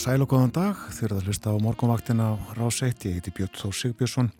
og 0.00 0.04
sæl 0.06 0.22
og 0.24 0.30
góðan 0.32 0.52
dag. 0.54 0.78
Þurfað 0.96 1.18
að 1.18 1.26
hlusta 1.28 1.50
á 1.52 1.60
morgunvaktina 1.60 2.32
á 2.32 2.34
Ráseitt 2.56 3.04
ég 3.04 3.18
heiti 3.18 3.32
Björn 3.36 3.52
Þór 3.52 3.74
Sigbjörnsson 3.76 4.30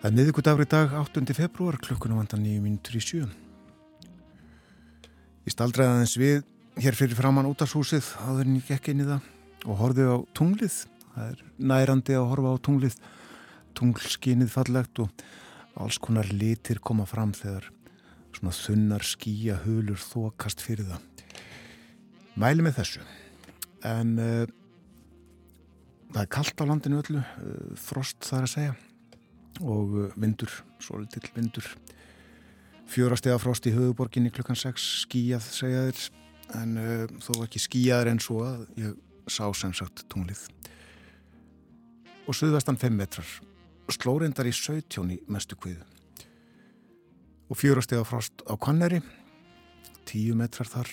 Það 0.00 0.08
er 0.08 0.16
miðugudagur 0.16 0.64
í 0.64 0.70
dag 0.72 0.96
8. 0.98 1.22
februar, 1.38 1.78
klukkunum 1.78 2.18
vandan 2.18 2.42
9 2.42 2.64
minútur 2.64 2.98
í 2.98 3.02
7 3.04 3.28
Ég 5.46 5.54
staldræði 5.54 5.92
aðeins 5.92 6.16
við 6.18 6.42
hér 6.82 6.98
fyrir 6.98 7.20
framann 7.20 7.46
út 7.46 7.62
af 7.62 7.76
húsið 7.78 8.10
áður 8.26 8.42
en 8.48 8.58
ég 8.58 8.72
gekk 8.72 8.90
inn 8.90 9.04
í 9.04 9.08
það 9.12 9.30
og 9.70 9.80
horfið 9.84 10.10
á 10.10 10.18
tunglið. 10.34 10.82
Það 11.14 11.30
er 11.30 11.46
nærandi 11.70 12.18
að 12.18 12.28
horfa 12.32 12.58
á 12.58 12.64
tunglið. 12.66 13.00
Tunglskinnið 13.78 14.54
fallegt 14.58 15.04
og 15.06 15.26
alls 15.78 16.02
konar 16.02 16.26
litir 16.26 16.82
koma 16.82 17.06
fram 17.06 17.38
þegar 17.38 17.70
svona 18.34 18.58
þunnar 18.64 19.06
skýja 19.06 19.62
hulur 19.62 20.02
þokast 20.10 20.64
fyrir 20.64 20.90
það. 20.90 21.10
Mæli 22.34 22.66
með 22.66 22.80
þessu 22.82 23.10
en 23.88 24.14
uh, 24.20 24.46
það 26.12 26.22
er 26.22 26.32
kallt 26.36 26.62
á 26.62 26.64
landinu 26.68 27.00
öllu 27.02 27.20
uh, 27.20 27.76
frost 27.80 28.22
þar 28.28 28.46
að 28.46 28.54
segja. 28.54 28.74
Og 29.62 29.96
uh, 29.98 30.16
vindur, 30.16 30.52
svo 30.82 31.02
litil 31.02 31.24
vindur 31.36 31.68
fjórastega 32.92 33.38
frost 33.40 33.66
í 33.68 33.74
höfuborginni 33.74 34.32
klukkan 34.34 34.58
6 34.58 34.88
skíjað 35.06 35.46
segja 35.48 35.86
þér 35.88 36.02
en 36.58 36.74
þó 37.24 37.30
ekki 37.46 37.62
skíjaður 37.62 38.10
en 38.10 38.18
svo 38.20 38.42
að 38.44 38.64
ég 38.76 38.98
sá 39.30 39.46
sem 39.56 39.72
sagt 39.72 40.02
tunglið. 40.12 40.42
Og 42.28 42.36
suðvestan 42.36 42.76
5 42.76 42.98
metrar. 42.98 43.30
Slórendar 43.92 44.50
í 44.50 44.52
17 44.52 45.14
í 45.14 45.18
mestu 45.32 45.56
kviðu 45.56 45.86
og 47.52 47.58
fjórastega 47.60 48.04
frost 48.08 48.40
á 48.48 48.56
Kanneri 48.56 49.02
10 50.08 50.38
metrar 50.40 50.68
þar 50.72 50.88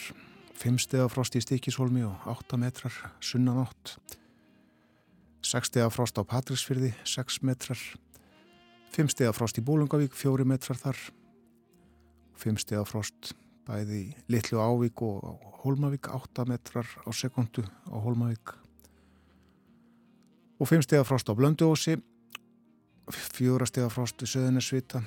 5 0.59 0.75
steg 0.83 0.99
af 0.99 1.13
frost 1.13 1.37
í 1.37 1.39
Stikishólmi 1.39 2.01
og 2.03 2.25
8 2.27 2.57
metrar 2.59 2.91
sunnanátt. 3.23 3.93
6 5.47 5.69
steg 5.71 5.85
af 5.85 5.93
frost 5.95 6.19
á 6.19 6.23
Patrísfyrði 6.27 6.89
6 7.07 7.39
metrar. 7.47 7.79
5 8.91 9.07
steg 9.13 9.29
af 9.29 9.37
frost 9.39 9.55
í 9.55 9.63
Bólungavík 9.63 10.11
4 10.11 10.43
metrar 10.43 10.75
þar. 10.81 10.99
5 12.43 12.59
steg 12.59 12.81
af 12.81 12.91
frost 12.91 13.31
bæði 13.69 14.01
í 14.01 14.11
Littlu 14.27 14.59
Ávík 14.59 14.99
og 14.99 15.39
Hólmavík 15.63 16.11
8 16.11 16.43
metrar 16.51 16.91
á 17.07 17.09
sekundu 17.15 17.63
á 17.63 17.95
Hólmavík. 17.95 18.57
Og 20.59 20.67
5 20.67 20.83
steg 20.83 20.99
af 20.99 21.07
frost 21.07 21.31
á 21.31 21.39
Blönduósi 21.39 22.01
4 23.07 23.65
steg 23.65 23.87
af 23.87 23.95
frost 23.95 24.19
í 24.19 24.27
Söðunarsvita 24.27 25.05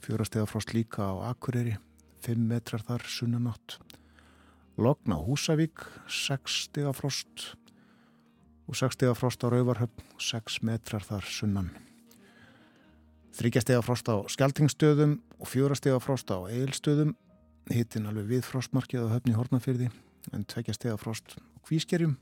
4 0.00 0.24
steg 0.24 0.46
af 0.46 0.48
frost 0.56 0.72
líka 0.72 1.12
á 1.12 1.28
Akureyri 1.28 1.76
5 2.24 2.40
metrar 2.40 2.80
þar 2.80 3.04
sunnanátt 3.04 3.91
Logn 4.80 5.12
á 5.12 5.18
Húsavík, 5.20 5.84
6 6.08 6.68
stiga 6.68 6.92
frost 6.96 7.56
og 8.64 8.76
6 8.78 8.96
stiga 8.96 9.12
frost 9.12 9.44
á 9.44 9.52
Rauvarhöfn, 9.52 10.00
6 10.16 10.62
metrar 10.64 11.04
þar 11.04 11.26
sunnan. 11.28 11.68
3 13.36 13.60
stiga 13.60 13.82
frost 13.84 14.08
á 14.08 14.16
Skeltingstöðum 14.32 15.18
og 15.36 15.48
4 15.48 15.76
stiga 15.76 16.00
frost 16.00 16.32
á 16.32 16.40
Eilstöðum, 16.48 17.12
hittin 17.68 18.08
alveg 18.08 18.30
við 18.30 18.48
frostmarkið 18.48 19.12
á 19.12 19.12
höfni 19.12 19.36
Hortnafyrði, 19.36 19.90
en 20.32 20.44
2 20.48 20.72
stiga 20.72 20.96
frost 20.96 21.36
á 21.36 21.56
Kvískerjum, 21.68 22.16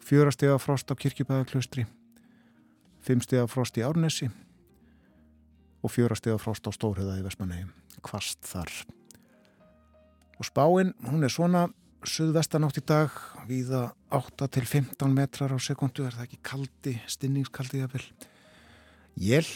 4 0.00 0.32
stiga 0.32 0.56
frost 0.56 0.88
á 0.88 0.96
Kirkjubæðaklaustri, 0.96 1.84
5 3.04 3.28
stiga 3.28 3.44
frost 3.52 3.76
í 3.76 3.84
Árnesi 3.84 4.30
og 5.84 5.92
4 5.92 6.16
stiga 6.16 6.40
frost 6.40 6.64
á 6.64 6.72
Stórhauða 6.72 7.20
í 7.20 7.24
Vestmannegjum. 7.26 7.72
Kvast 8.00 8.40
þar. 8.48 8.72
Og 10.38 10.48
spáinn, 10.48 10.94
hún 11.06 11.24
er 11.24 11.32
svona 11.32 11.68
suðvestanátt 12.04 12.80
í 12.80 12.84
dag, 12.86 13.12
viða 13.48 13.86
8 14.14 14.48
til 14.52 14.64
15 14.66 15.14
metrar 15.14 15.54
á 15.54 15.58
sekundu, 15.62 16.04
er 16.04 16.16
það 16.16 16.26
ekki 16.26 16.40
kaldi, 16.44 16.96
stinningskaldi 17.08 17.80
jafnvel. 17.80 18.04
Jél, 19.14 19.46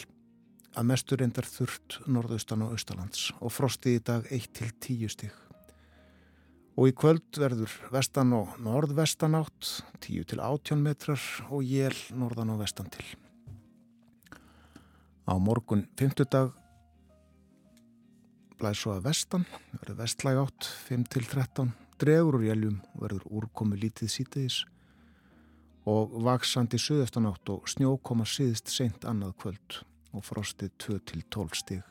að 0.77 0.89
mestur 0.91 1.21
endar 1.25 1.47
þurft 1.49 1.99
norðaustan 2.07 2.63
og 2.65 2.75
austalands 2.77 3.29
og 3.39 3.53
frosti 3.53 3.97
í 3.97 4.03
dag 4.05 4.27
1 4.31 4.49
til 4.55 4.71
10 4.71 5.13
stík. 5.15 5.37
Og 6.79 6.91
í 6.91 6.95
kvöld 6.95 7.35
verður 7.35 7.73
vestan 7.91 8.31
og 8.37 8.55
norðvestanátt 8.63 9.71
10 9.99 10.29
til 10.31 10.39
18 10.39 10.79
metrar 10.79 11.23
og 11.49 11.65
jél 11.67 11.97
norðan 12.15 12.53
og 12.53 12.61
vestan 12.63 12.87
til. 12.93 13.03
Á 15.27 15.35
morgun 15.35 15.83
5. 15.99 16.23
dag 16.31 16.55
blæð 18.59 18.75
svo 18.75 18.95
að 18.95 19.05
vestan, 19.07 19.45
verður 19.79 19.97
vestlæg 20.01 20.39
átt 20.41 20.67
5-13, 20.87 21.71
dregur 21.99 22.39
úr 22.39 22.45
jæljum 22.47 22.79
verður 22.99 23.27
úrkomi 23.39 23.79
lítið 23.79 24.11
sítiðis 24.11 24.57
og 25.89 26.17
vaksandi 26.25 26.79
söðastan 26.81 27.29
átt 27.29 27.51
og 27.53 27.69
snjókoma 27.71 28.27
síðist 28.27 28.71
seint 28.73 29.07
annað 29.07 29.37
kvöld 29.41 29.79
og 30.13 30.25
frostið 30.25 30.73
2-12 30.83 31.57
stig. 31.61 31.81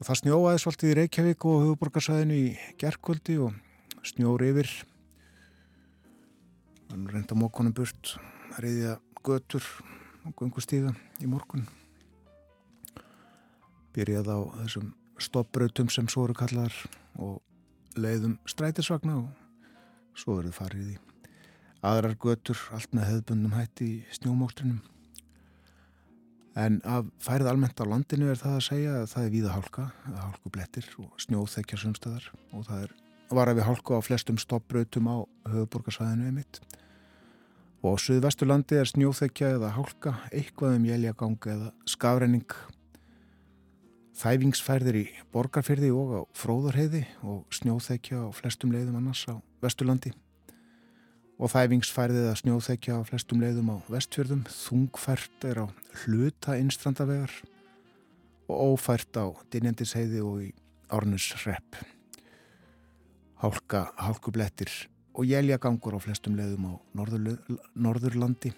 Og 0.00 0.08
það 0.08 0.20
snjóaði 0.22 0.62
svolítið 0.62 0.92
í 0.92 0.98
Reykjavík 1.00 1.48
og 1.48 1.64
huguborgarsæðinu 1.64 2.38
í 2.38 2.46
gerðkvöldi 2.80 3.36
og 3.44 4.06
snjóri 4.12 4.52
yfir. 4.52 4.70
Þannig 6.90 7.16
reynda 7.16 7.40
mókonum 7.40 7.76
burt, 7.76 8.16
reyðja 8.60 8.96
götur 9.24 9.66
og 10.24 10.36
gungustíða 10.38 10.94
í 11.20 11.28
morgun 11.28 11.68
byrjað 13.96 14.30
á 14.30 14.38
þessum 14.62 14.92
stoppbrautum 15.20 15.90
sem 15.92 16.08
svo 16.08 16.26
eru 16.28 16.36
kallar 16.38 16.74
og 17.18 17.40
leiðum 18.00 18.38
strætisvagna 18.48 19.18
og 19.20 20.16
svo 20.18 20.38
verður 20.38 20.56
farið 20.56 20.94
í 20.94 20.96
aðrar 21.86 22.16
götur 22.20 22.60
allt 22.76 22.94
með 22.96 23.08
hefðbundum 23.08 23.56
hætti 23.56 23.90
í 23.90 24.16
snjómóktrinum 24.16 24.80
en 26.60 26.80
að 26.84 27.12
færið 27.22 27.52
almennt 27.52 27.80
á 27.80 27.86
landinu 27.88 28.30
er 28.32 28.40
það 28.40 28.56
að 28.56 28.66
segja 28.66 28.96
að 29.00 29.06
það 29.12 29.26
er 29.26 29.34
víða 29.36 29.54
hálka 29.54 29.86
hálkublettir 30.08 30.90
og 31.00 31.22
snjóþekjar 31.22 31.84
sumstöðar 31.84 32.26
og 32.50 32.66
það 32.68 32.84
er 32.88 32.98
var 33.30 33.50
að 33.50 33.60
við 33.60 33.68
hálku 33.68 33.94
á 33.94 34.00
flestum 34.02 34.38
stoppbrautum 34.42 35.06
á 35.06 35.16
höfuborgarsvæðinu 35.52 36.30
emitt 36.32 36.60
og 37.80 37.96
á 37.96 38.02
Suðvesturlandi 38.02 38.80
er 38.80 38.90
snjóþekja 38.90 39.54
eða 39.56 39.72
hálka 39.76 40.16
eitthvað 40.34 40.80
um 40.80 40.88
jæljagang 40.88 41.38
eða 41.54 41.70
skafrenning 41.88 42.56
þæfingsfærðir 44.20 44.98
í 45.00 45.04
borgarfyrði 45.32 45.90
og 45.96 46.10
á 46.12 46.20
fróðarheiði 46.36 47.04
og 47.24 47.46
snjóþekja 47.56 48.26
á 48.26 48.28
flestum 48.36 48.74
leiðum 48.74 48.98
annars 49.00 49.24
á 49.30 49.40
Vesturlandi. 49.64 50.12
Og 51.40 51.48
þæfingsfærðið 51.54 52.26
að 52.28 52.40
snjóþekja 52.42 52.98
á 53.00 53.08
flestum 53.08 53.40
leiðum 53.40 53.72
á 53.72 53.76
Vestfjörðum 53.88 54.44
þungfært 54.52 55.46
er 55.48 55.62
á 55.64 55.66
hluta 56.02 56.58
innstrandavegar 56.60 57.32
og 58.50 58.76
ófært 58.76 59.16
á 59.16 59.32
Dinjandisheiði 59.52 60.20
og 60.20 60.44
í 60.44 60.52
Árnusrepp 60.90 61.80
hálka, 63.40 63.88
hálkublettir 63.96 64.70
og 65.16 65.24
jæljagangur 65.24 65.96
á 65.96 66.00
flestum 66.02 66.36
leiðum 66.36 66.66
á 66.68 66.72
Norður, 66.98 67.38
Norðurlandi 67.74 68.52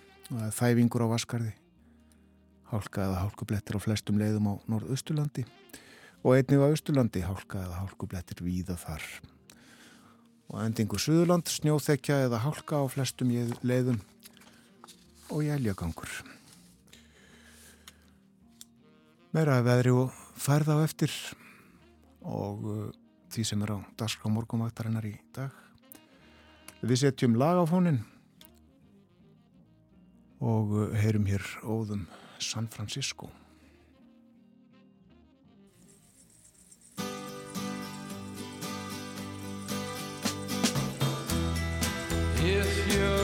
þæfingur 0.56 1.06
á 1.06 1.12
Vaskarði 1.14 1.52
hálka 2.72 3.04
eða 3.04 3.20
hálkublettir 3.26 3.76
á 3.76 3.84
flestum 3.84 4.18
leiðum 4.20 4.48
á 4.48 4.54
norðausturlandi 4.72 5.44
og 6.22 6.36
einnig 6.36 6.62
á 6.62 6.70
austurlandi 6.70 7.24
hálka 7.26 7.60
eða 7.66 7.80
hálkublettir 7.82 8.42
víða 8.44 8.76
þar. 8.80 9.04
Og 10.52 10.60
endingu 10.62 11.00
Suðurland 11.00 11.50
snjóþekja 11.50 12.22
eða 12.28 12.42
hálka 12.44 12.80
á 12.80 12.84
flestum 12.92 13.32
leiðum 13.64 14.00
og 15.32 15.44
jæljagangur. 15.46 16.10
Meira 19.32 19.62
veðri 19.64 19.94
og 19.96 20.12
færð 20.36 20.74
á 20.76 20.84
eftir 20.84 21.12
og 22.22 22.64
uh, 22.68 22.88
því 23.32 23.44
sem 23.48 23.62
er 23.64 23.74
á 23.74 23.78
dagskrá 23.98 24.30
morgumvaktarinnar 24.30 25.08
í 25.08 25.14
dag. 25.34 25.50
Við 26.84 27.06
setjum 27.06 27.38
lag 27.40 27.56
á 27.58 27.64
fónin 27.66 28.02
og 30.42 30.76
uh, 30.76 30.92
heyrum 31.00 31.26
hér 31.30 31.42
óðum 31.64 32.04
San 32.42 32.66
Francisco. 32.66 33.30
If 42.44 42.94
you're 42.94 43.21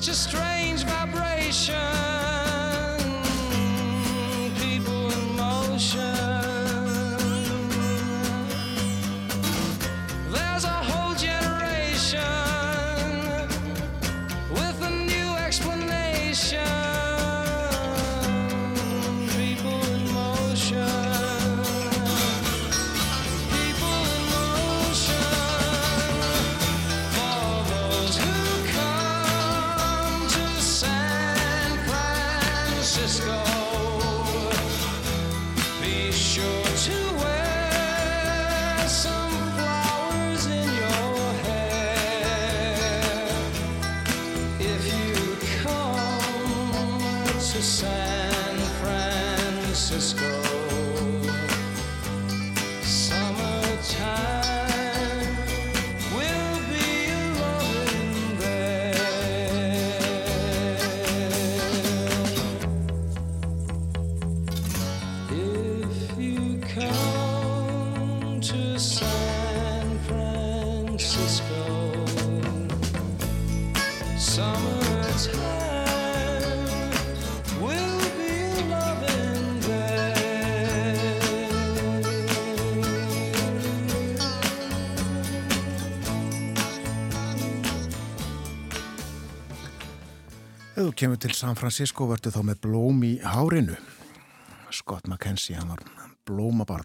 such 0.00 0.08
a 0.08 0.14
strange 0.14 0.84
vibration. 0.84 2.09
Kemur 91.00 91.16
til 91.16 91.32
San 91.32 91.56
Francisco 91.56 92.04
verður 92.10 92.34
þá 92.34 92.42
með 92.44 92.58
blóm 92.66 92.98
í 93.08 93.14
hárinu. 93.24 93.76
Scott 94.68 95.06
McKenzie, 95.08 95.56
hann 95.56 95.70
var 95.72 95.80
blómabarn. 96.28 96.84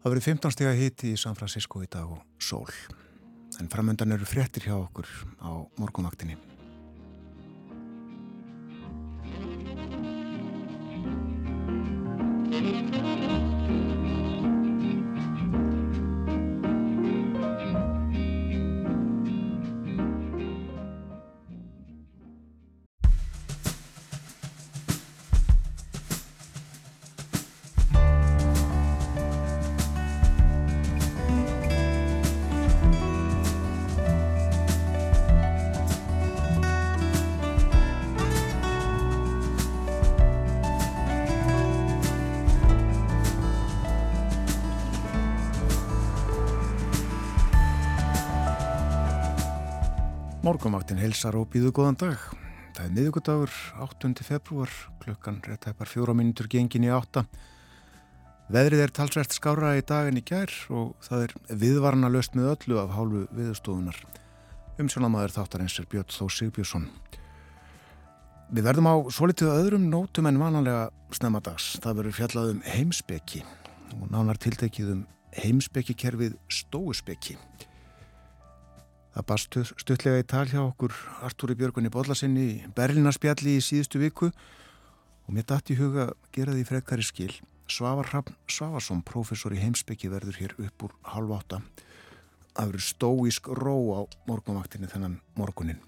Það 0.00 0.08
verður 0.08 0.26
15 0.30 0.54
steg 0.56 0.70
að 0.70 0.80
hiti 0.80 1.10
í 1.12 1.18
San 1.20 1.36
Francisco 1.36 1.82
í 1.84 1.90
dag 1.92 2.08
og 2.08 2.22
sól. 2.40 2.72
En 3.60 3.68
framöndan 3.68 4.16
eru 4.16 4.24
fréttir 4.24 4.64
hjá 4.64 4.78
okkur 4.78 5.10
á 5.44 5.60
morgunvaktinni. 5.76 6.40
Morgunvaktin 50.60 50.98
helsar 51.00 51.38
og 51.40 51.46
býðu 51.48 51.70
góðan 51.72 51.96
dag. 51.96 52.24
Það 52.76 52.82
er 52.82 52.90
miðugudagur, 52.92 53.52
8. 53.80 54.10
februar, 54.20 54.72
klukkan 55.00 55.38
réttæpar 55.40 55.88
fjóra 55.88 56.12
mínútur 56.12 56.50
gengin 56.52 56.84
í 56.84 56.90
átta. 56.92 57.22
Veðrið 58.52 58.82
er 58.84 58.92
talsvært 58.92 59.32
skára 59.32 59.70
í 59.78 59.84
daginn 59.88 60.20
í 60.20 60.22
gær 60.28 60.52
og 60.68 60.90
það 61.06 61.24
er 61.24 61.32
viðvarna 61.62 62.10
löst 62.12 62.36
með 62.36 62.50
öllu 62.50 62.76
af 62.82 62.92
hálfu 62.92 63.22
viðstofunar. 63.38 64.02
Umsjónamaður 64.84 65.32
þáttarins 65.38 65.78
er 65.80 65.88
Björn 65.94 66.12
Þó 66.12 66.28
Sigbjörnsson. 66.36 66.84
Við 68.52 68.68
verðum 68.68 68.90
á 68.92 68.96
svolítið 69.16 69.54
öðrum 69.54 69.88
nótum 69.88 70.28
en 70.28 70.42
vanalega 70.44 70.90
snemmadags. 71.16 71.70
Það 71.80 72.02
verður 72.02 72.18
fjallað 72.18 72.52
um 72.52 72.60
heimsbeki 72.68 73.46
og 73.96 74.12
nánar 74.12 74.36
tiltekið 74.44 74.92
um 74.98 75.02
heimsbekikerfið 75.40 76.36
stóuspeki. 76.52 77.38
Það 79.10 79.26
barst 79.26 79.56
stuttlega 79.82 80.22
í 80.22 80.26
tal 80.30 80.46
hjá 80.46 80.60
okkur 80.62 80.94
Artúri 81.26 81.56
Björgunni 81.58 81.90
Bóllasinni 81.90 82.44
í 82.46 82.68
Berlinarspjalli 82.76 83.56
í 83.58 83.64
síðustu 83.64 83.98
viku 83.98 84.28
og 84.30 85.32
mér 85.34 85.48
dætt 85.50 85.72
í 85.74 85.78
huga 85.80 86.04
að 86.12 86.12
gera 86.36 86.54
því 86.54 86.66
frekari 86.68 87.06
skil. 87.06 87.32
Svavar 87.70 88.06
Hrafn 88.10 88.38
Svavarsson, 88.50 89.02
professor 89.06 89.54
í 89.54 89.58
heimsbyggi, 89.62 90.10
verður 90.10 90.38
hér 90.38 90.54
upp 90.62 90.86
úr 90.86 90.94
halv 91.10 91.34
átta. 91.34 91.60
Það 92.54 92.70
verður 92.70 92.86
stóísk 92.86 93.50
ró 93.58 93.76
á 93.98 94.00
morgunvaktinni 94.30 94.90
þennan 94.90 95.18
morgunin. 95.38 95.82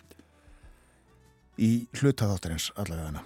Í 1.63 1.87
hlutaðáttarins 1.95 2.73
allavega 2.75 3.11
hana. 3.13 3.25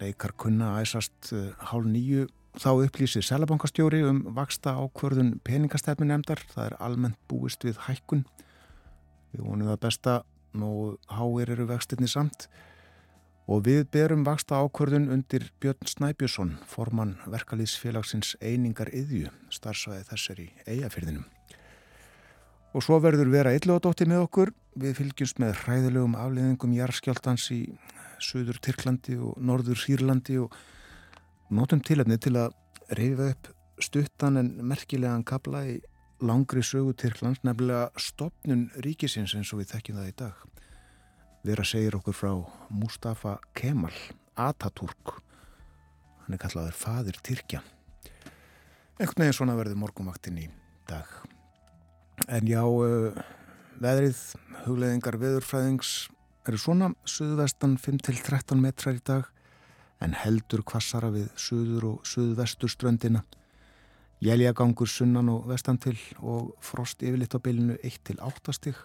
Leikar 0.00 0.32
kunna 0.38 0.78
æsast 0.80 1.32
uh, 1.34 1.50
hálf 1.72 1.88
nýju 1.88 2.28
þá 2.60 2.70
upplýsir 2.86 3.24
Sælabankastjóri 3.26 4.00
um 4.06 4.22
vaksta 4.36 4.78
ákvörðun 4.80 5.40
peningastefni 5.44 6.08
nefndar. 6.08 6.40
Það 6.52 6.70
er 6.70 6.78
almennt 6.84 7.20
búist 7.28 7.64
við 7.68 7.80
hækkun 7.88 8.24
Við 9.30 9.46
vonum 9.46 9.70
það 9.70 9.80
besta 9.84 10.16
og 10.60 10.98
háir 11.14 11.52
eru 11.54 11.68
vextinni 11.70 12.08
samt 12.10 12.48
og 13.50 13.64
við 13.66 13.84
berum 13.90 14.22
vaksta 14.26 14.60
ákvörðun 14.62 15.10
undir 15.10 15.48
Björn 15.62 15.88
Snæbjörnsson, 15.90 16.52
formann 16.70 17.16
verkalýsfélagsins 17.26 18.36
Einingar 18.38 18.92
Yðju, 18.94 19.30
starfsvæði 19.50 20.06
þessar 20.06 20.42
í 20.44 20.46
eigafyrðinum. 20.70 21.24
Og 22.70 22.84
svo 22.86 23.00
verður 23.02 23.32
vera 23.32 23.54
illugadótti 23.56 24.06
með 24.06 24.28
okkur. 24.28 24.52
Við 24.78 24.94
fylgjumst 25.00 25.40
með 25.42 25.56
hræðilegum 25.64 26.14
afleðingum 26.14 26.76
jarðskjáltans 26.76 27.48
í 27.50 27.60
Suður 28.22 28.60
Tyrklandi 28.62 29.16
og 29.18 29.40
Norður 29.42 29.80
Sýrlandi 29.82 30.38
og 30.38 30.54
notum 31.50 31.82
tilefni 31.82 32.20
til 32.22 32.36
að 32.38 32.54
reyfa 32.94 33.32
upp 33.32 33.50
stuttan 33.82 34.38
en 34.38 34.52
merkilegan 34.62 35.26
kabla 35.26 35.64
í 35.66 35.80
langri 36.20 36.62
sögu 36.62 36.92
Tyrklands, 36.96 37.40
nefnilega 37.46 37.88
stopnun 38.00 38.68
ríkisins 38.84 39.34
eins 39.36 39.52
og 39.54 39.62
við 39.62 39.72
þekkjum 39.74 40.00
það 40.00 40.10
í 40.10 40.16
dag. 40.20 40.46
Vera 41.46 41.64
segir 41.64 41.96
okkur 41.96 42.16
frá 42.16 42.32
Mustafa 42.68 43.38
Kemal 43.56 43.94
Atatürk. 44.36 45.14
Hann 46.24 46.36
er 46.36 46.42
kallaður 46.42 46.76
fadir 46.76 47.20
Tyrkja. 47.24 47.62
Einhvern 49.00 49.24
veginn 49.24 49.36
svona 49.38 49.56
verður 49.56 49.80
morgumaktinn 49.80 50.42
í 50.42 50.46
dag. 50.88 51.08
En 52.28 52.48
já, 52.48 52.60
uh, 52.60 53.16
veðrið, 53.80 54.20
hugleðingar 54.66 55.16
veðurfræðings 55.22 56.10
eru 56.48 56.60
svona, 56.60 56.90
suðvestan 57.08 57.78
5-13 57.80 58.60
metrar 58.60 58.98
í 58.98 59.04
dag, 59.04 59.28
en 60.04 60.12
heldur 60.16 60.60
kvassara 60.68 61.08
við 61.12 61.30
suður 61.40 61.94
og 61.94 62.08
suðvestur 62.08 62.72
ströndina. 62.72 63.24
Jæljagangur 64.20 64.84
sunnan 64.84 65.30
og 65.32 65.46
vestan 65.48 65.78
til 65.80 65.96
og 66.20 66.50
frost 66.60 67.00
yfirleitt 67.00 67.32
á 67.32 67.40
bylunu 67.40 67.78
1-8 67.80 68.52
stig. 68.52 68.76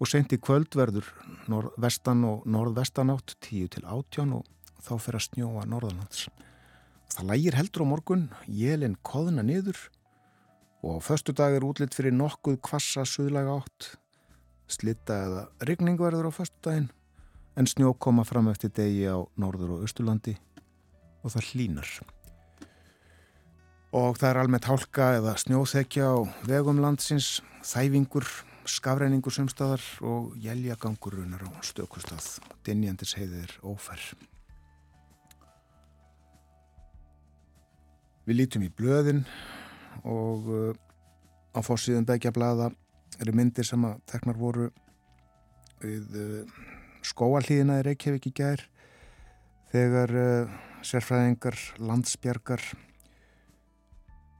Og 0.00 0.08
sent 0.08 0.32
í 0.32 0.38
kvöld 0.40 0.72
verður 0.72 1.10
vestan 1.76 2.24
og 2.24 2.46
norðvestan 2.48 3.12
átt 3.12 3.34
10-18 3.44 4.32
og 4.38 4.48
þá 4.80 4.94
fer 5.04 5.18
að 5.18 5.26
snjóa 5.26 5.66
norðanlands. 5.68 6.30
Það 7.12 7.28
lægir 7.28 7.58
heldur 7.58 7.84
á 7.84 7.92
morgun, 7.92 8.24
jælinn 8.48 8.96
koðna 9.04 9.44
niður 9.44 9.76
og 10.80 10.96
á 10.96 11.00
föstu 11.04 11.36
dag 11.36 11.52
er 11.52 11.68
útlitt 11.68 11.92
fyrir 11.92 12.16
nokkuð 12.16 12.56
kvassa 12.64 13.04
suðlaga 13.04 13.60
átt. 13.60 13.90
Slitta 14.64 15.20
eða 15.26 15.44
rigning 15.68 16.00
verður 16.00 16.32
á 16.32 16.38
föstu 16.40 16.56
daginn 16.64 16.88
en 17.60 17.68
snjó 17.68 17.92
koma 17.92 18.24
fram 18.24 18.48
eftir 18.48 18.72
degi 18.72 19.04
á 19.12 19.20
norður 19.36 19.76
og 19.76 19.84
austurlandi 19.84 20.38
og 21.20 21.36
það 21.36 21.52
hlínar. 21.52 21.94
Og 23.92 24.16
það 24.16 24.28
er 24.30 24.38
almennt 24.40 24.66
hálka 24.70 25.06
eða 25.18 25.34
snjóþekja 25.36 26.06
á 26.08 26.16
vegum 26.48 26.78
landsins, 26.80 27.42
þæfingur, 27.60 28.24
skafræningur 28.64 29.34
sumstaðar 29.34 29.82
og 30.00 30.30
jæljagangur 30.40 31.18
runar 31.18 31.42
á 31.44 31.50
stökustað. 31.60 32.38
Dinjandis 32.64 33.12
heiðir 33.18 33.52
óferð. 33.60 34.14
Við 38.24 38.38
lítum 38.38 38.64
í 38.64 38.70
blöðin 38.72 39.26
og 40.08 40.48
uh, 40.48 40.72
á 41.52 41.60
fórsíðun 41.60 42.06
begja 42.08 42.32
blada 42.32 42.70
eru 43.20 43.34
myndir 43.36 43.66
sem 43.66 43.82
að 43.84 43.98
teknar 44.08 44.38
voru 44.40 44.70
við 45.82 46.16
uh, 46.16 46.54
skóalíðina 47.04 47.80
í 47.82 47.84
Reykjavík 47.90 48.30
í 48.30 48.32
gær 48.40 48.64
þegar 49.74 50.16
uh, 50.16 50.56
sérfræðingar 50.80 51.58
landsbjargar 51.82 52.64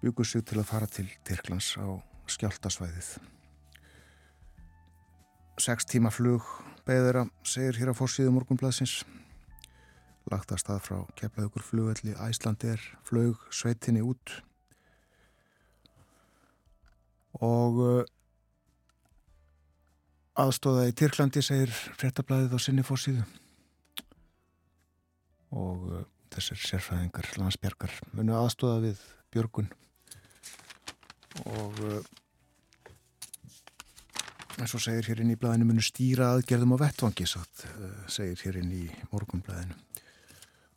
byggur 0.03 0.27
sig 0.27 0.45
til 0.45 0.59
að 0.59 0.69
fara 0.69 0.89
til 0.91 1.07
Tyrklands 1.27 1.77
á 1.79 1.87
skjáltasvæðið. 2.31 3.11
Seks 5.63 5.87
tíma 5.87 6.11
flug 6.11 6.47
beðura 6.87 7.29
segir 7.47 7.79
hér 7.79 7.93
á 7.93 7.95
fórsíðu 7.95 8.33
morgunbladsins 8.35 9.03
lagt 10.31 10.51
að 10.55 10.63
stað 10.63 10.81
frá 10.87 10.97
keflaðugur 11.19 11.65
flugvelli 11.67 12.17
Æslandir 12.19 12.83
flög 13.07 13.39
sveitinni 13.55 14.03
út. 14.03 14.35
Og 17.43 17.79
uh, 17.83 18.03
aðstóða 20.39 20.89
í 20.91 20.97
Tyrklandi 20.97 21.43
segir 21.45 21.73
fréttablaðið 22.01 22.57
á 22.57 22.59
sinni 22.63 22.85
fórsíðu 22.87 23.25
og 25.53 25.87
uh, 25.91 26.03
þessir 26.33 26.61
sérfræðingar 26.65 27.29
landsbjargar 27.41 27.97
munu 28.17 28.37
aðstóða 28.39 28.79
við 28.87 29.07
Björgun 29.33 29.69
og 31.41 31.79
uh, 31.87 32.01
eins 34.61 34.75
og 34.77 34.83
segir 34.85 35.09
hér 35.09 35.23
inn 35.25 35.33
í 35.33 35.39
blæðinu 35.41 35.69
munu 35.71 35.85
stýra 35.85 36.33
aðgerðum 36.35 36.77
á 36.77 36.83
vettvangi 36.85 37.27
satt, 37.29 37.65
uh, 37.81 38.05
segir 38.11 38.41
hér 38.45 38.61
inn 38.61 38.75
í 38.77 38.85
morgunblæðinu 39.15 39.79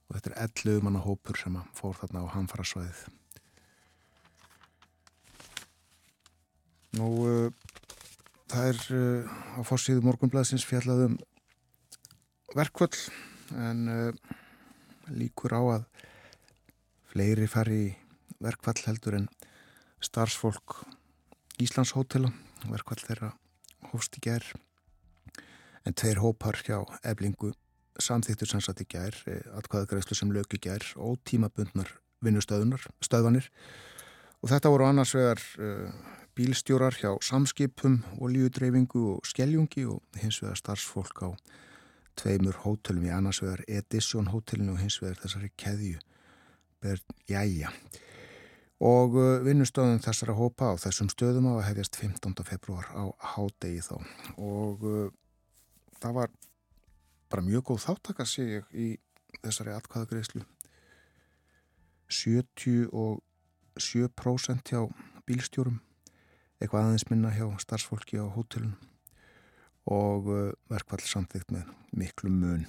og 0.06 0.16
þetta 0.16 0.32
er 0.32 0.40
11 0.48 0.86
manna 0.86 1.04
hópur 1.04 1.40
sem 1.40 1.58
fór 1.76 1.98
þarna 2.00 2.26
á 2.26 2.34
hamfara 2.38 2.68
svæðið 2.68 3.06
Nú 6.96 7.10
uh, 7.28 7.50
það 8.48 8.70
er 8.72 8.82
á 9.60 9.62
fórsíðu 9.68 10.06
morgunblæðsins 10.06 10.68
fjallaðum 10.70 11.18
verkvöld 12.56 12.96
en 13.60 14.14
líkur 15.12 15.54
á 15.54 15.62
að 15.76 15.84
fleiri 17.12 17.48
fari 17.52 17.82
verkvall 18.44 18.80
heldur 18.86 19.18
en 19.20 19.28
starfsfólk 20.06 20.80
Íslands 21.62 21.94
hótela 21.96 22.30
verkvall 22.70 23.02
þeirra 23.02 23.32
hófst 23.92 24.18
í 24.20 24.24
gær. 24.26 24.46
En 25.86 25.96
tveir 25.96 26.20
hópar 26.20 26.58
hjá 26.66 26.82
eblingu 27.06 27.54
samþýttur 28.02 28.50
sem 28.50 28.64
satt 28.64 28.82
í 28.84 28.88
gær 28.92 29.16
atkvæðagreislu 29.56 30.18
sem 30.18 30.34
lög 30.36 30.58
í 30.58 30.62
gær 30.66 30.84
og 31.00 31.22
tímabundnar 31.28 31.94
vinnustöðvanir 32.26 33.40
og 34.42 34.52
þetta 34.52 34.72
voru 34.74 34.88
annars 34.90 35.14
vegar 35.16 35.42
uh, 35.62 35.92
bílstjórar 36.36 36.98
hjá 37.00 37.14
samskipum, 37.24 38.02
olíudreyfingu 38.20 39.06
og 39.14 39.30
skeljungi 39.30 39.86
og 39.88 40.20
hins 40.20 40.42
vegar 40.44 40.60
starfsfólk 40.60 41.24
á 41.24 41.30
tveimur 42.20 42.60
hótelum 42.66 43.08
í 43.08 43.14
annars 43.16 43.40
vegar 43.44 43.64
Edition 43.68 44.28
hótelinu 44.34 44.76
og 44.76 44.84
hins 44.84 45.00
vegar 45.04 45.22
þessari 45.24 45.54
keðju. 45.60 46.02
Berð 46.84 47.08
Jæja 47.32 47.72
og 48.84 49.16
uh, 49.16 49.40
vinnustöðun 49.46 50.04
þessara 50.04 50.34
hópa 50.36 50.74
á 50.76 50.82
þessum 50.82 51.10
stöðum 51.12 51.48
á 51.48 51.52
að 51.60 51.68
hefjast 51.70 51.96
15. 52.02 52.36
februar 52.44 52.86
á 52.92 53.04
hádegi 53.36 53.82
þá. 53.86 53.96
Og 54.36 54.84
uh, 54.84 55.10
það 56.02 56.14
var 56.20 56.30
bara 57.32 57.46
mjög 57.46 57.64
góð 57.72 57.86
þáttaka 57.88 58.24
sig 58.28 58.48
í 58.74 59.00
þessari 59.42 59.72
atkvæðagreyslu 59.76 60.42
77% 62.12 64.72
hjá 64.72 64.82
bílstjórum 65.26 65.80
eitthvað 66.62 66.84
aðeins 66.86 67.10
minna 67.10 67.30
hjá 67.34 67.48
starfsfólki 67.60 68.16
á 68.22 68.26
hótelun 68.32 68.76
og 69.92 70.22
uh, 70.32 70.52
verkvall 70.72 71.04
samþygt 71.04 71.52
með 71.54 71.64
miklu 71.96 72.30
mun 72.32 72.66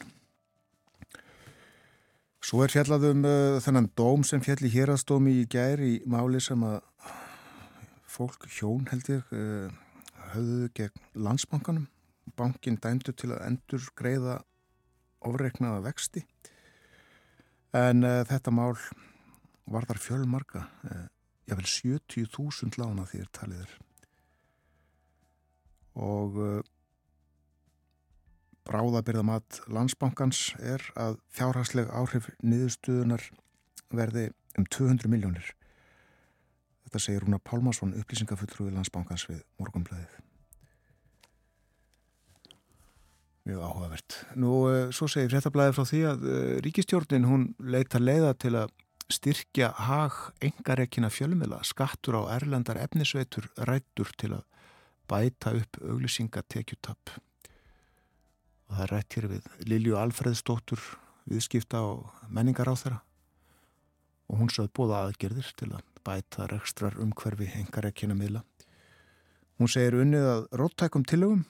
Svo 2.46 2.60
er 2.62 2.70
fjallaðum 2.70 3.24
uh, 3.26 3.56
þennan 3.58 3.88
dóm 3.98 4.22
sem 4.22 4.42
fjalli 4.44 4.68
hérastómi 4.70 5.32
í 5.40 5.46
gæri 5.50 5.88
í 5.96 6.02
máli 6.06 6.38
sem 6.38 6.60
að 6.62 6.76
fólk 8.06 8.46
hjón 8.54 8.84
held 8.86 9.08
ég 9.10 9.32
uh, 9.34 9.72
höfðu 10.30 10.68
gegn 10.78 11.02
landsbankanum. 11.26 11.88
Bankin 12.38 12.78
dæmdu 12.78 13.16
til 13.18 13.32
að 13.34 13.42
endur 13.48 13.88
greiða 13.98 14.36
ofreiknaða 15.26 15.82
vexti. 15.88 16.22
En 17.74 18.06
uh, 18.06 18.22
þetta 18.30 18.54
mál 18.54 18.78
var 19.66 19.88
þar 19.90 19.98
fjölmarka, 19.98 20.62
jável 21.50 21.66
70.000 21.66 22.78
lána 22.78 23.08
því 23.10 23.24
er 23.24 23.30
taliður. 23.34 23.72
Og 25.98 26.38
bráðabyrðamat 28.66 29.60
landsbankans 29.72 30.50
er 30.58 30.82
að 30.98 31.20
fjárhagsleg 31.34 31.90
áhrif 31.90 32.28
niðurstuðunar 32.42 33.24
verði 33.94 34.28
um 34.58 34.66
200 34.66 35.10
miljónir. 35.10 35.52
Þetta 36.86 37.02
segir 37.02 37.24
Rúna 37.24 37.40
Pálmarsson, 37.42 37.94
upplýsingafullrúi 37.98 38.72
landsbankans 38.74 39.26
við 39.30 39.42
morgunblæðið. 39.60 40.22
Mjög 43.46 43.62
áhugavert. 43.62 44.16
Nú, 44.38 44.52
svo 44.94 45.06
segir 45.10 45.30
fréttablaðið 45.30 45.76
frá 45.76 45.86
því 45.86 46.02
að 46.10 46.26
ríkistjórnin 46.66 47.28
hún 47.30 47.52
leita 47.62 48.02
leiða 48.02 48.32
til 48.42 48.56
að 48.58 48.74
styrkja 49.12 49.70
hag 49.86 50.16
engarekkina 50.42 51.10
fjölumila, 51.14 51.60
skattur 51.62 52.18
á 52.18 52.22
erlendar 52.34 52.80
efnisveitur 52.82 53.46
rættur 53.68 54.10
til 54.18 54.32
að 54.40 54.42
bæta 55.06 55.52
upp 55.54 55.78
auglýsingatekjutapp 55.78 57.14
og 58.66 58.76
það 58.76 58.84
er 58.86 58.94
rætt 58.94 59.18
hér 59.18 59.28
við 59.34 59.50
Lilju 59.70 59.98
Alfreðsdóttur 60.00 60.82
viðskipta 61.26 61.82
og 61.82 62.26
menningar 62.28 62.70
á 62.70 62.74
þeirra 62.74 63.00
og 64.26 64.40
hún 64.42 64.50
sögð 64.50 64.74
bóða 64.74 65.04
aðgerðir 65.06 65.52
til 65.58 65.70
að 65.72 65.86
bæta 66.06 66.48
rekstrar 66.50 66.98
umhverfi 67.02 67.50
engar 67.58 67.86
ekkina 67.90 68.14
miðla 68.18 68.42
Hún 69.56 69.70
segir 69.72 69.94
unnið 70.02 70.26
að 70.28 70.42
róttækum 70.60 71.04
tillögum 71.08 71.46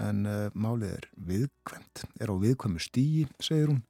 en 0.00 0.26
uh, 0.28 0.48
málið 0.52 0.92
er 0.98 1.06
viðkvæmt, 1.28 2.02
er 2.20 2.30
á 2.30 2.34
viðkvæmu 2.36 2.82
stígi, 2.84 3.22
segir 3.42 3.72
hún. 3.72 3.80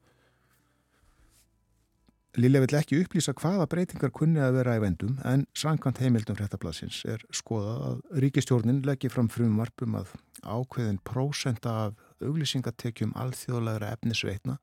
Lilja 2.38 2.62
vill 2.62 2.76
ekki 2.78 3.00
upplýsa 3.02 3.34
hvaða 3.34 3.66
breytingar 3.72 4.12
kunni 4.14 4.38
að 4.38 4.60
vera 4.60 4.76
í 4.78 4.82
vendum 4.84 5.16
en 5.26 5.42
samkvæmt 5.58 5.98
heimildum 5.98 6.38
fréttablasins 6.38 7.00
er 7.10 7.24
skoðað 7.34 7.82
að 7.88 8.22
ríkistjórnin 8.22 8.84
leggir 8.86 9.10
fram 9.10 9.28
frumvarpum 9.34 9.98
að 9.98 10.14
ákveðin 10.46 11.02
prósenta 11.02 11.74
af 11.88 11.98
auglýsingatekjum 12.26 13.14
alþjóðlegra 13.18 13.92
efnisveitna 13.96 14.58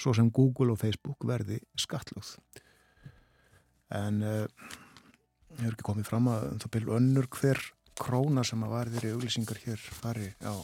svo 0.00 0.14
sem 0.16 0.30
Google 0.32 0.74
og 0.74 0.80
Facebook 0.80 1.26
verði 1.28 1.60
skattlögð. 1.78 2.36
En 3.96 4.22
uh, 4.22 4.46
hefur 5.58 5.74
ekki 5.74 5.86
komið 5.86 6.08
fram 6.08 6.30
að 6.30 6.46
það 6.62 6.72
byrju 6.76 6.96
önnur 6.96 7.28
hver 7.36 7.60
króna 8.00 8.44
sem 8.46 8.62
að 8.64 8.74
varðir 8.74 9.08
í 9.08 9.14
auglýsingar 9.14 9.60
hér 9.64 9.80
fari 10.00 10.30
á, 10.46 10.54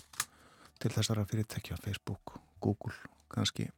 til 0.81 0.93
þessara 0.95 1.27
fyrirtækja, 1.29 1.77
Facebook, 1.85 2.37
Google, 2.63 2.95
kannski 3.33 3.69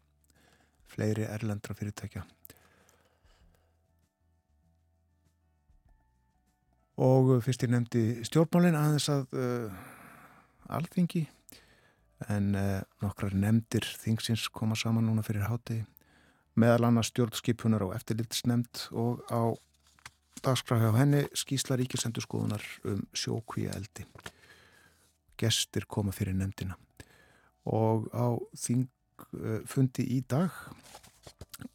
fleiri 0.89 1.27
erlendra 1.27 1.75
fyrirtækja. 1.79 2.25
Og 6.99 7.37
fyrst 7.47 7.63
ég 7.63 7.71
nefndi 7.71 8.05
stjórnmálinn 8.27 8.79
aðeins 8.79 9.07
að 9.13 9.35
uh, 9.39 9.83
alþingi 10.75 11.27
en 12.27 12.55
uh, 12.59 12.81
nokkrar 13.03 13.35
nefndir 13.35 13.87
þingsins 14.03 14.49
koma 14.51 14.77
saman 14.77 15.07
núna 15.07 15.23
fyrir 15.27 15.47
háti 15.47 15.83
meðal 16.59 16.89
annars 16.89 17.13
stjórnskipunar 17.13 17.85
á 17.87 17.95
eftirlitsnefnd 17.95 18.89
og 18.99 19.23
á 19.31 19.55
dagskræði 20.43 20.91
á 20.91 20.99
henni 20.99 21.23
skýsla 21.37 21.79
ríkisendur 21.79 22.25
skoðunar 22.25 22.65
um 22.87 23.05
sjókvíja 23.17 23.75
eldi. 23.79 24.07
Gestir 25.39 25.87
koma 25.87 26.15
fyrir 26.15 26.37
nefndina 26.39 26.79
og 27.69 28.09
á 28.15 28.35
þingfundi 28.59 30.07
í 30.17 30.23
dag 30.27 30.55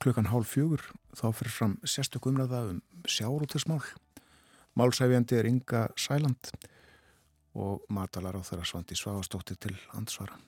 klukkan 0.04 0.32
hálf 0.32 0.56
fjögur 0.56 0.84
þá 1.16 1.28
fyrir 1.38 1.56
fram 1.56 1.76
sérstök 1.84 2.28
umræða 2.32 2.64
um 2.72 2.82
sjárútismál. 3.08 3.84
Málsæfjandi 4.76 5.38
er 5.38 5.48
Inga 5.48 5.88
Sæland 6.00 6.52
og 7.54 7.86
matalar 7.94 8.38
á 8.38 8.42
þeirra 8.42 8.66
svandi 8.66 8.98
svagastóttir 8.98 9.60
til 9.62 9.76
ansvara. 9.94 10.40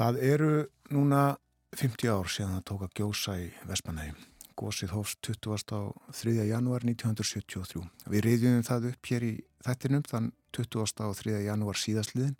Það 0.00 0.18
eru 0.24 0.52
núna 0.88 1.36
50 1.76 2.08
ár 2.08 2.28
síðan 2.32 2.54
það 2.56 2.66
tók 2.70 2.84
að 2.86 2.94
gjósa 2.96 3.34
í 3.36 3.48
Vestmanægi. 3.68 4.14
Gósið 4.56 4.94
hófst 4.96 5.18
20. 5.24 5.72
á 5.76 5.80
3. 6.16 6.32
janúar 6.48 6.84
1973. 6.88 7.84
Við 8.08 8.24
reyðjum 8.24 8.64
það 8.64 8.86
upp 8.90 9.10
hér 9.12 9.26
í 9.28 9.32
þettinum 9.64 10.06
þann 10.08 10.30
20. 10.56 11.04
á 11.04 11.08
3. 11.20 11.36
janúar 11.44 11.80
síðastliðin. 11.80 12.38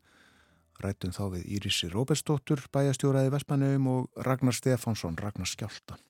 Rættum 0.81 1.13
þá 1.13 1.23
við 1.37 1.47
Írisi 1.59 1.91
Róbersdóttur, 1.93 2.65
bæjastjóraði 2.73 3.35
Vestmanægum 3.37 3.89
og 3.93 4.25
Ragnar 4.25 4.57
Stefánsson, 4.57 5.21
Ragnar 5.21 5.49
Skjálta. 5.49 6.01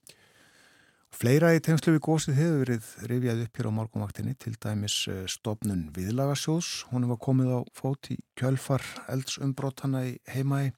Fleira 1.11 1.50
í 1.57 1.61
tengslu 1.61 1.97
við 1.97 2.02
gósið 2.07 2.37
hefur 2.38 2.61
verið 2.62 2.88
rifjað 3.11 3.43
upp 3.45 3.59
hér 3.59 3.69
á 3.69 3.73
morgunvaktinni, 3.76 4.35
til 4.38 4.55
dæmis 4.62 4.97
eh, 5.11 5.25
stopnun 5.29 5.88
viðlagasjóðs. 5.97 6.71
Hún 6.93 7.09
var 7.11 7.18
komið 7.20 7.51
á 7.51 7.61
fót 7.77 8.12
í 8.14 8.16
kjölfar 8.38 8.85
eldsumbrótana 9.11 10.05
í 10.07 10.14
heimaði. 10.31 10.70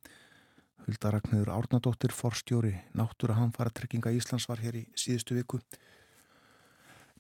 Hulda 0.82 1.12
Ragnhildur 1.14 1.52
Árnadóttir, 1.54 2.14
forstjóri 2.16 2.72
náttúra 2.98 3.36
hanfara 3.38 3.70
trygginga 3.70 4.10
Íslands 4.16 4.48
var 4.50 4.62
hér 4.64 4.80
í 4.80 4.86
síðustu 4.98 5.36
viku. 5.36 5.60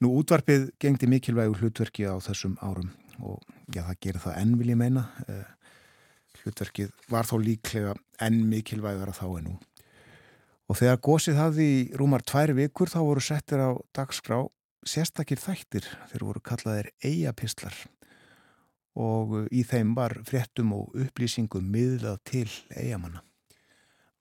Nú 0.02 0.10
útvarpið 0.18 0.72
gengdi 0.82 1.06
mikilvægur 1.06 1.60
hlutverki 1.62 2.08
á 2.08 2.18
þessum 2.18 2.56
árum 2.64 2.90
og 3.22 3.44
já, 3.70 3.84
það 3.84 4.00
gerir 4.02 4.24
það 4.24 4.38
enn 4.40 4.56
vil 4.58 4.72
ég 4.72 4.80
meina. 4.80 5.04
Eh, 5.28 5.76
hlutverkið 6.42 6.90
var 7.12 7.28
þó 7.28 7.36
líklega 7.38 7.94
enn 8.24 8.40
mikilvægara 8.50 9.14
þá 9.14 9.26
en 9.36 9.52
nú. 9.52 9.60
Og 10.70 10.78
þegar 10.78 11.00
gósið 11.04 11.40
hafði 11.40 11.66
í 11.68 11.80
rúmar 11.98 12.22
tvær 12.26 12.54
vikur 12.56 12.90
þá 12.92 13.00
voru 13.02 13.24
settir 13.24 13.60
á 13.60 13.70
dagskrá 13.96 14.44
sérstakir 14.86 15.40
þættir 15.40 15.86
þeir 16.10 16.24
voru 16.26 16.42
kallaðir 16.44 16.90
eigapistlar 17.04 17.74
og 18.98 19.46
í 19.54 19.62
þeim 19.64 19.94
var 19.96 20.18
fréttum 20.28 20.74
og 20.76 20.96
upplýsingum 21.00 21.64
miðlað 21.72 22.18
til 22.28 22.48
eigamanna. 22.76 23.22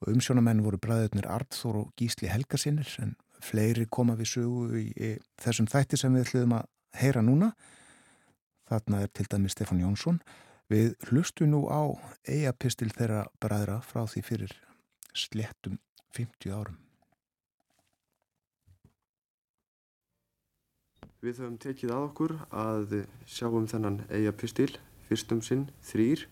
Umsjónamenn 0.08 0.64
voru 0.66 0.80
bræðurnir 0.82 1.28
Arnþór 1.30 1.82
og 1.84 1.92
Gísli 2.00 2.30
Helgarsinnir 2.32 2.90
en 3.04 3.14
fleiri 3.44 3.86
koma 3.86 4.16
við 4.18 4.32
sögu 4.32 4.80
í, 4.80 5.12
þessum 5.42 5.68
þætti 5.70 6.00
sem 6.00 6.16
við 6.16 6.26
ætlum 6.26 6.56
að 6.58 6.70
heyra 7.02 7.22
núna. 7.26 7.52
Þarna 8.72 9.04
er 9.04 9.12
til 9.14 9.28
dæmi 9.30 9.52
Stefán 9.52 9.84
Jónsson. 9.84 10.22
Við 10.72 10.96
hlustu 11.10 11.46
nú 11.46 11.66
á 11.68 11.84
eigapistil 12.24 12.90
þeirra 12.96 13.26
bræðra 13.44 13.82
frá 13.84 14.06
því 14.08 14.24
fyrir 14.26 14.56
sléttum 15.14 15.80
50 16.16 16.54
árum. 16.54 16.78
Við 21.22 21.38
höfum 21.38 21.58
tekið 21.62 21.92
að 21.94 22.06
okkur 22.08 22.32
að 22.50 22.96
sjá 23.30 23.46
um 23.48 23.68
þennan 23.70 24.00
eiga 24.10 24.32
pistil, 24.34 24.72
fyrstum 25.06 25.44
sinn, 25.46 25.68
þrýr, 25.86 26.24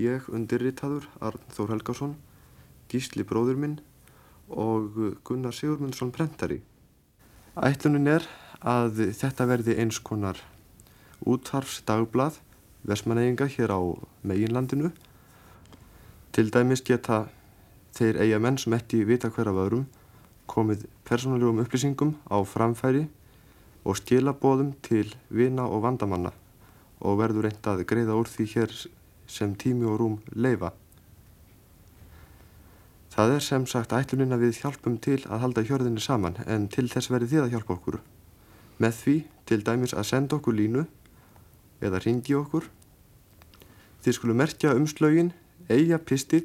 ég 0.00 0.26
undirritaður, 0.34 1.06
Arnþór 1.22 1.76
Helgásson, 1.76 2.16
Gísli 2.90 3.22
bróður 3.26 3.60
minn 3.62 3.76
og 4.50 4.98
Gunnar 5.26 5.54
Sigurmundsson 5.54 6.10
prentari. 6.14 6.58
Ætlunin 7.54 8.10
er 8.10 8.26
að 8.66 9.14
þetta 9.14 9.46
verði 9.46 9.78
eins 9.78 10.02
konar 10.02 10.42
útvarfsdagblað 11.26 12.40
versmaneyinga 12.86 13.46
hér 13.50 13.72
á 13.74 13.80
meginlandinu. 14.26 14.90
Til 16.34 16.50
dæmis 16.50 16.82
geta 16.84 17.26
þeir 17.96 18.20
eiga 18.22 18.40
menn 18.42 18.58
sem 18.60 18.74
ekki 18.76 19.04
vita 19.08 19.30
hver 19.32 19.50
af 19.52 19.60
öðrum 19.66 19.86
komið 20.50 20.86
persónulegum 21.08 21.62
upplýsingum 21.64 22.14
á 22.28 22.36
framfæri 22.46 23.06
og 23.86 23.98
skilabóðum 24.00 24.74
til 24.82 25.08
vina 25.30 25.66
og 25.66 25.84
vandamanna 25.86 26.32
og 27.00 27.20
verður 27.20 27.48
reynd 27.48 27.68
að 27.70 27.84
greiða 27.88 28.16
úr 28.18 28.28
því 28.30 28.48
hér 28.54 28.74
sem 29.30 29.54
tími 29.58 29.86
og 29.86 29.98
rúm 30.00 30.18
leifa. 30.34 30.72
Það 33.16 33.32
er 33.36 33.44
sem 33.44 33.64
sagt 33.68 33.94
ætlunin 33.96 34.34
að 34.36 34.46
við 34.46 34.60
hjálpum 34.60 34.98
til 35.00 35.22
að 35.24 35.42
halda 35.44 35.64
hjörðinni 35.64 36.02
saman 36.04 36.36
en 36.44 36.68
til 36.72 36.86
þess 36.92 37.08
verið 37.12 37.32
þið 37.32 37.44
að 37.44 37.54
hjálpa 37.54 37.76
okkur. 37.78 37.98
Með 38.76 38.98
því 39.00 39.16
til 39.48 39.62
dæmis 39.64 39.94
að 39.96 40.08
senda 40.10 40.36
okkur 40.36 40.56
línu 40.58 40.84
eða 41.80 42.02
ringi 42.04 42.36
okkur. 42.36 42.68
Þið 44.04 44.18
skulum 44.18 44.40
merkja 44.42 44.74
umslögin 44.76 45.32
eiga 45.72 45.98
pistill 45.98 46.44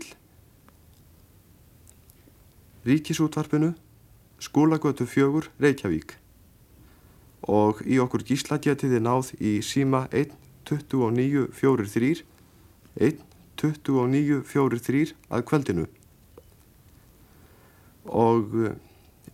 Ríkisútvarpinu 2.86 3.74
skólagötu 4.42 5.06
fjögur 5.06 5.52
Reykjavík. 5.62 6.18
Og 7.46 7.86
í 7.86 8.00
okkur 8.02 8.24
gísla 8.26 8.58
getið 8.62 8.92
þið 8.96 9.02
náð 9.06 9.32
í 9.42 9.62
síma 9.66 10.08
1-29-43 10.10 12.24
1-29-43 12.98 15.14
að 15.30 15.46
kvöldinu. 15.50 15.86
Og 18.10 18.46
eh, 18.66 18.74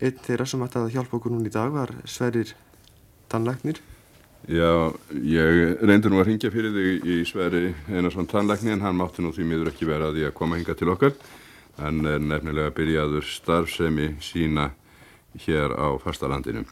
einn 0.04 0.20
þeirra 0.24 0.46
sem 0.48 0.64
ætti 0.66 0.78
að 0.82 0.94
hjálpa 0.96 1.18
okkur 1.18 1.32
núna 1.34 1.48
í 1.48 1.54
dag 1.54 1.70
var 1.74 1.90
Sverrir 2.06 2.50
Tannlæknir. 3.32 3.78
Já, 4.48 4.94
ég 5.12 5.82
reyndi 5.84 6.10
nú 6.12 6.18
að 6.22 6.28
ringja 6.30 6.52
fyrir 6.54 6.72
þig 6.76 6.92
í 7.10 7.26
Sverri 7.28 7.74
Einarsson 7.90 8.30
tannlækni 8.30 8.72
en 8.76 8.84
hann 8.86 8.96
mátti 8.96 9.22
nú 9.24 9.30
því 9.36 9.44
miður 9.50 9.72
ekki 9.74 9.90
vera 9.90 10.06
að 10.08 10.16
því 10.20 10.24
að 10.30 10.38
koma 10.38 10.58
hinga 10.60 10.74
til 10.78 10.92
okkar. 10.94 11.14
Hann 11.78 12.06
er 12.10 12.20
nefnilega 12.20 12.74
byrjaður 12.74 13.26
starfsemi 13.30 14.16
sína 14.24 14.72
hér 15.46 15.76
á 15.78 15.94
fastalandinu. 16.02 16.64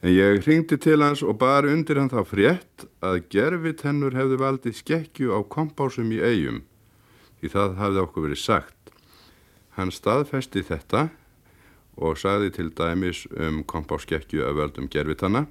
En 0.00 0.12
ég 0.14 0.46
ringdi 0.46 0.78
til 0.80 1.02
hans 1.02 1.20
og 1.26 1.36
bar 1.42 1.66
undir 1.68 1.98
hann 1.98 2.12
þá 2.12 2.22
frétt 2.24 2.86
að 3.04 3.24
gerfitennur 3.32 4.14
hefði 4.16 4.38
valdið 4.40 4.78
skekkju 4.78 5.34
á 5.34 5.40
kompásum 5.44 6.12
í 6.14 6.20
eigum. 6.22 6.62
Því 7.40 7.50
það 7.52 7.74
hafði 7.80 8.04
okkur 8.04 8.26
verið 8.28 8.40
sagt. 8.40 8.94
Hann 9.76 9.90
staðfesti 9.92 10.62
þetta 10.64 11.08
og 12.00 12.16
sagði 12.20 12.52
til 12.54 12.70
dæmis 12.70 13.26
um 13.34 13.60
kompáskekkju 13.66 14.46
af 14.46 14.56
völdum 14.56 14.88
gerfitanna 14.88 15.46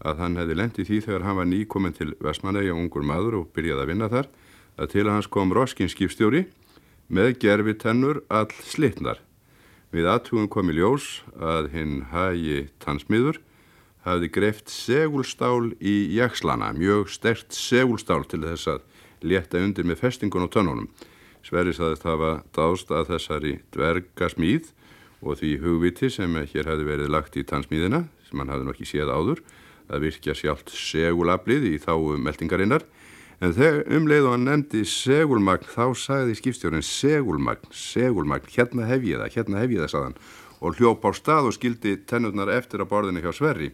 að 0.00 0.22
hann 0.22 0.38
hefði 0.40 0.56
lendið 0.56 0.88
því 0.88 1.00
þegar 1.08 1.26
hann 1.26 1.38
var 1.40 1.50
nýkominn 1.50 1.96
til 1.96 2.14
Vestmanægi 2.24 2.72
og 2.72 2.80
ungur 2.84 3.04
maður 3.04 3.42
og 3.42 3.50
byrjaði 3.56 3.84
að 3.84 3.90
vinna 3.92 4.08
þar 4.12 4.30
að 4.80 4.92
til 4.94 5.04
að 5.04 5.14
hans 5.18 5.28
kom 5.28 5.52
Roskin 5.52 5.92
skipstjóri 5.92 6.46
með 7.10 7.34
gerfi 7.42 7.74
tennur 7.74 8.22
all 8.30 8.50
slitnar. 8.62 9.18
Við 9.90 10.06
aðtugum 10.06 10.46
kom 10.50 10.70
í 10.70 10.76
ljós 10.78 11.20
að 11.34 11.72
hinn 11.74 11.96
hagi 12.12 12.68
tannsmiður 12.82 13.40
hafði 14.06 14.30
greift 14.32 14.70
segulstál 14.72 15.72
í 15.82 16.14
jakslana, 16.14 16.70
mjög 16.72 17.10
stert 17.12 17.52
segulstál 17.52 18.22
til 18.30 18.44
þess 18.46 18.70
að 18.70 18.84
leta 19.26 19.60
undir 19.60 19.84
með 19.84 20.04
festingun 20.04 20.46
og 20.46 20.52
tönnunum. 20.54 20.86
Sverri 21.44 21.74
saðist 21.74 22.06
hafa 22.06 22.40
dást 22.54 22.92
að 22.94 23.10
þessari 23.14 23.54
dvergasmíð 23.74 24.70
og 25.20 25.40
því 25.40 25.50
hugviti 25.64 26.10
sem 26.12 26.32
hér 26.38 26.70
hefði 26.70 26.86
verið 26.86 27.12
lagt 27.12 27.36
í 27.36 27.44
tannsmíðina 27.44 28.04
sem 28.28 28.40
hann 28.40 28.52
hafði 28.52 28.68
nú 28.68 28.74
ekki 28.74 28.88
séð 28.88 29.12
áður 29.12 29.42
að 29.90 30.06
virkja 30.06 30.36
sjálft 30.38 30.70
segulaflið 30.72 31.66
í 31.72 31.76
þá 31.82 31.92
meldingarinnar 32.22 32.86
en 33.40 33.54
þegar 33.56 33.86
umleið 33.96 34.28
og 34.28 34.34
hann 34.36 34.46
nefndi 34.48 34.82
segulmagn 34.88 35.68
þá 35.72 35.84
sagði 35.96 36.36
skipstjórinn 36.38 36.84
segulmagn, 36.84 37.70
segulmagn, 37.72 38.48
hérna 38.52 38.88
hef 38.90 39.06
ég 39.08 39.22
það, 39.22 39.34
hérna 39.36 39.62
hef 39.62 39.74
ég 39.74 39.84
það 39.84 39.92
sagðan 39.94 40.18
og 40.60 40.76
hljóp 40.76 41.06
á 41.08 41.10
stað 41.16 41.48
og 41.48 41.56
skildi 41.56 41.96
tennurnar 42.04 42.52
eftir 42.52 42.84
á 42.84 42.86
borðinu 42.90 43.24
hjá 43.24 43.32
Sverri 43.32 43.72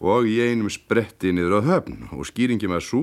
og 0.00 0.28
í 0.28 0.40
einum 0.40 0.72
spretti 0.72 1.32
niður 1.32 1.60
á 1.60 1.68
höfn 1.68 2.08
og 2.16 2.24
skýringi 2.28 2.68
með 2.68 2.84
svo 2.88 3.02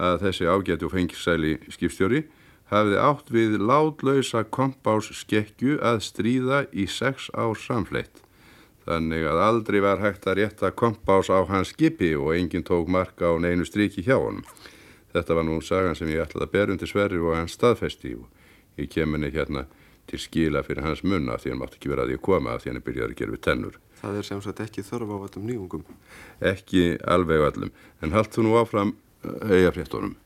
að 0.00 0.24
þessi 0.26 0.48
ágæti 0.48 0.86
og 0.86 0.94
fengisæli 0.94 1.54
skipstjóri 1.72 2.24
hafði 2.70 2.98
átt 3.02 3.30
við 3.34 3.56
látlausa 3.58 4.44
kompás 4.46 5.10
skekju 5.22 5.80
að 5.82 6.02
stríða 6.06 6.64
í 6.70 6.86
sex 6.86 7.28
ár 7.34 7.58
samfleitt. 7.58 8.22
Þannig 8.86 9.26
að 9.28 9.40
aldrei 9.44 9.80
var 9.82 10.00
hægt 10.02 10.28
að 10.30 10.38
rétta 10.40 10.70
kompás 10.70 11.28
á 11.28 11.42
hans 11.50 11.74
skipi 11.74 12.14
og 12.16 12.32
enginn 12.36 12.64
tók 12.66 12.88
marka 12.88 13.28
á 13.28 13.34
neinu 13.42 13.66
stríki 13.66 14.04
hjá 14.06 14.16
honum. 14.16 14.46
Þetta 15.10 15.36
var 15.36 15.46
nú 15.46 15.58
sagan 15.64 15.98
sem 15.98 16.10
ég 16.12 16.22
ætlaði 16.22 16.46
að 16.46 16.54
berum 16.54 16.78
til 16.78 16.88
Sverri 16.90 17.18
og 17.18 17.34
hans 17.34 17.56
staðfesti 17.58 18.14
og 18.18 18.78
ég 18.78 18.90
keminni 18.92 19.32
hérna 19.34 19.66
til 20.10 20.20
skila 20.22 20.62
fyrir 20.66 20.84
hans 20.86 21.02
munna 21.06 21.36
því 21.38 21.52
hann 21.52 21.60
mátti 21.62 21.78
ekki 21.78 21.90
vera 21.92 22.06
að 22.06 22.16
að 22.16 22.24
koma 22.26 22.56
því 22.58 22.70
hann 22.70 22.80
er 22.80 22.86
byrjað 22.86 23.10
að 23.10 23.18
gera 23.18 23.34
við 23.34 23.42
tennur. 23.46 23.76
Það 24.00 24.18
er 24.18 24.26
sem 24.26 24.42
sagt 24.44 24.62
ekki 24.64 24.86
þörf 24.86 25.12
á 25.12 25.16
öllum 25.26 25.46
nýjungum. 25.50 25.84
Ekki 26.40 26.82
alveg 27.14 27.46
öllum, 27.50 27.72
en 28.00 28.14
haldt 28.16 28.34
þú 28.34 28.46
nú 28.46 28.56
áfram 28.58 28.94
eigafréttunum, 29.22 30.16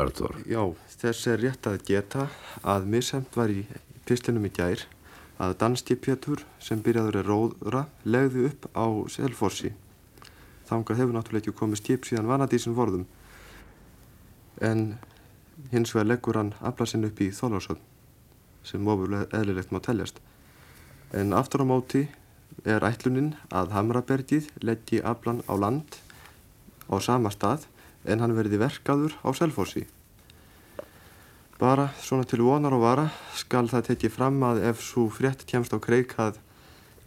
Artur. 0.00 0.38
Já, 0.48 0.62
þess 1.02 1.28
er 1.28 1.42
rétt 1.42 1.68
að 1.68 1.82
geta 1.86 2.28
að 2.64 2.88
misemt 2.94 3.36
var 3.36 3.52
í 3.52 3.66
pislinum 4.08 4.46
í 4.48 4.52
gær 4.54 4.86
að 5.42 5.56
danskipjötur 5.60 6.44
sem 6.62 6.82
byrjaður 6.82 7.18
er 7.20 7.28
róðra 7.28 7.86
legði 8.06 8.46
upp 8.48 8.70
á 8.72 8.86
Selfossi. 9.12 9.72
Þangar 10.70 11.02
hefur 11.02 11.18
náttúrulega 11.18 11.44
ekki 11.44 11.58
komið 11.58 11.82
skip 11.82 12.08
síðan 12.08 12.30
vanadísin 12.30 12.78
vorðum 12.78 13.04
en 14.62 14.98
hins 15.72 15.92
vegar 15.94 16.08
leggur 16.08 16.38
hann 16.38 16.54
aflasinn 16.62 17.06
upp 17.08 17.20
í 17.20 17.30
Þólarsson 17.34 17.80
sem 18.66 18.86
ofulega 18.86 19.26
eðlilegt 19.34 19.72
má 19.74 19.80
teljast. 19.82 20.20
En 21.12 21.34
aftur 21.34 21.64
á 21.66 21.66
móti 21.66 22.04
er 22.68 22.84
ætlunin 22.86 23.32
að 23.50 23.72
Hamrabergið 23.74 24.50
leggji 24.62 25.02
aflan 25.02 25.42
á 25.50 25.54
land 25.58 25.98
á 26.86 26.96
sama 27.02 27.32
stað 27.34 27.66
en 28.06 28.22
hann 28.22 28.36
verði 28.36 28.60
verkaður 28.62 29.16
á 29.26 29.28
Selfossi. 29.34 29.86
Bara 31.58 31.90
svona 32.02 32.26
til 32.26 32.42
vonar 32.42 32.74
og 32.74 32.82
vara 32.82 33.08
skal 33.38 33.68
það 33.70 33.92
tekið 33.92 34.14
fram 34.14 34.40
að 34.46 34.62
ef 34.70 34.82
svo 34.82 35.08
frétt 35.10 35.44
kemst 35.46 35.74
á 35.74 35.78
kreik 35.82 36.14
að 36.22 36.38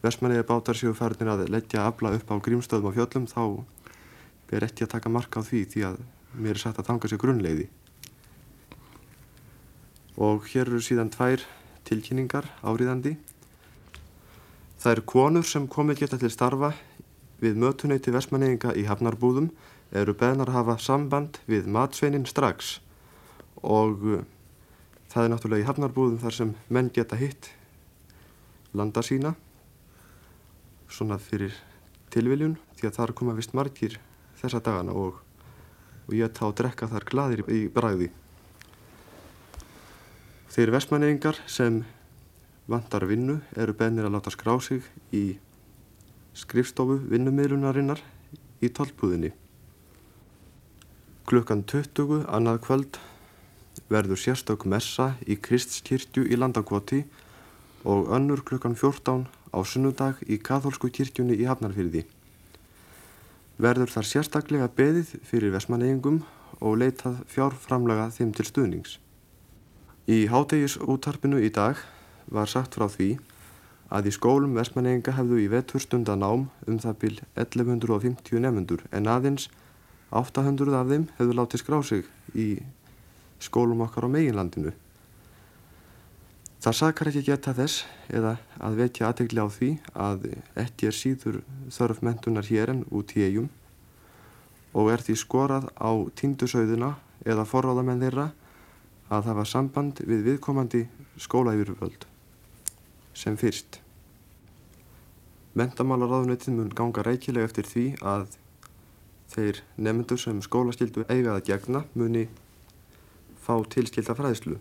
versmanniði 0.03 0.45
bátar 0.47 0.77
séu 0.77 0.93
færðin 0.95 1.31
að 1.33 1.47
leggja 1.51 1.87
afla 1.87 2.13
upp 2.15 2.31
á 2.31 2.35
grímstöðum 2.39 2.91
á 2.91 2.95
fjöllum 2.95 3.25
þá 3.31 3.41
ber 4.51 4.67
ekki 4.67 4.85
að 4.85 4.93
taka 4.95 5.11
marka 5.11 5.41
á 5.41 5.47
því 5.47 5.63
því 5.71 5.87
að 5.89 6.03
mér 6.37 6.55
er 6.55 6.61
satt 6.61 6.79
að 6.81 6.89
tanga 6.89 7.09
sér 7.11 7.21
grunnleiði. 7.21 7.67
Og 10.21 10.47
hér 10.51 10.69
eru 10.69 10.81
síðan 10.83 11.11
tvær 11.13 11.43
tilkynningar 11.87 12.47
áriðandi. 12.63 13.15
Það 14.79 14.91
eru 14.91 15.05
konur 15.09 15.47
sem 15.47 15.67
komið 15.71 16.03
geta 16.03 16.19
til 16.21 16.31
starfa 16.33 16.73
við 17.41 17.57
mötuneyti 17.59 18.13
versmanniðinga 18.15 18.75
í 18.79 18.85
hafnarbúðum 18.87 19.49
eru 19.95 20.15
beðnar 20.17 20.51
að 20.51 20.59
hafa 20.59 20.77
samband 20.81 21.39
við 21.49 21.67
matsveinin 21.71 22.27
strax 22.29 22.79
og 23.61 24.05
uh, 24.05 24.23
það 25.11 25.23
er 25.23 25.31
náttúrulega 25.33 25.63
í 25.63 25.67
hafnarbúðum 25.69 26.21
þar 26.23 26.37
sem 26.37 26.53
menn 26.69 26.91
geta 26.95 27.19
hitt 27.19 27.51
landa 28.75 29.03
sína 29.05 29.35
svona 30.91 31.17
fyrir 31.21 31.55
tilviljun 32.13 32.57
því 32.77 32.89
að 32.89 32.97
þar 32.99 33.15
koma 33.19 33.35
vist 33.37 33.55
margir 33.57 33.97
þessa 34.41 34.61
dagana 34.63 34.95
og, 34.95 35.21
og 36.05 36.13
ég 36.17 36.31
tá 36.33 36.45
að 36.47 36.57
drekka 36.61 36.89
þar 36.91 37.07
gladir 37.09 37.43
í, 37.49 37.65
bræði. 37.71 38.11
Þeir 40.55 40.71
vestmanningar 40.75 41.39
sem 41.51 41.81
vantar 42.71 43.05
vinnu 43.09 43.39
eru 43.59 43.75
beðnir 43.77 44.07
að 44.07 44.15
láta 44.17 44.33
skrá 44.33 44.55
sig 44.63 44.85
í 45.11 45.37
skrifstofu 46.35 46.99
vinnumiðlunarinnar 47.11 48.01
í 48.63 48.69
tólpúðinni. 48.69 49.33
Klukkan 51.25 51.63
20 51.65 52.25
annað 52.29 52.61
kvöld 52.67 52.99
verður 53.89 54.19
sérstök 54.19 54.65
messa 54.69 55.15
í 55.25 55.37
Kristskirkju 55.41 56.25
í 56.29 56.37
Landakoti 56.37 57.03
og 57.85 58.11
önnur 58.13 58.43
klukkan 58.45 58.77
14 58.77 59.25
á 59.53 59.59
sunnudag 59.65 60.21
í 60.25 60.37
Katholsku 60.41 60.89
kirkjunni 60.89 61.37
í 61.37 61.47
Hafnarfyrði. 61.49 62.05
Verður 63.55 63.91
þar 63.93 64.07
sérstaklega 64.09 64.67
beðið 64.75 65.13
fyrir 65.23 65.53
vesmaneyingum 65.53 66.21
og 66.59 66.79
leitað 66.81 67.21
fjárframlega 67.31 68.09
þeim 68.11 68.33
til 68.35 68.45
stuðnings. 68.49 68.97
Í 70.11 70.27
hádegis 70.29 70.75
útarpinu 70.81 71.39
í 71.39 71.49
dag 71.53 71.79
var 72.27 72.51
sagt 72.51 72.75
frá 72.75 72.89
því 72.91 73.15
að 73.95 74.09
í 74.09 74.15
skólum 74.15 74.57
vesmaneyinga 74.57 75.15
hefðu 75.15 75.39
í 75.43 75.49
veturstunda 75.51 76.17
nám 76.19 76.49
um 76.67 76.79
það 76.81 76.97
byl 77.03 77.15
1150 77.45 78.43
nefnundur 78.43 78.83
en 78.91 79.07
aðeins 79.07 79.47
800 80.11 80.75
af 80.75 80.91
þeim 80.91 81.07
hefðu 81.17 81.37
látið 81.39 81.63
skrá 81.63 81.79
sig 81.83 82.09
í 82.35 82.49
skólum 83.39 83.83
okkar 83.85 84.07
á 84.07 84.09
meginlandinu. 84.11 84.73
Það 86.65 86.73
sakar 86.73 87.07
ekki 87.11 87.21
geta 87.27 87.51
þess 87.53 87.83
eða 88.09 88.31
að 88.57 88.79
vekja 88.79 89.09
aðtegli 89.11 89.37
á 89.37 89.47
því 89.53 89.67
að 90.01 90.23
ekki 90.63 90.87
er 90.89 90.95
síður 90.97 91.35
þörf 91.75 91.99
mentunar 92.01 92.49
hér 92.49 92.71
en 92.73 92.79
út 92.89 93.13
í 93.13 93.21
eigum 93.21 93.51
og 94.73 94.89
er 94.95 95.03
því 95.05 95.17
skorað 95.21 95.69
á 95.77 95.93
tíndusauðuna 96.17 96.89
eða 97.21 97.45
forráðamenn 97.45 98.01
þeirra 98.01 98.25
að 99.13 99.29
hafa 99.29 99.45
samband 99.45 100.01
við 100.09 100.25
viðkomandi 100.31 100.83
skólaýfurvöld 101.21 102.09
sem 103.13 103.37
fyrst. 103.37 103.77
Mentamálaráðunetið 105.53 106.57
mun 106.57 106.73
ganga 106.73 107.05
rækilega 107.05 107.45
eftir 107.45 107.69
því 107.69 107.87
að 108.01 108.39
þeir 109.35 109.61
nefndur 109.77 110.17
sem 110.17 110.41
skólaskildu 110.41 111.05
eiga 111.13 111.37
að 111.37 111.45
gegna 111.53 111.85
muni 111.93 112.25
fá 113.45 113.53
tilskilda 113.69 114.17
fræðslu. 114.17 114.57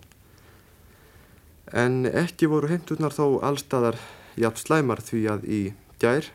En 1.73 2.05
ekki 2.07 2.49
voru 2.51 2.69
heimturnar 2.69 3.15
þó 3.15 3.41
allstaðar 3.47 3.97
jafn 4.37 4.61
slæmar 4.61 5.01
því 5.01 5.23
að 5.33 5.47
í 5.49 5.61
gær 6.03 6.29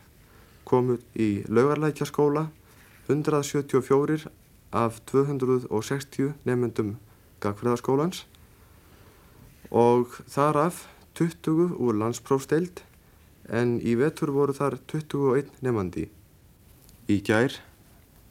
komu 0.65 0.97
í 1.13 1.43
laugarlækjaskóla 1.49 2.47
174 3.09 4.29
af 4.73 4.99
260 5.09 6.33
nefnendum 6.45 6.97
gagfræðaskólans 7.41 8.25
og 9.69 10.13
þar 10.29 10.61
af 10.65 10.83
20 11.17 11.75
úr 11.77 11.97
landsprófsteild 11.99 12.83
en 13.49 13.77
í 13.81 13.95
vetur 13.97 14.31
voru 14.33 14.53
þar 14.53 14.77
21 14.89 15.49
nefnandi. 15.65 16.05
Í 17.09 17.17
gær 17.25 17.57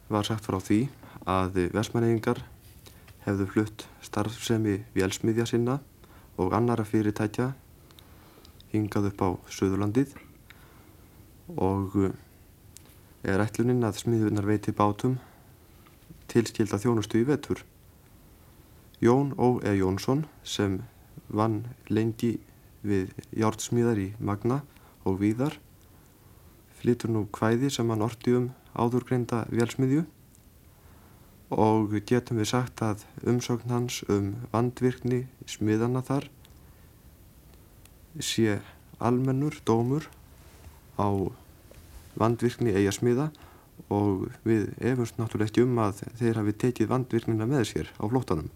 var 0.09 0.27
sagt 0.27 0.47
frá 0.47 0.59
því 0.63 0.87
að 1.29 1.69
versmaneyingar 1.75 2.45
hefðu 3.27 3.47
flutt 3.53 3.87
starfsemi 4.07 4.79
vélsmiðja 4.95 5.47
sinna 5.51 5.81
og 6.39 6.55
annara 6.57 6.87
fyrirtækja 6.87 7.53
hingað 8.73 9.11
upp 9.11 9.23
á 9.25 9.29
Suðurlandið 9.53 10.15
og 11.57 11.97
er 13.27 13.43
ætlunin 13.43 13.87
að 13.87 14.03
smiðunar 14.03 14.47
veiti 14.47 14.75
bátum 14.77 15.17
tilskilda 16.29 16.79
þjónustu 16.79 17.23
í 17.23 17.27
vetur. 17.29 17.63
Jón 19.01 19.33
Ó. 19.39 19.59
E. 19.63 19.73
Jónsson 19.79 20.27
sem 20.45 20.83
vann 21.29 21.65
lengi 21.89 22.37
við 22.83 23.13
jártsmíðar 23.37 23.99
í 24.01 24.09
Magna 24.19 24.61
og 25.07 25.19
Víðar 25.23 25.57
flytur 26.79 27.11
nú 27.11 27.25
kvæði 27.35 27.71
sem 27.75 27.91
hann 27.91 28.05
orti 28.05 28.35
um 28.39 28.51
áðurgreinda 28.79 29.45
vélsmiðju 29.51 30.05
og 31.51 31.95
getum 32.07 32.41
við 32.43 32.51
sagt 32.53 32.83
að 32.85 33.05
umsókn 33.25 33.73
hans 33.73 34.03
um 34.13 34.35
vandvirkni 34.53 35.25
smiðana 35.49 36.03
þar 36.05 36.29
sé 38.21 38.59
almennur 38.99 39.57
dómur 39.65 40.09
á 41.01 41.09
vandvirkni 42.19 42.75
eiga 42.75 42.93
smiða 42.93 43.31
og 43.95 44.29
við 44.45 44.73
efumst 44.83 45.19
náttúrulega 45.19 45.53
ekki 45.53 45.65
um 45.65 45.79
að 45.81 46.03
þeir 46.21 46.41
hafi 46.41 46.57
tekið 46.65 46.91
vandvirknina 46.93 47.47
með 47.49 47.69
sér 47.71 47.93
á 47.97 48.05
flóttanum. 48.05 48.51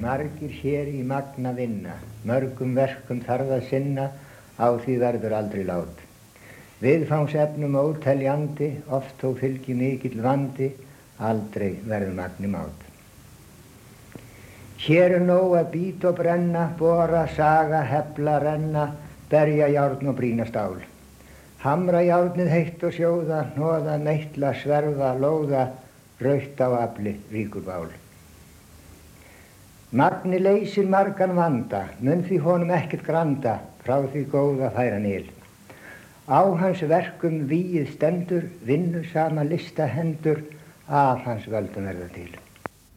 Margir 0.00 0.50
hér 0.62 0.88
í 0.88 1.02
magna 1.06 1.52
vinna, 1.54 1.98
mörgum 2.24 2.72
verkum 2.74 3.20
þarf 3.22 3.52
að 3.58 3.68
sinna, 3.68 4.08
á 4.56 4.68
því 4.80 4.96
verður 5.02 5.36
aldrei 5.36 5.64
lát. 5.68 6.00
Viðfangsefnum 6.80 7.76
óteljandi, 7.78 8.70
oft 8.88 9.20
þó 9.20 9.34
fylgi 9.38 9.76
mikill 9.76 10.16
vandi, 10.24 10.72
aldrei 11.18 11.78
verður 11.86 12.14
magni 12.18 12.50
mát. 12.50 12.84
Hér 14.84 15.16
er 15.18 15.22
nóg 15.24 15.54
að 15.56 15.70
být 15.72 16.04
og 16.04 16.16
brenna, 16.18 16.64
bora, 16.78 17.26
saga, 17.36 17.80
hefla, 17.88 18.38
renna, 18.42 18.88
berja, 19.30 19.68
járn 19.72 20.10
og 20.10 20.16
brína 20.18 20.46
stál. 20.48 20.80
Hamra 21.64 22.02
járnið 22.04 22.50
heitt 22.52 22.82
og 22.84 22.92
sjóða, 22.92 23.44
hnoða, 23.54 23.96
meitla, 24.02 24.52
sverfa, 24.60 25.14
lóða, 25.16 25.68
raut 26.20 26.60
á 26.60 26.68
afli, 26.82 27.14
ríkur 27.32 27.64
bál. 27.64 27.88
Magni 29.94 30.40
leysir 30.42 30.88
margan 30.90 31.36
vanda, 31.38 31.86
mun 32.00 32.24
því 32.26 32.40
honum 32.42 32.74
ekkert 32.74 33.06
granda, 33.06 33.60
frá 33.84 34.02
því 34.02 34.24
góða 34.32 34.72
færa 34.74 34.98
nýl. 34.98 35.30
Á 36.28 36.42
hans 36.60 36.82
verkum 36.88 37.44
víið 37.48 37.94
stendur, 37.94 38.48
vinnu 38.66 39.04
sama 39.12 39.44
lista 39.46 39.86
hendur, 39.86 40.42
af 40.88 41.24
hans 41.24 41.46
völdum 41.50 41.88
verða 41.88 42.08
til. 42.14 42.30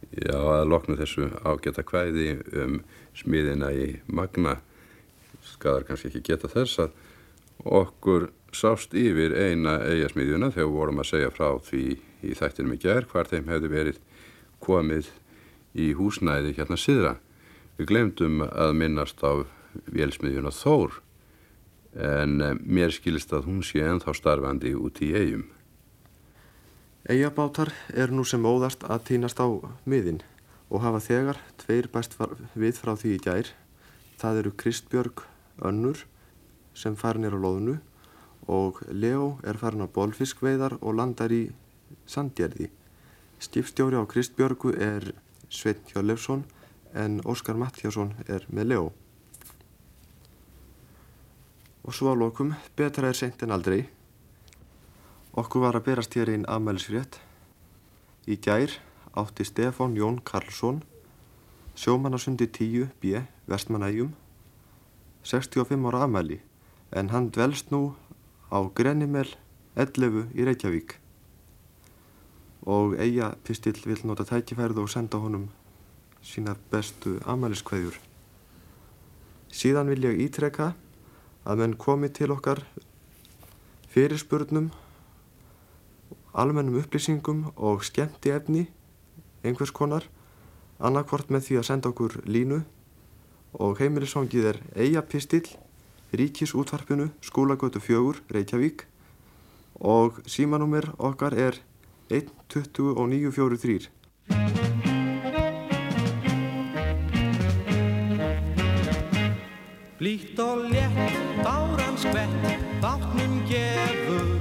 Já, 0.08 0.36
að 0.36 0.70
loknu 0.72 0.96
þessu 0.98 1.28
ágæta 1.44 1.84
kvæði 1.86 2.30
um 2.62 2.80
smiðina 3.16 3.70
í 3.74 3.98
Magna 4.06 4.56
skadar 5.44 5.86
kannski 5.86 6.10
ekki 6.10 6.24
geta 6.30 6.50
þess 6.52 6.82
að 6.84 6.96
okkur 7.64 8.28
sást 8.54 8.94
yfir 8.96 9.34
eina 9.34 9.78
eigasmiðjuna 9.84 10.52
þegar 10.54 10.68
við 10.68 10.76
vorum 10.78 11.02
að 11.02 11.10
segja 11.10 11.32
frá 11.34 11.48
því 11.64 11.84
í 12.24 12.36
þættinum 12.38 12.76
í 12.76 12.80
gær 12.82 13.08
hvar 13.10 13.28
þeim 13.30 13.50
hefði 13.52 13.72
verið 13.72 14.00
komið 14.64 15.10
í 15.78 15.92
húsnæði 15.98 16.54
hérna 16.56 16.78
síðra. 16.80 17.16
Við 17.78 17.92
glemdum 17.92 18.42
að 18.48 18.74
minnast 18.78 19.20
á 19.22 19.44
vélsmiðjuna 19.92 20.52
Þór 20.54 20.98
en 21.98 22.40
eh, 22.42 22.56
mér 22.62 22.92
skilist 22.94 23.32
að 23.34 23.48
hún 23.48 23.62
sé 23.66 23.82
ennþá 23.84 24.14
starfandi 24.16 24.74
út 24.76 25.00
í 25.04 25.12
eigum. 25.14 25.46
Eyjabátar 27.06 27.70
er 27.94 28.10
nú 28.10 28.24
sem 28.26 28.42
óðast 28.42 28.82
að 28.82 29.04
týnast 29.12 29.38
á 29.38 29.46
miðin 29.86 30.18
og 30.68 30.82
hafa 30.82 30.98
þegar 31.00 31.38
tveir 31.62 31.86
bæst 31.92 32.16
við 32.58 32.80
frá 32.82 32.96
því 32.98 33.12
í 33.14 33.20
gær. 33.22 33.50
Það 34.18 34.40
eru 34.42 34.52
Kristbjörg 34.58 35.22
Önnur 35.62 36.02
sem 36.74 36.96
farin 36.98 37.28
er 37.28 37.38
á 37.38 37.40
loðnu 37.40 37.78
og 38.50 38.82
Leo 38.90 39.38
er 39.46 39.60
farin 39.60 39.86
á 39.86 39.88
bolfiskveiðar 39.88 40.78
og 40.80 40.98
landar 40.98 41.32
í 41.32 41.46
Sandgerði. 42.08 42.68
Skipstjóri 43.38 43.94
á 43.94 44.02
Kristbjörgu 44.02 44.74
er 44.74 45.12
Sveinn 45.48 45.84
Hjörlefsson 45.92 46.42
en 46.94 47.20
Óskar 47.24 47.56
Matthjásson 47.56 48.16
er 48.26 48.42
með 48.50 48.72
Leo. 48.72 48.88
Og 51.86 51.94
svo 51.94 52.10
að 52.12 52.24
lokum, 52.24 52.52
betra 52.76 53.08
er 53.08 53.16
seint 53.16 53.42
en 53.46 53.54
aldrei. 53.54 53.86
Okkur 55.38 55.62
var 55.62 55.76
að 55.78 55.84
berast 55.86 56.16
hér 56.18 56.32
einn 56.32 56.46
afmælisfrétt. 56.50 57.20
Í 58.26 58.34
gær 58.42 58.72
átti 59.20 59.44
Stefán 59.46 59.92
Jón 59.94 60.16
Karlsson, 60.26 60.80
sjómannasundi 61.78 62.48
10 62.56 62.88
B, 62.98 63.20
Vestmanægjum, 63.46 64.16
65 65.22 65.84
ára 65.86 66.00
afmæli, 66.08 66.40
en 66.90 67.12
hann 67.12 67.28
dvelst 67.30 67.70
nú 67.70 67.94
á 68.50 68.58
Grenimel 68.74 69.30
11 69.76 70.32
í 70.34 70.48
Reykjavík. 70.48 70.96
Og 72.66 72.98
eiga 72.98 73.30
pistill 73.46 73.78
vil 73.86 74.02
nota 74.10 74.26
tækifærið 74.26 74.82
og 74.82 74.90
senda 74.90 75.22
honum 75.22 75.46
sínar 76.18 76.58
bestu 76.72 77.14
afmæliskveðjur. 77.22 77.94
Síðan 79.54 79.94
vil 79.94 80.02
ég 80.10 80.18
ítrekka 80.26 80.72
að 81.46 81.62
menn 81.62 81.78
komi 81.78 82.10
til 82.10 82.34
okkar 82.34 82.64
fyrirspurnum 83.94 84.72
almennum 86.38 86.78
upplýsingum 86.78 87.48
og 87.56 87.82
skemmti 87.86 88.30
efni 88.30 88.68
einhvers 89.42 89.72
konar 89.74 90.06
annarkvort 90.78 91.32
með 91.34 91.48
því 91.48 91.58
að 91.58 91.66
senda 91.68 91.90
okkur 91.90 92.20
línu. 92.26 92.62
Og 93.58 93.80
heimilisvangið 93.80 94.50
er 94.52 94.60
eigapistill 94.76 95.46
ríkisútvarpinu 96.12 97.10
skólagötu 97.24 97.80
fjögur 97.82 98.22
Reykjavík. 98.30 98.86
Og 99.80 100.20
símanúmer 100.26 100.90
okkar 100.98 101.34
er 101.34 101.60
1 102.10 102.30
20 102.48 102.94
og 102.96 103.08
943 103.08 103.90
Blítt 109.98 110.38
og 110.38 110.70
létt, 110.70 111.16
báran 111.42 111.96
skvett, 111.98 112.46
bátnum 112.80 113.42
gefur 113.50 114.37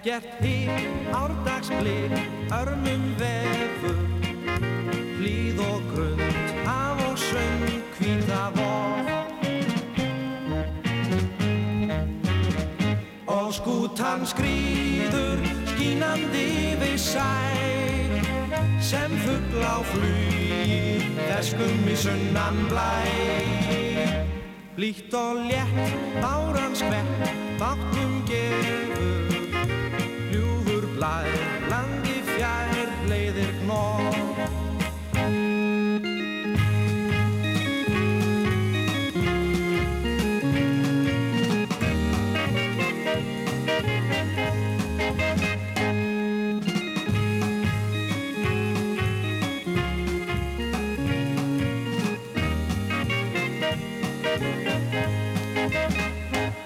Ekkert 0.00 0.40
hinn, 0.40 1.12
árdagsblik, 1.12 2.12
örmum 2.48 3.02
vefur 3.20 3.98
Hlýð 5.18 5.60
og 5.60 5.82
grund, 5.90 6.22
haf 6.64 7.02
og 7.04 7.18
söng, 7.20 7.84
hvíta 7.98 8.46
voð 8.56 9.10
Og 13.28 13.52
skútan 13.52 14.24
skrýður 14.24 15.44
skínandi 15.74 16.48
við 16.80 16.96
sæ 16.96 17.28
sem 18.80 19.12
fugl 19.20 19.60
á 19.60 19.84
flugi 19.92 21.04
feskum 21.28 21.84
í 21.84 22.00
sunnan 22.06 22.64
blæ. 22.72 22.88
Blítt 24.80 25.12
og 25.12 25.44
létt, 25.44 25.92
báran 26.24 26.72
skvett, 26.72 27.34
báttum 27.60 28.22
gefur 28.24 29.19
Blær, 31.10 31.26
landi 31.66 32.20
fjær, 32.22 32.90
leiðir 33.10 33.50
gnóð 33.64 34.14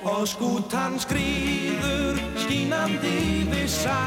Og 0.04 0.28
skútan 0.28 1.00
skrýður 1.00 2.23
skínandi 2.54 3.18
við 3.50 3.66
sæ 3.66 4.02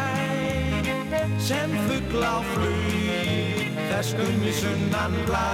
sem 1.43 1.71
fugl 1.87 2.23
á 2.23 2.39
flugi 2.53 3.67
feskum 3.89 4.43
í 4.47 4.53
sunnan 4.55 5.15
blæ. 5.27 5.49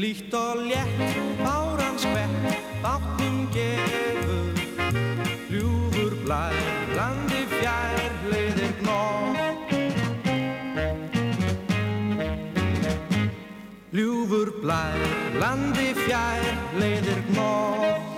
Líkt 0.00 0.32
og 0.32 0.62
létt 0.70 1.02
báran 1.42 1.98
skvett 2.00 2.64
báttum 2.84 3.44
gefur 3.52 4.56
ljúfur 5.52 6.16
blær 6.24 6.56
landi 6.96 7.42
fjær 7.52 8.16
leiðir 8.32 8.72
gnóð 8.80 9.36
Ljúfur 13.92 14.54
blær 14.64 15.04
landi 15.44 15.92
fjær 16.06 16.48
leiðir 16.80 17.20
gnóð 17.28 18.11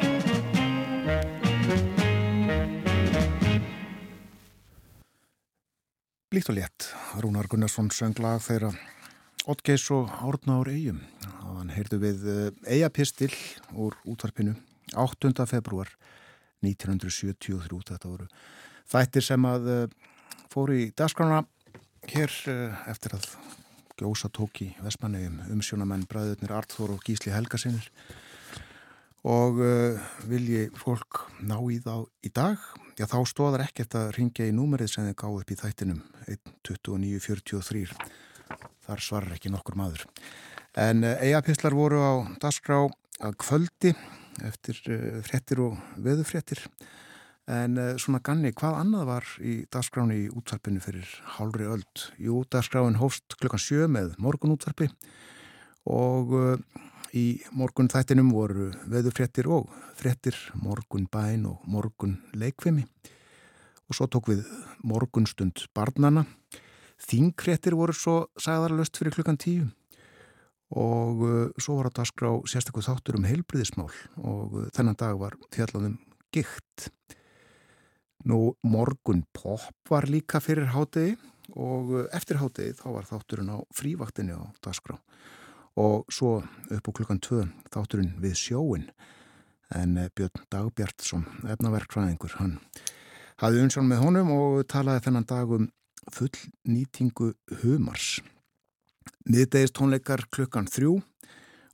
Líkt 6.35 6.49
og 6.51 6.57
létt, 6.57 6.89
Rúnar 7.23 7.47
Gunnarsson 7.47 7.93
söng 7.95 8.19
lag 8.19 8.41
þeirra 8.43 8.73
Oddgeis 9.47 9.85
og 9.95 10.09
Árna 10.11 10.57
ár 10.59 10.71
eigum 10.73 10.97
og 11.45 11.61
hann 11.61 11.71
heyrðu 11.71 11.99
við 12.03 12.25
eigapistil 12.67 13.31
úr 13.71 13.95
útvarpinu 14.03 14.57
8. 14.99 15.31
februar 15.47 15.93
1973 16.67 17.61
þetta 17.93 18.11
voru 18.11 18.27
þættir 18.91 19.27
sem 19.29 19.47
að 19.47 19.71
eh, 19.77 19.95
fóru 20.51 20.81
í 20.81 20.91
dagskrána 20.99 21.45
hér 22.11 22.35
eh, 22.51 22.83
eftir 22.91 23.15
að 23.15 23.31
gjósa 24.03 24.33
tók 24.35 24.59
í 24.67 24.73
Vestmannegjum 24.83 25.39
umsjónamenn 25.55 26.09
bræðurnir 26.11 26.57
Arþór 26.59 26.97
og 26.97 27.07
Gísli 27.07 27.31
Helgasinir 27.31 27.87
og 29.25 29.61
uh, 29.63 30.01
vilji 30.29 30.67
fólk 30.77 31.25
ná 31.49 31.57
í 31.73 31.79
þá 31.81 32.05
í 32.25 32.31
dag? 32.35 32.61
Já 32.99 33.07
þá 33.11 33.19
stóðar 33.27 33.65
ekkert 33.65 33.97
að 33.99 34.11
ringja 34.19 34.47
í 34.47 34.55
númerið 34.55 34.93
sem 34.93 35.07
þið 35.09 35.17
gáðu 35.23 35.41
upp 35.41 35.53
í 35.55 35.59
þættinum 35.59 36.03
12943 36.69 37.87
þar 38.85 39.03
svarar 39.03 39.33
ekki 39.35 39.53
nokkur 39.53 39.79
maður. 39.81 40.05
En 40.77 41.07
uh, 41.07 41.17
eigapistlar 41.25 41.77
voru 41.77 42.03
á 42.05 42.13
dagskrá 42.43 42.85
að 43.25 43.39
kvöldi 43.41 43.95
eftir 44.45 44.79
uh, 44.93 45.19
fréttir 45.25 45.65
og 45.65 45.81
veðufréttir 45.97 46.67
en 47.45 47.77
svona 48.01 48.23
ganni, 48.25 48.55
hvað 48.57 48.79
annað 48.79 49.03
var 49.05 49.27
í 49.45 49.55
dagskráni 49.69 50.15
í 50.23 50.29
útvarpinu 50.33 50.81
fyrir 50.81 51.11
hálfri 51.35 51.67
öld? 51.69 52.05
Jú, 52.17 52.39
dagskráin 52.49 52.97
hófst 52.97 53.37
klukkan 53.37 53.61
sjö 53.61 53.85
með 53.85 54.15
morgunútvarpi 54.17 54.89
og 55.93 56.33
uh, 56.33 56.55
í 57.15 57.25
morgun 57.55 57.89
þættinum 57.93 58.33
voru 58.35 58.71
veðufréttir 58.91 59.47
og 59.47 59.71
fréttir 59.99 60.35
morgun 60.59 61.07
bæn 61.07 61.47
og 61.51 61.63
morgun 61.71 62.19
leikvimi 62.35 62.87
og 63.85 63.97
svo 63.97 64.09
tók 64.11 64.33
við 64.33 64.47
morgunstund 64.83 65.67
barnana 65.77 66.25
Þingkrettir 67.05 67.75
voru 67.77 67.95
svo 67.97 68.15
sagðarlöst 68.41 68.97
fyrir 68.97 69.15
klukkan 69.17 69.39
tíu. 69.41 69.67
Og 70.75 71.23
uh, 71.23 71.35
svo 71.61 71.77
var 71.79 71.91
á 71.93 71.97
dagskrá 72.01 72.31
sérstaklega 72.51 72.95
þáttur 72.95 73.19
um 73.19 73.27
heilbriðismál 73.29 73.91
og 74.25 74.57
uh, 74.57 74.69
þennan 74.75 74.99
dag 74.99 75.19
var 75.21 75.37
fjallaðum 75.55 75.99
gikt. 76.35 76.89
Nú 78.25 78.55
morgun 78.65 79.23
pop 79.37 79.91
var 79.91 80.09
líka 80.09 80.41
fyrir 80.43 80.73
hátegi 80.73 81.19
og 81.53 81.93
uh, 81.93 82.07
eftir 82.17 82.41
hátegi 82.41 82.79
þá 82.81 82.87
var 82.97 83.11
þátturinn 83.11 83.53
á 83.53 83.59
frívaktinni 83.77 84.35
á 84.35 84.43
dagskrá 84.65 84.97
og 85.81 86.07
svo 86.13 86.39
upp 86.71 86.89
á 86.89 86.91
klukkan 86.95 87.21
2 87.23 87.45
þátturinn 87.75 88.15
við 88.23 88.37
sjóin 88.39 88.87
en 89.75 89.97
uh, 89.99 90.11
Björn 90.15 90.45
Dagbjartsson, 90.53 91.25
efnaverkfræðingur, 91.51 92.37
hann 92.39 92.59
hafði 93.43 93.65
unsjón 93.65 93.89
með 93.91 94.05
honum 94.05 94.31
og 94.35 94.63
talaði 94.71 95.07
þennan 95.09 95.29
dag 95.31 95.51
um 95.57 95.69
full 96.13 96.31
nýtingu 96.69 97.33
humars. 97.63 98.21
Miðdegist 99.25 99.75
tónleikar 99.79 100.27
klukkan 100.31 100.69
þrjú 100.71 100.99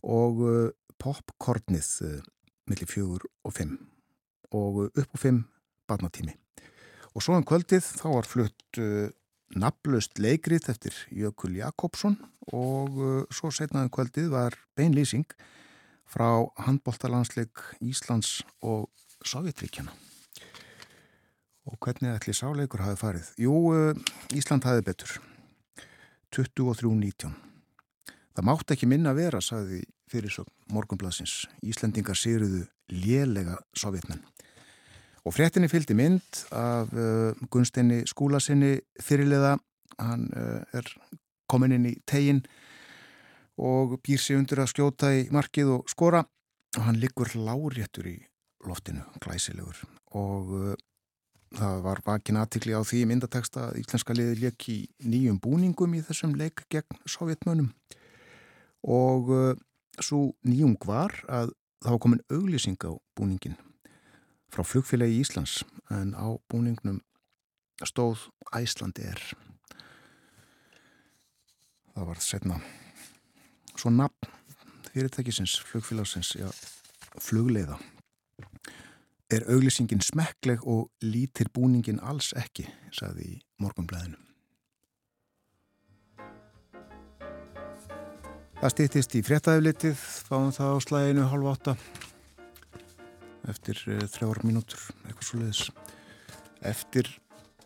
og 0.07 0.45
uh, 0.47 0.69
popkornið 1.01 1.91
uh, 2.07 2.19
millir 2.71 2.89
fjögur 2.89 3.27
og 3.45 3.57
fimm 3.57 3.77
og 4.57 4.87
upp 4.89 5.11
og 5.15 5.21
fimm 5.21 5.45
barnatími. 5.91 6.33
Og 7.15 7.23
svo 7.23 7.37
um 7.37 7.45
kvöldið 7.47 7.85
þá 7.99 8.07
var 8.15 8.27
flutt 8.27 8.79
naflust 9.57 10.21
leikrið 10.23 10.69
eftir 10.73 10.97
Jökul 11.11 11.57
Jakobsson 11.59 12.19
og 12.55 13.01
svo 13.35 13.51
setnaðum 13.55 13.91
kvöldið 13.95 14.31
var 14.33 14.57
beinlýsing 14.79 15.27
frá 16.11 16.47
handbóltalansleik 16.67 17.63
Íslands 17.81 18.41
og 18.63 18.89
Sovjetríkjana. 19.27 19.93
Og 21.71 21.77
hvernig 21.79 22.17
ætli 22.17 22.35
sáleikur 22.35 22.83
hafi 22.83 22.99
farið? 22.99 23.29
Jú, 23.39 23.55
Ísland 24.35 24.65
hafi 24.67 24.83
betur. 24.87 25.19
23.19. 26.35 27.31
Það 28.35 28.47
mátt 28.47 28.73
ekki 28.75 28.89
minna 28.89 29.13
vera, 29.15 29.43
sagði 29.43 29.83
fyrirsögn 30.11 30.51
morgunblassins. 30.75 31.45
Íslendingar 31.67 32.19
sýruðu 32.19 32.65
lélega 32.91 33.59
sovjetmenn. 33.77 34.23
Og 35.31 35.35
fréttinni 35.37 35.69
fylgdi 35.71 35.95
mynd 35.95 36.41
af 36.51 36.89
uh, 36.91 37.37
Gunsteini 37.55 38.01
skúlasinni 38.11 38.81
fyrirliða. 38.99 39.53
Hann 40.03 40.25
uh, 40.35 40.65
er 40.75 40.89
komin 41.47 41.77
inn 41.77 41.87
í 41.87 41.93
tegin 42.03 42.41
og 43.55 43.95
býr 44.03 44.19
sig 44.19 44.41
undir 44.41 44.59
að 44.59 44.73
skjóta 44.73 45.13
í 45.15 45.29
markið 45.31 45.71
og 45.77 45.95
skora. 45.95 46.25
Og 46.75 46.83
hann 46.83 46.99
liggur 46.99 47.31
láréttur 47.39 48.11
í 48.11 48.17
loftinu, 48.67 49.07
glæsilegur. 49.23 49.79
Og 50.19 50.51
uh, 50.51 50.75
það 51.55 51.87
var 51.87 52.03
vakin 52.11 52.43
aðtikli 52.43 52.75
á 52.75 52.83
því 52.83 53.07
myndateksta 53.13 53.69
að 53.69 53.81
íslenska 53.85 54.19
liði 54.19 54.49
leik 54.49 54.69
í 54.75 54.81
nýjum 55.07 55.39
búningum 55.47 55.95
í 55.95 56.03
þessum 56.11 56.35
leik 56.43 56.67
gegn 56.75 57.07
sovjetmönum 57.07 57.71
og 58.83 59.35
svo 60.01 60.31
nýjung 60.47 60.79
var 60.87 61.13
að 61.27 61.51
það 61.83 61.93
var 61.95 62.01
komin 62.07 62.23
auglýsing 62.31 62.79
á 62.87 62.95
búningin 63.19 63.59
frá 64.51 64.65
flugfélagi 64.67 65.21
Íslands 65.23 65.61
en 65.91 66.13
á 66.19 66.27
búningnum 66.51 67.01
stóð 67.87 68.29
Æslandi 68.57 69.07
er 69.09 69.23
það 71.95 72.07
var 72.11 72.21
setna 72.25 72.61
svo 73.81 73.91
nafn 73.95 74.41
fyrirtækisins 74.93 75.61
flugfélagsins 75.61 76.35
já, 76.37 76.49
flugleiða. 77.21 77.79
Er 79.31 79.47
auglýsingin 79.47 80.03
smekkleg 80.03 80.67
og 80.67 80.91
lítir 81.03 81.51
búningin 81.55 82.01
alls 82.03 82.33
ekki, 82.35 82.67
saði 82.91 83.27
í 83.37 83.39
morgunblæðinu. 83.63 84.19
Það 88.61 88.73
stýttist 88.75 89.15
í 89.17 89.23
fréttaðiflitið, 89.25 90.01
fáum 90.27 90.51
það 90.53 90.75
á 90.75 90.79
slæðinu 90.85 91.29
halv 91.31 91.53
átta 91.55 91.77
eftir 93.49 93.79
uh, 93.89 94.03
þrjára 94.11 94.45
mínútur, 94.45 94.83
eitthvað 95.07 95.29
svo 95.29 95.41
leiðis. 95.41 95.63
Eftir 96.67 97.09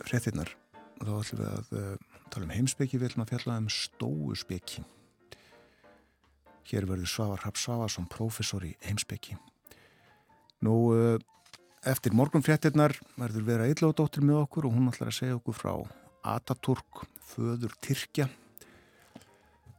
fréttinnar 0.05 0.53
þá 1.01 1.13
ætlum 1.19 1.41
við 1.41 1.49
að 1.51 1.73
uh, 1.79 2.21
tala 2.31 2.47
um 2.47 2.55
heimsbyggi, 2.55 3.01
við 3.01 3.11
ætlum 3.11 3.25
að 3.25 3.33
fjalla 3.35 3.59
um 3.63 3.71
stóuspeki. 3.73 4.85
Hér 6.71 6.87
verður 6.89 7.11
Svavar 7.11 7.43
Rapp 7.45 7.61
Svavarsson, 7.61 8.09
professor 8.11 8.65
í 8.65 8.73
heimsbyggi. 8.87 9.37
Nú, 10.65 10.77
uh, 10.95 11.19
eftir 11.85 12.15
morgunfréttinnar 12.17 12.97
verður 13.19 13.49
vera 13.51 13.69
eitthvað 13.69 14.23
með 14.25 14.45
okkur 14.45 14.71
og 14.71 14.79
hún 14.79 14.89
ætlar 14.93 15.13
að 15.13 15.19
segja 15.19 15.41
okkur 15.41 15.59
frá 15.59 15.75
Ataturk, 16.25 17.05
föður 17.35 17.75
Tyrkja 17.85 18.31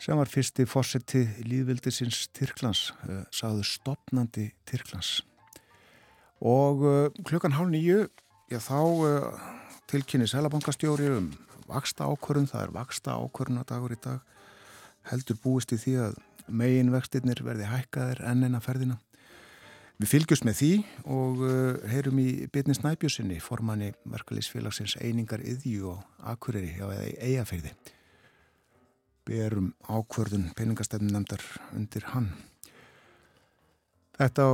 sem 0.06 0.18
var 0.20 0.30
fyrsti 0.30 0.66
fósetti 0.70 1.24
líðvildisins 1.48 2.28
Tyrklands, 2.36 2.92
sagðu 3.34 3.64
stopnandi 3.66 4.50
Tyrklands. 4.68 5.24
Og 6.44 6.84
uh, 6.84 7.24
klukkan 7.24 7.56
hálf 7.56 7.72
nýju, 7.72 8.06
já 8.52 8.60
þá 8.60 8.80
uh, 8.84 9.44
tilkynni 9.92 10.28
selabankastjóri 10.28 11.08
um 11.16 11.32
vaksta 11.70 12.06
ákvörðun, 12.10 12.50
það 12.52 12.68
er 12.68 12.74
vaksta 12.76 13.16
ákvörðunadagur 13.16 13.96
í 13.96 14.00
dag, 14.04 14.22
heldur 15.10 15.40
búist 15.42 15.74
í 15.74 15.80
því 15.82 15.96
að 16.10 16.20
megin 16.46 16.92
vextinnir 16.94 17.42
verði 17.46 17.70
hækkaðir 17.72 18.22
enn 18.30 18.46
en 18.46 18.60
að 18.60 18.68
ferðina. 18.68 19.00
Við 19.96 20.12
fylgjumst 20.12 20.46
með 20.46 20.58
því 20.60 20.72
og 21.16 21.44
uh, 21.48 21.90
heyrum 21.90 22.20
í 22.20 22.30
bitni 22.52 22.76
Snæbjörnsinni, 22.76 23.40
formanni 23.40 23.94
verkalýsfélagsins 24.12 24.98
einingar 25.00 25.40
yðjú 25.40 25.94
og 25.96 26.26
akureyri 26.34 26.76
á 26.84 26.92
eigafeyði. 27.24 27.72
Við 29.26 29.46
erum 29.48 29.72
ákvörðun 29.88 30.52
peningastefnum 30.58 31.16
nefndar 31.16 31.42
undir 31.74 32.12
hann. 32.12 32.34
Þetta 34.20 34.44
á 34.46 34.54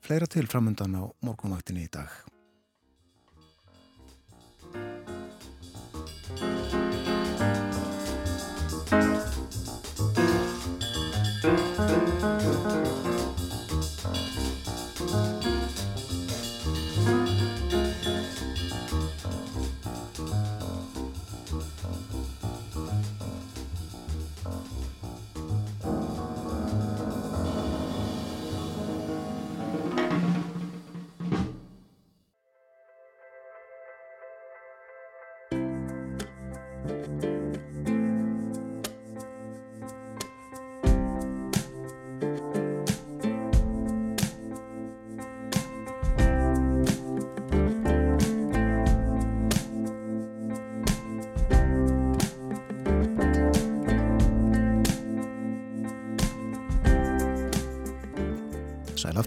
fleira 0.00 0.26
til 0.26 0.48
framöndan 0.48 0.96
á 0.96 1.02
morgunvaktinni 1.22 1.86
í 1.86 1.92
dag. 1.92 2.39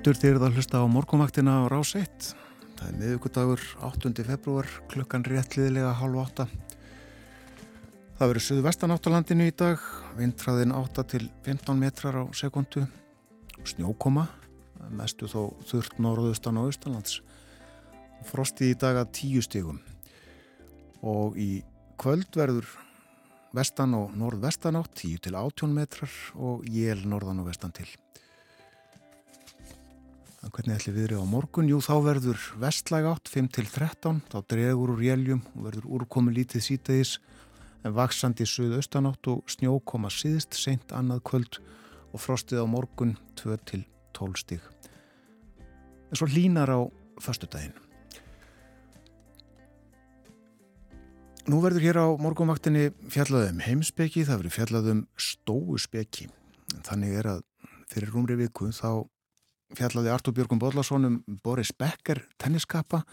Aftur 0.03 0.17
þegar 0.19 0.41
það 0.41 0.57
hlusta 0.57 0.79
á 0.83 0.85
morgunvaktina 0.91 1.51
á 1.63 1.71
rás 1.71 1.93
1. 1.95 2.25
Það 2.75 2.87
er 2.89 2.95
miðugudagur 2.99 3.61
8. 3.87 4.09
februar, 4.27 4.67
klukkan 4.91 5.23
réttliðilega 5.23 5.93
halv 5.95 6.19
8. 6.19 6.45
Það 8.19 8.33
verður 8.33 8.43
söðu 8.43 8.65
vestan 8.65 8.95
áttalandinu 8.97 9.47
í 9.47 9.55
dag, 9.55 9.79
vindræðin 10.19 10.75
8 10.75 11.07
til 11.07 11.29
15 11.47 11.79
metrar 11.79 12.19
á 12.19 12.23
sekundu, 12.35 12.83
snjókoma, 13.63 14.27
mestu 14.91 15.31
þó 15.31 15.55
þurrt 15.71 15.95
norðustan 16.03 16.59
á 16.59 16.67
austalands. 16.67 17.21
Frosti 18.27 18.73
í 18.73 18.75
dag 18.75 18.99
að 19.05 19.15
10 19.23 19.47
stígum 19.47 19.79
og 20.99 21.39
í 21.39 21.63
kvöld 21.95 22.27
verður 22.35 22.67
vestan 23.55 23.95
og 23.95 24.19
norðvestan 24.19 24.83
átt 24.83 24.97
10 24.99 25.29
til 25.29 25.39
18 25.39 25.71
metrar 25.71 26.23
og 26.35 26.67
jél 26.67 27.07
norðan 27.07 27.45
og 27.45 27.53
vestan 27.53 27.71
til 27.71 27.87
hvernig 30.51 30.75
ætli 30.75 30.91
viðri 30.95 31.15
á 31.15 31.23
morgun? 31.23 31.69
Jú, 31.71 31.77
þá 31.79 31.93
verður 32.03 32.41
vestlæg 32.59 33.05
átt 33.07 33.29
5-13, 33.31 34.19
þá 34.27 34.37
dregur 34.51 34.91
úr 34.95 35.03
jéljum 35.05 35.39
og 35.53 35.69
verður 35.69 35.87
úrkomi 35.99 36.33
lítið 36.35 36.65
sítaðis 36.65 37.13
en 37.83 37.95
vaksandi 37.95 38.47
suðaustanátt 38.47 39.29
og 39.31 39.47
snjó 39.51 39.77
koma 39.87 40.11
síðst 40.11 40.57
seint 40.59 40.91
annað 40.95 41.23
kvöld 41.29 41.61
og 42.11 42.21
frostið 42.23 42.63
á 42.63 42.67
morgun 42.67 43.15
2-12 43.39 44.43
stíg. 44.43 44.67
En 46.11 46.19
svo 46.19 46.27
línar 46.27 46.71
á 46.71 46.79
förstudaginn. 47.23 47.75
Nú 51.43 51.59
verður 51.59 51.83
hér 51.83 51.97
á 51.99 52.07
morgunvaktinni 52.23 52.93
fjallaðum 53.11 53.63
heimspeki, 53.65 54.23
það 54.23 54.43
verður 54.43 54.57
fjallaðum 54.57 55.01
stóuspeki. 55.19 56.29
Þannig 56.87 57.17
er 57.19 57.31
að 57.33 57.41
fyrir 57.91 58.13
rúmri 58.13 58.37
viku 58.39 58.69
þá 58.71 59.03
fjallaði 59.77 60.11
Artur 60.13 60.35
Björgum 60.35 60.59
Bodlason 60.61 61.07
um 61.07 61.15
Boris 61.43 61.73
Becker 61.73 62.23
tenniskappa. 62.41 63.03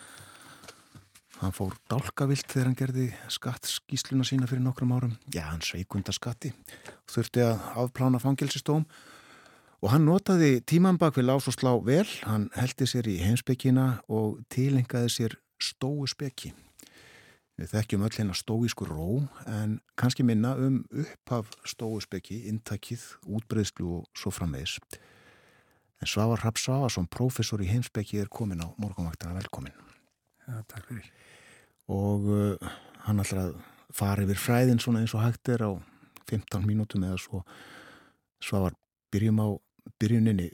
Hann 1.41 1.55
fór 1.57 1.73
dálkavilt 1.89 2.51
þegar 2.53 2.69
hann 2.69 2.77
gerði 2.77 3.07
skattskísluna 3.33 4.27
sína 4.29 4.49
fyrir 4.49 4.61
nokkrum 4.65 4.93
árum. 4.93 5.15
Já, 5.33 5.47
hann 5.49 5.63
sveikunda 5.65 6.13
skatti. 6.13 6.53
Þurfti 7.09 7.45
að 7.47 7.63
afplána 7.81 8.21
fangilsistóm 8.21 8.85
og 9.81 9.93
hann 9.95 10.05
notaði 10.05 10.59
tíman 10.69 11.01
bak 11.01 11.17
við 11.17 11.31
lás 11.31 11.49
og 11.49 11.57
slá 11.57 11.73
vel. 11.85 12.05
Hann 12.29 12.51
heldi 12.59 12.89
sér 12.89 13.09
í 13.09 13.21
heimspekina 13.25 14.03
og 14.13 14.43
tilengaði 14.53 15.15
sér 15.15 15.39
stóuspeki. 15.61 16.53
Við 17.61 17.73
þekkjum 17.75 18.05
öll 18.05 18.15
hérna 18.15 18.37
stóísku 18.37 18.87
ró 18.89 19.07
en 19.49 19.79
kannski 20.01 20.25
minna 20.25 20.55
um 20.57 20.79
upphaf 20.93 21.51
stóuspekki, 21.69 22.39
intakið, 22.49 23.03
útbreyðslu 23.29 23.89
og 23.99 24.07
svo 24.17 24.33
framvegis. 24.33 24.79
En 26.01 26.09
Svavar 26.09 26.41
Rapp 26.45 26.59
Svavarsson, 26.59 27.09
professor 27.13 27.61
í 27.61 27.69
heimsbyggi, 27.69 28.21
er 28.23 28.31
komin 28.33 28.63
á 28.65 28.69
morgunvaktana 28.81 29.37
velkomin. 29.37 29.75
Já, 30.47 30.63
takk 30.71 30.87
fyrir. 30.89 31.11
Og 31.93 32.29
uh, 32.31 32.71
hann 33.05 33.21
að 33.21 33.57
fara 33.93 34.25
yfir 34.25 34.41
fræðin 34.41 34.81
svona 34.81 35.03
eins 35.03 35.15
og 35.15 35.25
hægt 35.25 35.51
er 35.53 35.67
á 35.67 35.71
15 36.31 36.65
mínútum 36.65 37.05
eða 37.05 37.19
svo. 37.21 37.43
Svavar, 38.41 38.77
byrjum 39.13 39.43
á 39.45 39.49
byrjuninni. 40.01 40.49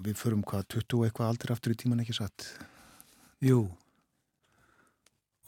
Við 0.00 0.16
förum 0.18 0.42
hvað 0.42 0.66
20 0.80 1.06
eitthvað 1.06 1.34
aldrei 1.34 1.54
aftur 1.54 1.76
í 1.76 1.78
tíman 1.78 2.02
ekki 2.02 2.16
satt. 2.16 2.48
Jú, 3.44 3.68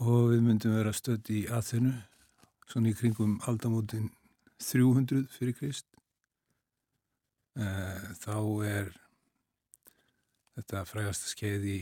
og 0.03 0.33
við 0.33 0.43
myndum 0.43 0.75
vera 0.75 0.93
stödd 0.95 1.29
í 1.31 1.45
aðþennu 1.53 1.93
svona 2.71 2.91
í 2.91 2.97
kringum 2.97 3.37
aldamótin 3.49 4.09
300 4.63 5.27
fyrir 5.35 5.57
Krist 5.59 5.87
eh, 7.59 8.11
þá 8.23 8.37
er 8.67 8.91
þetta 10.57 10.85
frægast 10.89 11.31
skeið 11.33 11.69
í 11.69 11.79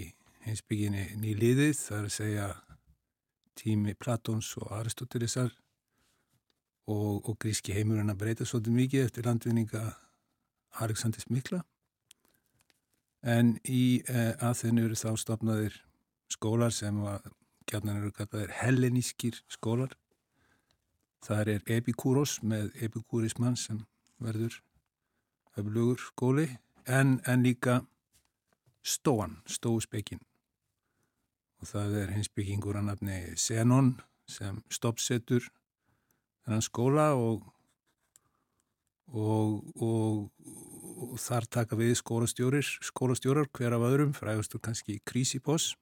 heimsbygginni 0.47 1.07
nýliðið 1.21 1.75
það 1.79 1.99
er 1.99 2.07
að 2.09 2.14
segja 2.16 2.47
tími 3.61 3.97
Platons 3.99 4.53
og 4.61 4.71
Aristotelesar 4.79 5.51
og, 6.91 7.29
og 7.29 7.35
gríski 7.43 7.75
heimurinn 7.77 8.12
að 8.12 8.23
breyta 8.23 8.47
svolítið 8.49 8.79
mikið 8.79 9.05
eftir 9.09 9.29
landvinninga 9.29 9.85
Alexandrs 10.81 11.29
Mikla 11.29 11.61
en 13.21 13.59
í 13.68 14.01
eh, 14.09 14.33
aðþennu 14.41 14.87
eru 14.89 14.97
þá 14.97 15.11
stopnaðir 15.21 15.77
skólar 16.33 16.73
sem 16.73 17.03
var 17.05 17.27
gætnan 17.71 18.01
eru 18.01 18.11
kallaðir 18.14 18.55
hellenískir 18.62 19.43
skólar. 19.51 19.93
Það 21.21 21.53
er 21.55 21.73
Epikúros 21.77 22.39
með 22.43 22.71
Epikúrismann 22.81 23.59
sem 23.61 23.83
verður 24.23 24.57
öflugur 25.59 26.01
skóli 26.01 26.47
en, 26.87 27.18
en 27.29 27.45
líka 27.45 27.83
Stóan, 28.83 29.39
Stóuspekin. 29.47 30.20
Og 31.61 31.68
það 31.68 31.97
er 32.03 32.14
hins 32.16 32.31
byggingur 32.33 32.78
að 32.81 32.89
nafni 32.89 33.18
Zenon 33.37 33.95
sem 34.31 34.62
stoppsetur 34.72 35.51
þennan 36.45 36.64
skóla 36.64 37.11
og, 37.18 37.45
og, 39.12 39.61
og, 39.76 40.31
og 41.11 41.14
þar 41.20 41.49
taka 41.59 41.76
við 41.76 41.97
skólastjórir, 42.01 42.64
skólastjórar 42.87 43.51
hver 43.53 43.76
af 43.76 43.87
öðrum, 43.91 44.16
frægastur 44.16 44.62
kannski 44.64 45.01
Krisiposs 45.05 45.74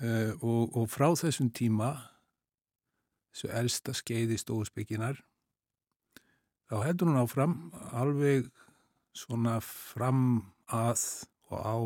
Uh, 0.00 0.32
og, 0.40 0.76
og 0.80 0.86
frá 0.88 1.10
þessum 1.18 1.50
tíma 1.52 1.90
þessu 3.34 3.50
elsta 3.52 3.92
skeiði 3.92 4.38
stóðspekinar 4.40 5.18
þá 6.70 6.76
heldur 6.86 7.10
hún 7.10 7.18
áfram 7.20 7.56
alveg 7.98 8.46
svona 9.12 9.58
fram 9.60 10.22
að 10.70 11.04
og 11.50 11.60
á 11.60 11.76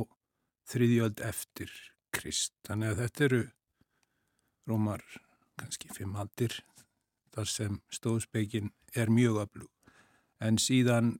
þriðjöld 0.70 1.20
eftir 1.24 1.72
Krist 2.14 2.54
þannig 2.66 2.92
að 2.92 3.00
þetta 3.02 3.24
eru 3.26 3.42
rómar 4.68 5.04
kannski 5.58 5.90
fimm 5.92 6.16
aldir 6.20 6.60
þar 7.34 7.50
sem 7.50 7.78
stóðspekin 7.92 8.70
er 8.94 9.10
mjög 9.10 9.40
öflug 9.44 9.92
en 10.44 10.60
síðan 10.60 11.16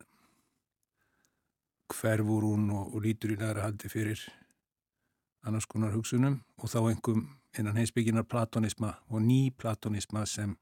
hverfur 1.91 2.47
hún 2.49 2.71
og, 2.75 2.95
og 2.95 3.05
lítur 3.05 3.35
í 3.35 3.39
næra 3.41 3.67
haldi 3.67 3.91
fyrir 3.93 4.21
annars 5.45 5.67
konar 5.69 5.95
hugsunum 5.95 6.41
og 6.59 6.71
þá 6.73 6.79
einhverjum 6.83 7.27
innan 7.59 7.77
heimsbygginar 7.79 8.27
platonisma 8.27 8.95
og 9.09 9.23
ný 9.23 9.51
platonisma 9.57 10.25
sem 10.27 10.57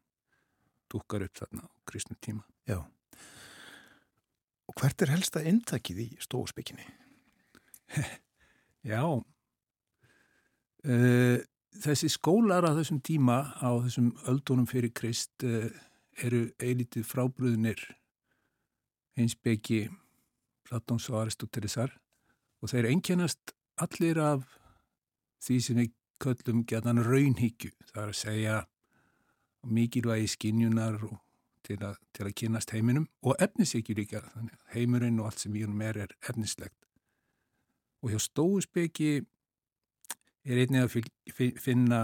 dúkar 0.93 1.25
upp 1.25 1.39
þarna 1.39 1.65
á 1.65 1.71
kristnum 1.89 2.19
tíma. 2.21 2.45
Já. 2.69 2.83
Og 4.71 4.77
hvert 4.79 5.03
er 5.03 5.13
helsta 5.13 5.43
intakið 5.47 6.05
í 6.05 6.09
stóðsbygginni? 6.23 6.85
Já. 8.93 9.03
Uh, 10.83 11.39
þessi 11.83 12.11
skólar 12.11 12.67
á 12.67 12.73
þessum 12.75 13.01
tíma, 13.05 13.55
á 13.63 13.71
þessum 13.85 14.13
öldunum 14.31 14.69
fyrir 14.71 14.93
krist, 14.95 15.35
uh, 15.47 15.71
eru 16.21 16.47
eilítið 16.61 17.07
frábröðunir 17.09 17.81
heimsbyggi 19.17 19.87
Platons 20.69 21.09
og 21.13 21.23
Aristotelesar 21.23 21.93
og 22.63 22.71
þeir 22.73 22.91
einkennast 22.93 23.55
allir 23.83 24.21
af 24.23 24.45
því 25.43 25.59
sem 25.65 25.81
við 25.81 25.91
köllum 26.23 26.63
gætan 26.69 27.03
raunhyggju. 27.03 27.73
Það 27.91 28.03
er 28.03 28.13
að 28.13 28.21
segja 28.21 28.59
mikilvægi 29.67 30.31
skinjunar 30.37 31.01
til 31.73 31.87
að, 31.89 31.99
til 32.13 32.27
að 32.29 32.35
kynast 32.39 32.73
heiminum 32.75 33.09
og 33.25 33.37
efnishyggju 33.43 33.97
líka. 33.97 34.23
Heimurinn 34.75 35.21
og 35.21 35.31
allt 35.31 35.45
sem 35.45 35.55
í 35.57 35.65
húnum 35.65 35.83
er 35.85 36.01
er 36.05 36.17
efnislegt. 36.29 36.77
Og 38.03 38.13
hjá 38.13 38.21
stóuspeki 38.21 39.13
er 40.45 40.61
einnig 40.65 40.85
að 40.85 41.49
finna 41.63 42.03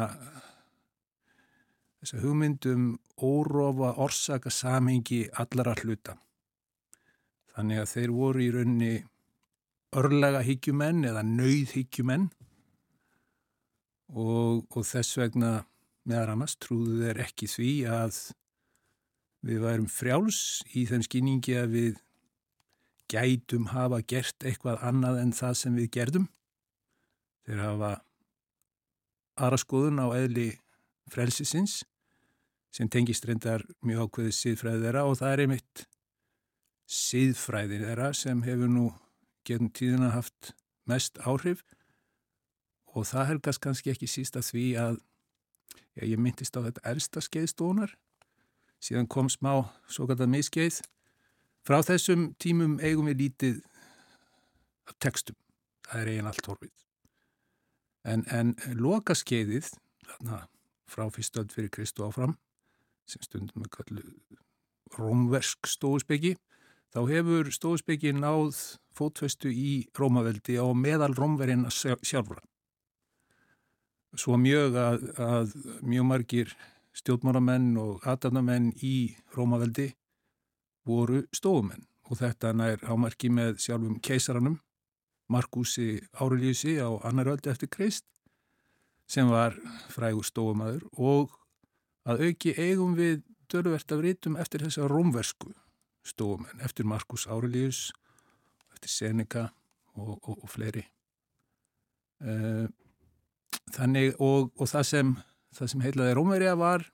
þessa 1.98 2.22
hugmyndum 2.22 2.96
órófa 3.18 3.96
orsaka 3.98 4.50
samhengi 4.50 5.26
allara 5.34 5.74
hluta. 5.82 6.16
Þannig 7.54 7.82
að 7.82 7.92
þeir 7.92 8.12
voru 8.14 8.44
í 8.44 8.50
raunni 8.54 8.92
örlega 9.98 10.44
hyggjumenn 10.46 11.06
eða 11.08 11.24
nauð 11.26 11.74
hyggjumenn 11.74 12.28
og, 14.14 14.68
og 14.70 14.84
þess 14.86 15.18
vegna 15.18 15.52
meðar 16.08 16.34
annars 16.34 16.56
trúðu 16.60 17.00
þeir 17.02 17.22
ekki 17.24 17.48
því 17.50 17.72
að 17.90 18.20
við 19.46 19.62
værum 19.64 19.88
frjáls 19.90 20.62
í 20.74 20.84
þeim 20.88 21.04
skýningi 21.06 21.56
að 21.60 21.74
við 21.74 22.00
gætum 23.08 23.70
hafa 23.72 24.00
gert 24.04 24.44
eitthvað 24.44 24.82
annað 24.84 25.22
en 25.22 25.34
það 25.36 25.54
sem 25.62 25.76
við 25.78 25.90
gerðum. 25.96 26.26
Þeir 27.46 27.62
hafa 27.64 27.92
aðra 29.38 29.60
skoðun 29.62 30.02
á 30.02 30.06
eðli 30.18 30.48
frelsisins 31.08 31.82
sem 32.74 32.90
tengist 32.92 33.24
reyndar 33.24 33.64
mjög 33.86 34.08
ákveðið 34.08 34.36
síðfræðið 34.36 34.84
þeirra 34.86 35.04
og 35.08 35.16
það 35.20 35.32
er 35.32 35.42
einmitt 35.44 35.84
síðfræðið 36.98 37.84
þeirra 37.86 38.10
sem 38.16 38.42
hefur 38.44 38.72
nú 38.72 38.86
getum 39.48 39.70
tíðina 39.72 40.10
haft 40.12 40.52
mest 40.88 41.20
áhrif 41.24 41.64
og 42.92 43.06
það 43.08 43.30
helgast 43.32 43.62
kannski 43.64 43.92
ekki 43.94 44.08
sísta 44.10 44.42
því 44.44 44.66
að 44.80 45.00
já, 45.96 46.04
ég 46.04 46.20
myndist 46.20 46.56
á 46.56 46.64
þetta 46.64 46.84
elsta 46.92 47.24
skeiðstónar 47.24 47.94
síðan 48.82 49.08
kom 49.10 49.30
smá 49.32 49.52
svo 49.90 50.06
kallað 50.08 50.32
miskeið 50.36 50.80
frá 51.66 51.80
þessum 51.84 52.32
tímum 52.40 52.78
eigum 52.80 53.10
við 53.10 53.24
lítið 53.24 53.60
af 54.88 54.96
textum. 55.02 55.36
Það 55.88 56.02
er 56.02 56.10
eigin 56.12 56.30
allt 56.30 56.50
horfið. 56.50 56.74
En, 58.08 58.24
en 58.32 58.54
loka 58.78 59.16
skeiðið 59.18 59.72
þarna 60.08 60.42
frá 60.88 61.08
fyrstöld 61.12 61.52
fyrir 61.52 61.72
Kristu 61.72 62.06
áfram 62.06 62.36
sem 63.08 63.24
stundum 63.24 63.64
við 63.64 63.72
kallu 63.74 64.04
rómversk 64.96 65.68
stóðspeggi 65.68 66.36
þá 66.94 67.00
hefur 67.10 67.50
stóðspeggi 67.52 68.14
náð 68.16 68.56
fótfestu 68.96 69.50
í 69.52 69.72
Rómaveldi 69.96 70.56
á 70.56 70.66
meðal 70.72 71.12
rómverina 71.16 71.70
sjálfra. 71.70 72.40
Svo 74.16 74.38
mjög 74.40 74.78
að, 74.80 75.04
að 75.20 75.52
mjög 75.84 76.06
margir 76.08 76.54
stjórnmáramenn 76.98 77.76
og 77.80 78.06
aðdannamenn 78.08 78.72
í 78.84 79.14
Rómaveldi 79.36 79.90
voru 80.88 81.22
stofumenn 81.34 81.86
og 82.08 82.20
þetta 82.20 82.54
nær 82.56 82.82
ámarki 82.88 83.30
með 83.32 83.58
sjálfum 83.62 83.98
keisaranum 84.04 84.58
Markusi 85.28 85.98
Árelíusi 86.16 86.78
á 86.80 86.88
annar 87.04 87.28
öldi 87.34 87.52
eftir 87.52 87.68
Krist 87.68 88.06
sem 89.08 89.28
var 89.28 89.56
frægur 89.92 90.24
stofumæður 90.24 90.88
og 90.96 91.36
að 92.08 92.24
auki 92.28 92.54
eigum 92.56 92.96
við 92.96 93.22
dörfvert 93.52 93.92
af 93.92 94.02
rítum 94.04 94.36
eftir 94.40 94.64
þessa 94.64 94.88
rómversku 94.88 95.52
stofumenn, 96.08 96.60
eftir 96.64 96.88
Markus 96.88 97.26
Árelíus, 97.28 97.92
eftir 98.72 98.92
Seneca 98.92 99.48
og, 99.94 100.16
og, 100.22 100.38
og 100.42 100.48
fleiri. 100.48 100.84
Uh, 102.24 102.68
Þannig 103.72 104.16
og, 104.20 104.52
og 104.56 104.68
það 104.68 104.86
sem 104.88 105.10
það 105.56 105.72
sem 105.72 105.84
heitlaði 105.84 106.16
Rómverja 106.18 106.54
var, 106.58 106.84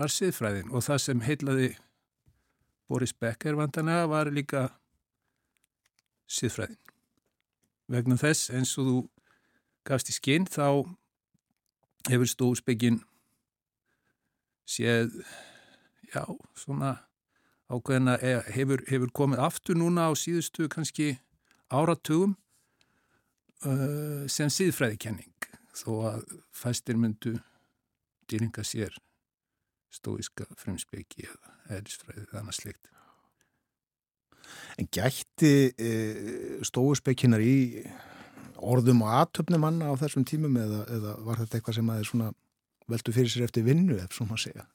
var 0.00 0.12
siðfræðin 0.12 0.72
og 0.74 0.84
það 0.86 1.02
sem 1.04 1.24
heitlaði 1.24 1.70
Boris 2.90 3.14
Becker 3.16 3.56
vantanega 3.58 4.08
var 4.10 4.30
líka 4.32 4.66
siðfræðin. 6.30 6.80
Vegna 7.88 8.16
þess 8.20 8.52
eins 8.54 8.74
og 8.80 8.88
þú 8.88 8.98
gafst 9.84 10.12
í 10.12 10.16
skinn 10.16 10.46
þá 10.48 10.84
hefur 12.08 12.28
stóðsbyggin 12.28 13.00
séð, 14.68 15.18
já, 16.12 16.24
svona 16.56 16.96
ákveðina 17.72 18.16
hefur, 18.52 18.84
hefur 18.88 19.12
komið 19.16 19.44
aftur 19.44 19.78
núna 19.80 20.08
á 20.08 20.12
síðustu 20.16 20.68
kannski 20.72 21.14
áratugum 21.72 22.36
uh, 23.64 24.24
sem 24.28 24.52
síðfræðikenning 24.52 25.48
þó 25.74 25.90
að 26.10 26.24
fæstir 26.54 27.00
myndu 27.00 27.36
dýringa 28.30 28.64
sér 28.66 28.94
stóiska 29.94 30.46
fremspeki 30.58 31.28
eða 31.28 31.54
eðlisfræði 31.76 32.26
þannig 32.32 32.56
slikt. 32.56 32.90
En 34.78 34.88
gætti 34.92 35.52
e, 35.80 35.90
stóuspekinar 36.66 37.42
í 37.44 37.84
orðum 38.64 39.04
og 39.06 39.14
aðtöfnum 39.20 39.62
manna 39.64 39.92
á 39.92 39.94
þessum 40.00 40.26
tímum 40.28 40.56
eða, 40.60 40.82
eða 40.96 41.14
var 41.24 41.40
þetta 41.42 41.58
eitthvað 41.58 41.78
sem 41.78 41.92
aðeins 41.94 42.14
veldu 42.90 43.14
fyrir 43.16 43.32
sér 43.32 43.46
eftir 43.46 43.64
vinnu 43.66 43.96
ef 44.02 44.16
svona 44.16 44.36
að 44.36 44.44
segja? 44.48 44.66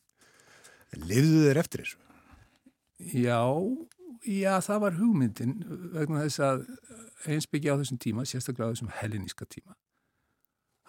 Livðu 0.97 1.43
þeir 1.45 1.61
eftir 1.61 1.83
þessu? 1.83 1.99
Já, 3.13 3.41
já, 4.25 4.53
það 4.65 4.81
var 4.85 4.97
hugmyndin 4.97 5.59
vegna 5.93 6.23
þess 6.25 6.41
að 6.47 6.65
einsbyggja 7.29 7.75
á 7.77 7.79
þessum 7.79 8.01
tíma, 8.01 8.25
sérstaklega 8.25 8.71
á 8.71 8.73
þessum 8.73 8.91
helliníska 9.01 9.45
tíma 9.51 9.77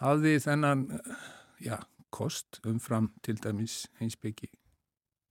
hafði 0.00 0.36
þennan 0.42 0.86
já, 1.62 1.76
kost 2.12 2.60
umfram 2.66 3.10
til 3.24 3.38
dæmis 3.42 3.84
einsbyggi 4.00 4.50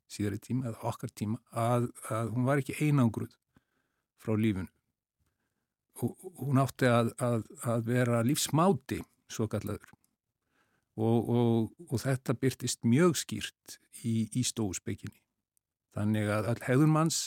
síðari 0.09 0.39
tíma 0.41 0.71
eða 0.71 0.89
okkar 0.89 1.13
tíma 1.13 1.39
að, 1.51 1.89
að 2.09 2.33
hún 2.35 2.49
var 2.49 2.61
ekki 2.61 2.77
einangruð 2.81 3.35
frá 4.19 4.35
lífun 4.39 4.69
hún 5.99 6.61
átti 6.61 6.87
að, 6.87 7.13
að, 7.19 7.47
að 7.67 7.87
vera 7.89 8.21
lífsmáti 8.25 9.01
svo 9.29 9.49
kallaður 9.51 9.91
og, 10.99 11.29
og, 11.29 11.73
og 11.89 12.03
þetta 12.03 12.35
byrtist 12.39 12.87
mjög 12.87 13.17
skýrt 13.19 13.79
í, 14.03 14.29
í 14.33 14.45
stóðsbygginni 14.47 15.19
þannig 15.95 16.31
að 16.31 16.53
all 16.53 16.61
hefðun 16.65 16.95
manns 16.95 17.21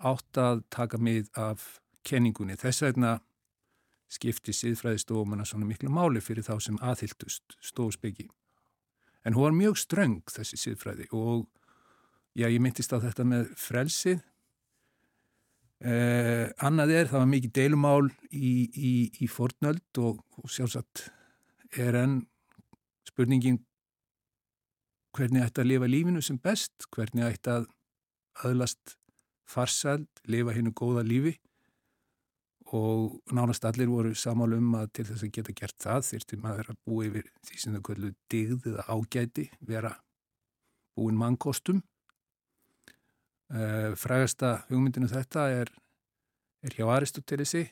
átt 0.00 0.38
að 0.40 0.62
taka 0.72 0.98
mið 1.00 1.28
af 1.36 1.80
kenningunni. 2.06 2.56
Þess 2.56 2.84
vegna 2.86 3.18
skipti 4.10 4.54
siðfræðistofumana 4.56 5.46
svona 5.46 5.68
miklu 5.68 5.92
máli 5.92 6.22
fyrir 6.24 6.46
þá 6.46 6.56
sem 6.64 6.78
aðhildust 6.82 7.58
stóðsbyggi. 7.70 8.28
En 9.24 9.36
hún 9.36 9.48
var 9.48 9.56
mjög 9.56 9.78
ströng 9.80 10.20
þessi 10.32 10.58
siðfræði 10.60 11.08
og 11.16 11.46
já, 12.36 12.46
ég 12.48 12.60
myndist 12.62 12.92
á 12.94 13.02
þetta 13.02 13.26
með 13.28 13.50
frelsið. 13.60 14.22
Eh, 15.80 16.46
annað 16.60 16.94
er, 16.96 17.08
það 17.08 17.22
var 17.22 17.30
mikið 17.32 17.52
deilumál 17.56 18.10
í, 18.30 18.52
í, 18.68 18.92
í 19.24 19.28
fornöld 19.32 20.00
og, 20.00 20.20
og 20.36 20.52
sjálfsagt 20.52 21.06
er 21.80 21.96
enn 22.02 22.18
spurningin 23.08 23.62
hvernig 25.16 25.46
ætti 25.46 25.62
að 25.62 25.70
lifa 25.72 25.88
lífinu 25.88 26.22
sem 26.22 26.38
best, 26.38 26.84
hvernig 26.92 27.24
ætti 27.30 27.54
að 27.54 27.70
aðlast 28.44 28.98
farsald, 29.48 30.08
lifa 30.30 30.54
hennu 30.54 30.72
góða 30.76 31.02
lífi 31.06 31.38
og 32.76 33.18
nánast 33.34 33.64
allir 33.66 33.88
voru 33.90 34.14
samálu 34.14 34.60
um 34.60 34.74
að 34.78 34.92
til 34.94 35.06
þess 35.08 35.26
að 35.26 35.32
geta 35.36 35.54
gert 35.58 35.76
það 35.82 36.04
þurfti 36.08 36.38
maður 36.38 36.70
að 36.70 36.80
búa 36.86 37.06
yfir 37.08 37.30
því 37.48 37.60
sem 37.62 37.74
þau 37.74 37.82
kvöldu 37.88 38.10
digð 38.30 38.68
eða 38.70 38.84
ágæti, 38.94 39.46
vera 39.66 39.92
búin 40.94 41.18
mannkostum. 41.18 41.82
Uh, 43.50 43.90
frægasta 43.98 44.60
hugmyndinu 44.68 45.08
þetta 45.10 45.48
er, 45.50 45.72
er 46.62 46.76
hjá 46.76 46.86
Aristotelesi 46.94 47.64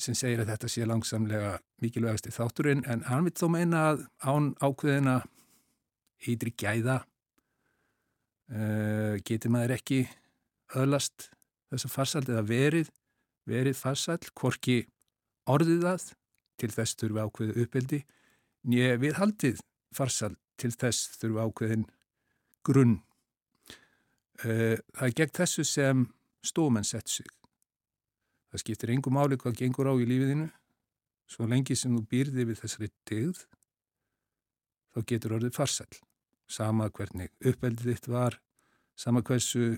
sem 0.00 0.14
segir 0.16 0.40
að 0.40 0.54
þetta 0.54 0.70
sé 0.70 0.86
langsamlega 0.86 1.58
mikilvægast 1.82 2.30
í 2.30 2.32
þátturinn 2.32 2.86
en 2.88 3.02
hann 3.08 3.26
vil 3.26 3.34
þó 3.36 3.50
meina 3.52 3.82
að 3.90 4.06
án 4.24 4.54
ákveðina 4.62 5.18
heitri 6.24 6.54
gæða 6.56 7.02
uh, 8.54 9.20
getur 9.26 9.52
maður 9.52 9.76
ekki 9.76 10.00
öðlast 10.78 11.28
þess 11.68 11.84
að 11.88 11.94
farsald 11.98 12.32
eða 12.32 12.46
verið 12.48 12.88
verið 13.48 13.76
farsall, 13.78 14.22
hvorki 14.36 14.82
orðið 15.50 15.84
það 15.86 16.06
til 16.60 16.70
þess 16.74 16.98
þurfa 17.00 17.26
ákveðu 17.26 17.64
uppeldi, 17.64 18.00
nýja 18.68 18.98
við 19.00 19.16
haldið 19.20 19.62
farsall 19.96 20.36
til 20.60 20.72
þess 20.74 21.16
þurfa 21.20 21.46
ákveðin 21.48 21.86
grunn. 22.66 22.98
Eh, 24.44 24.76
það 24.96 25.06
er 25.06 25.16
gegn 25.20 25.36
þessu 25.40 25.64
sem 25.68 26.06
stómenn 26.44 26.86
sett 26.86 27.08
sig. 27.08 27.28
Það 28.50 28.64
skiptir 28.64 28.92
engum 28.94 29.14
máli 29.14 29.38
hvað 29.40 29.58
gengur 29.60 29.88
á 29.88 29.94
í 29.94 30.06
lífiðinu, 30.08 30.48
svo 31.30 31.46
lengi 31.46 31.76
sem 31.78 31.94
þú 31.94 32.04
býrði 32.10 32.46
við 32.48 32.62
þessari 32.62 32.90
degð, 33.08 33.44
þá 34.90 34.98
getur 35.06 35.36
orðið 35.38 35.56
farsall. 35.56 36.00
Sama 36.50 36.88
hvernig 36.90 37.30
uppeldið 37.46 37.92
þitt 37.92 38.08
var, 38.10 38.40
sama 38.98 39.22
hversu 39.22 39.76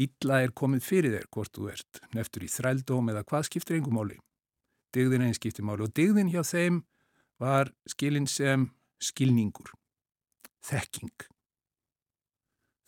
Ítla 0.00 0.40
er 0.40 0.54
komið 0.56 0.84
fyrir 0.86 1.16
þér 1.16 1.26
hvort 1.34 1.52
þú 1.56 1.68
ert 1.72 2.00
neftur 2.16 2.46
í 2.46 2.48
þrældóm 2.48 3.10
eða 3.12 3.24
hvað 3.28 3.48
skiptir 3.50 3.76
engum 3.76 3.98
máli. 3.98 4.16
Digðin 4.92 5.26
einn 5.26 5.36
skiptir 5.36 5.66
máli 5.68 5.84
og 5.84 5.92
digðin 5.96 6.30
hjá 6.32 6.40
þeim 6.44 6.80
var 7.42 7.72
skilin 7.88 8.28
sem 8.28 8.70
skilningur, 9.02 9.72
þekking. 10.64 11.26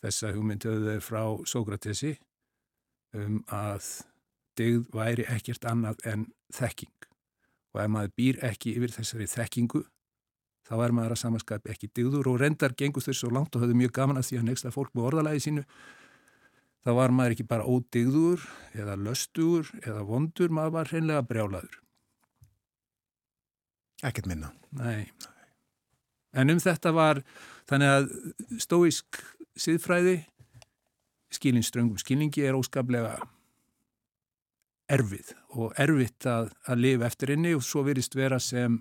Þessa 0.05 0.31
hugmynduðu 0.35 0.99
frá 1.03 1.21
Sókratesi 1.49 2.15
um 3.15 3.41
að 3.53 3.89
digð 4.57 4.87
væri 4.95 5.25
ekkert 5.29 5.65
annað 5.67 6.01
en 6.09 6.29
þekking. 6.55 6.93
Og 7.75 7.81
ef 7.83 7.91
maður 7.91 8.15
býr 8.17 8.39
ekki 8.47 8.75
yfir 8.77 8.93
þessari 8.95 9.27
þekkingu, 9.27 9.83
þá 10.65 10.75
er 10.85 10.95
maður 10.95 11.15
að 11.15 11.21
samanskapi 11.21 11.73
ekki 11.73 11.91
digður 11.93 12.31
og 12.31 12.39
rendar 12.41 12.73
gengur 12.77 13.03
þau 13.03 13.13
svo 13.13 13.31
langt 13.33 13.55
og 13.55 13.65
höfðu 13.65 13.77
mjög 13.81 13.93
gaman 13.99 14.21
að 14.21 14.29
því 14.29 14.39
að 14.39 14.47
nexta 14.49 14.73
fólk 14.73 14.93
með 14.95 15.09
orðalagi 15.09 15.43
sínu 15.45 15.65
þá 16.85 16.91
var 16.99 17.13
maður 17.15 17.35
ekki 17.35 17.47
bara 17.49 17.65
ódigður 17.65 18.43
eða 18.77 18.97
löstugur 19.01 19.71
eða 19.81 20.05
vondur, 20.05 20.53
maður 20.53 20.75
var 20.77 20.91
hreinlega 20.91 21.25
brjálaður. 21.25 21.79
Ekkert 24.05 24.29
minna. 24.29 24.51
Nei. 24.75 25.09
En 26.35 26.51
um 26.51 26.59
þetta 26.61 26.91
var 26.93 27.23
þannig 27.65 27.93
að 27.95 28.09
stóisk 28.61 29.21
siðfræði, 29.57 30.19
skilin 31.33 31.65
ströngum 31.65 31.99
skilningi 31.99 32.43
er 32.45 32.57
óskaplega 32.57 33.15
erfið 34.91 35.31
og 35.57 35.73
erfitt 35.81 36.27
að, 36.29 36.51
að 36.69 36.83
lifa 36.83 37.07
eftir 37.09 37.33
inni 37.33 37.55
og 37.57 37.63
svo 37.65 37.81
virist 37.87 38.13
vera 38.15 38.37
sem 38.43 38.77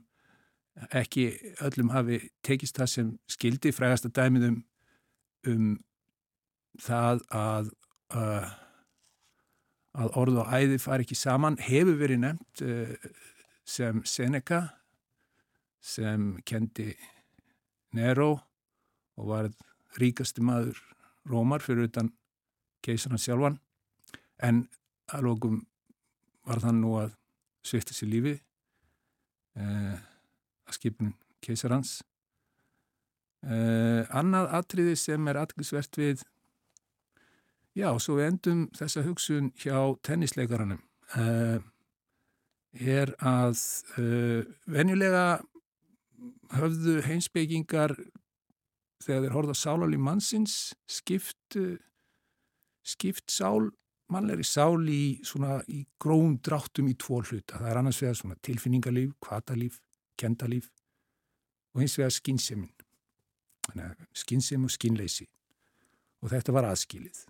ekki 0.92 1.30
öllum 1.64 1.92
hafi 1.94 2.18
tekist 2.44 2.76
það 2.76 2.90
sem 2.90 3.10
skildi 3.30 3.72
frægast 3.72 4.10
að 4.10 4.16
dæmiðum 4.18 4.58
um 5.48 5.70
það 6.82 7.22
að 7.30 7.70
uh, 8.12 8.46
að 9.94 10.16
orð 10.20 10.40
og 10.42 10.52
æði 10.52 10.80
fari 10.82 11.06
ekki 11.06 11.16
saman 11.18 11.58
hefur 11.62 11.96
verið 12.00 12.24
nefnt 12.24 12.64
uh, 12.66 12.94
sem 13.64 14.02
Seneca 14.04 14.62
sem 15.84 16.34
kendi 16.46 16.92
Nero 17.94 18.32
og 19.16 19.28
var 19.30 19.50
ríkasti 20.00 20.42
maður 20.42 20.80
Rómar 21.24 21.62
fyrir 21.64 21.88
utan 21.88 22.10
keisarna 22.84 23.16
sjálfan. 23.16 23.54
En 24.44 24.66
alvegum 25.14 25.62
var 26.44 26.60
þann 26.60 26.82
nú 26.82 26.96
að 27.00 27.14
svifta 27.64 27.96
sér 27.96 28.10
lífi 28.12 28.34
uh, 29.56 29.96
að 30.68 30.76
skipun 30.76 31.14
keisarhans 31.44 32.02
uh, 33.46 34.04
annað 34.12 34.50
atriði 34.58 34.96
sem 35.00 35.30
er 35.30 35.40
aðglisvert 35.40 36.00
við 36.00 36.24
Já, 37.74 37.88
svo 37.98 38.20
við 38.20 38.28
endum 38.28 38.58
þessa 38.78 39.02
hugsun 39.02 39.48
hjá 39.58 39.78
tennisleikaranum 40.06 40.78
uh, 41.18 41.56
er 42.78 43.10
að 43.18 43.58
uh, 43.98 44.44
venjulega 44.70 45.24
höfðu 46.54 47.00
heimsbyggingar 47.02 47.96
þegar 49.02 49.26
þeir 49.26 49.34
horfa 49.34 49.58
sáláli 49.58 49.98
mannsins 49.98 50.76
skipt, 50.86 51.58
uh, 51.58 51.74
skipt 52.86 53.34
sál, 53.34 53.72
mannlegri 54.06 54.46
sál 54.46 54.86
í, 54.86 55.18
í 55.66 55.82
gróm 55.98 56.38
dráttum 56.46 56.94
í 56.94 56.94
tvo 56.94 57.24
hluta. 57.24 57.58
Það 57.58 57.68
er 57.72 57.82
annars 57.82 58.02
vegar 58.06 58.40
tilfinningarlíf, 58.46 59.18
kvatalíf, 59.18 59.82
kendalíf 60.14 60.70
og 61.74 61.82
hins 61.82 61.98
vegar 61.98 62.14
skinsemin. 62.14 62.70
Skinsem 64.14 64.62
og 64.62 64.70
skinleysi. 64.70 65.26
Og 66.22 66.30
þetta 66.30 66.54
var 66.54 66.70
aðskilið 66.70 67.24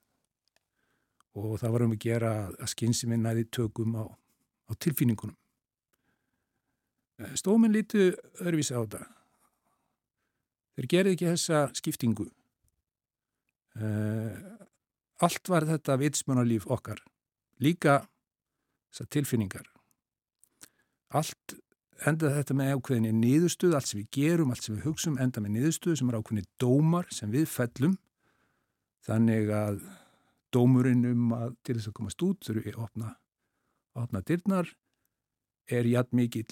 og 1.34 1.58
það 1.60 1.74
var 1.74 1.86
um 1.86 1.94
að 1.96 2.04
gera 2.04 2.32
að 2.52 2.70
skynsuminn 2.72 3.24
næði 3.26 3.48
tökum 3.52 3.96
á, 3.98 4.04
á 4.06 4.72
tilfinningunum. 4.78 5.36
Eh, 7.20 7.34
Stóminn 7.38 7.74
lítu 7.74 8.12
örfis 8.42 8.72
á 8.74 8.82
þetta. 8.82 9.04
þeir 10.74 10.88
gerði 10.90 11.14
ekki 11.14 11.30
þessa 11.30 11.58
skiptingu 11.78 12.24
uh, 13.78 14.32
allt 15.22 15.50
var 15.50 15.66
þetta 15.68 15.98
vitsmunarlíf 16.00 16.66
okkar 16.66 16.98
líka 17.62 18.00
tilfinningar 19.10 19.68
allt 21.14 21.54
enda 22.04 22.32
þetta 22.34 22.56
með 22.58 22.72
ákveðinni 22.74 23.12
niðurstuð, 23.14 23.74
allt 23.76 23.86
sem 23.86 24.00
við 24.00 24.08
gerum, 24.16 24.50
allt 24.50 24.66
sem 24.66 24.74
við 24.74 24.88
hugsum 24.88 25.18
enda 25.22 25.42
með 25.42 25.54
niðurstuð 25.58 25.98
sem 26.00 26.10
er 26.10 26.18
ákveðinni 26.18 26.50
dómar 26.58 27.06
sem 27.14 27.30
við 27.30 27.46
fellum 27.50 27.94
þannig 29.06 29.52
að 29.54 29.84
dómurinn 30.54 31.04
um 31.10 31.34
að 31.36 31.56
til 31.66 31.76
þess 31.78 31.90
að 31.90 31.96
komast 31.98 32.24
út 32.26 32.46
þurfum 32.46 32.66
við 32.66 32.78
að 32.78 32.86
opna, 32.86 33.10
opna 33.98 34.22
dyrnar 34.28 34.70
er 35.70 35.88
jætt 35.88 36.12
mikill 36.16 36.48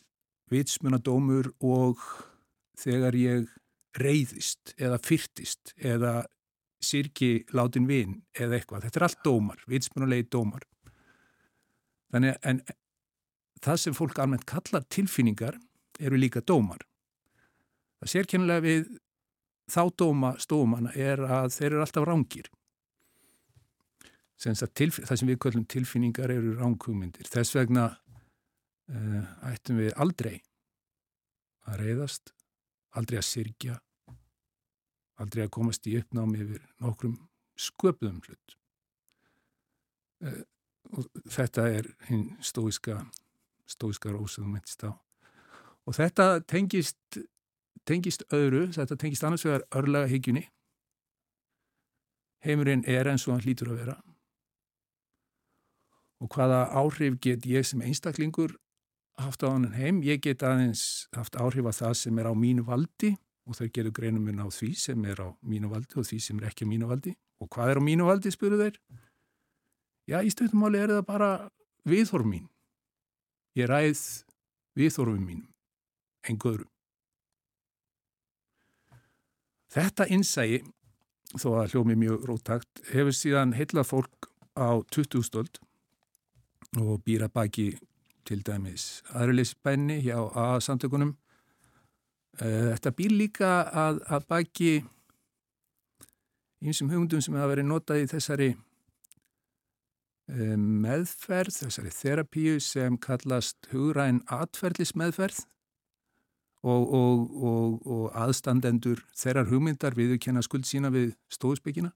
vitsmunadómur 0.53 1.53
og 1.65 2.03
þegar 2.81 3.17
ég 3.17 3.49
reyðist 3.99 4.75
eða 4.81 4.99
fyrtist 5.05 5.75
eða 5.77 6.23
sirki 6.83 7.45
látin 7.55 7.87
vinn 7.87 8.21
eða 8.35 8.59
eitthvað. 8.59 8.87
Þetta 8.87 8.99
er 9.01 9.07
allt 9.07 9.25
dómar, 9.25 9.65
vitsmunulegi 9.71 10.29
dómar. 10.33 10.65
Þannig 12.13 12.39
en 12.49 12.63
það 13.63 13.83
sem 13.85 13.97
fólk 13.97 14.19
almennt 14.21 14.49
kallar 14.49 14.85
tilfinningar 14.93 15.59
eru 16.01 16.19
líka 16.19 16.43
dómar. 16.45 16.83
Það 18.03 18.13
sér 18.13 18.29
kennilega 18.29 18.65
við 18.65 18.89
þá 19.71 19.83
dóma 19.97 20.33
stómana 20.43 20.93
er 20.99 21.23
að 21.23 21.53
þeir 21.55 21.71
eru 21.71 21.85
alltaf 21.85 22.09
rángir. 22.09 22.51
Það 24.43 25.17
sem 25.21 25.29
við 25.29 25.39
kallum 25.43 25.67
tilfinningar 25.71 26.33
eru 26.35 26.57
rángkugmyndir. 26.59 27.29
Þess 27.31 27.55
vegna 27.55 27.85
uh, 28.91 29.21
ættum 29.53 29.79
við 29.79 29.93
aldrei 30.03 30.41
að 31.71 31.85
reyðast, 31.85 32.33
aldrei 32.99 33.21
að 33.21 33.29
sirkja, 33.29 33.77
aldrei 35.23 35.45
að 35.47 35.53
komast 35.55 35.87
í 35.87 35.95
uppnámi 36.01 36.43
yfir 36.43 36.65
nokkrum 36.83 37.21
sköpðum 37.55 38.19
hlut. 38.27 38.57
Uh, 40.27 40.43
þetta 41.31 41.69
er 41.71 41.93
hinn 42.09 42.33
stóiska, 42.43 42.99
stóiska 43.71 44.11
rósaðum 44.11 44.57
mittst 44.57 44.83
á. 44.83 44.91
Og 45.87 45.95
þetta 45.99 46.43
tengist, 46.51 46.99
tengist 47.87 48.27
öðru, 48.35 48.69
þetta 48.75 48.99
tengist 48.99 49.25
annars 49.27 49.47
vegar 49.47 49.67
örlaga 49.75 50.11
higgjunni. 50.11 50.49
Heimurinn 52.43 52.83
er 52.91 53.07
eins 53.07 53.29
og 53.29 53.37
hann 53.37 53.45
hlýtur 53.47 53.71
að 53.71 53.85
vera. 53.85 54.03
Og 56.23 56.31
hvaða 56.31 56.69
áhrif 56.79 57.19
get 57.21 57.47
ég 57.51 57.67
sem 57.67 57.83
einstaklingur 57.83 58.55
haft 59.19 59.43
á 59.43 59.51
hann 59.51 59.73
heim? 59.75 60.03
Ég 60.07 60.23
get 60.23 60.45
aðeins 60.47 61.09
haft 61.17 61.35
áhrif 61.35 61.67
að 61.67 61.79
það 61.81 61.95
sem 61.99 62.19
er 62.23 62.31
á 62.31 62.35
mínu 62.39 62.67
valdi 62.69 63.17
og 63.43 63.59
þau 63.59 63.69
gerur 63.75 63.95
greinum 63.97 64.23
minna 64.23 64.47
á 64.47 64.51
því 64.55 64.71
sem 64.79 65.05
er 65.11 65.19
á 65.19 65.29
mínu 65.43 65.73
valdi 65.73 65.99
og 65.99 66.07
því 66.07 66.19
sem 66.23 66.39
er 66.39 66.53
ekki 66.53 66.69
á 66.69 66.71
mínu 66.71 66.91
valdi. 66.91 67.17
Og 67.43 67.51
hvað 67.51 67.73
er 67.73 67.81
á 67.83 67.83
mínu 67.83 68.07
valdi, 68.07 68.31
spuru 68.31 68.61
þeir? 68.61 68.79
Já, 70.07 70.23
í 70.23 70.31
stöðumáli 70.31 70.79
er 70.79 70.95
það 70.95 71.09
bara 71.09 71.31
viðhorf 71.91 72.27
mín. 72.27 72.47
Ég 73.59 73.67
ræð 73.67 74.03
viðhorfum 74.79 75.27
mínum, 75.27 75.49
enguðrum. 76.31 76.71
Þetta 79.73 80.07
innsægi, 80.13 80.63
þó 81.35 81.49
að 81.63 81.75
hljómi 81.75 81.99
mjög 81.99 82.27
róttakt, 82.29 82.83
hefur 82.93 83.17
síðan 83.17 83.55
heila 83.57 83.85
fólk 83.89 84.31
á 84.55 84.85
20 84.95 85.27
stöld 85.27 85.61
og 86.81 87.03
býra 87.05 87.29
baki 87.29 87.73
til 88.25 88.43
dæmis 88.47 89.03
aðriðlisbænni 89.13 90.01
hjá 90.05 90.17
A-samtökunum. 90.17 91.17
Þetta 92.41 92.93
býr 92.97 93.13
líka 93.13 93.51
að, 93.69 94.01
að 94.09 94.27
baki 94.29 94.73
einsum 96.63 96.91
hugundum 96.91 97.21
sem 97.21 97.35
hafa 97.37 97.51
verið 97.53 97.69
notað 97.69 98.05
í 98.05 98.11
þessari 98.13 98.51
meðferð, 100.33 101.59
þessari 101.67 101.93
þerapíu 101.93 102.61
sem 102.63 102.97
kallast 102.97 103.69
hugræn 103.73 104.23
atferðlismeðferð 104.33 105.43
og, 106.63 106.95
og, 106.95 107.43
og, 107.43 107.87
og 107.87 108.05
aðstandendur 108.17 109.03
þeirrar 109.19 109.51
hugmyndar 109.51 109.99
viðurkenna 109.99 110.45
skuld 110.47 110.65
sína 110.69 110.93
við 110.95 111.13
stóðsbyggina. 111.35 111.93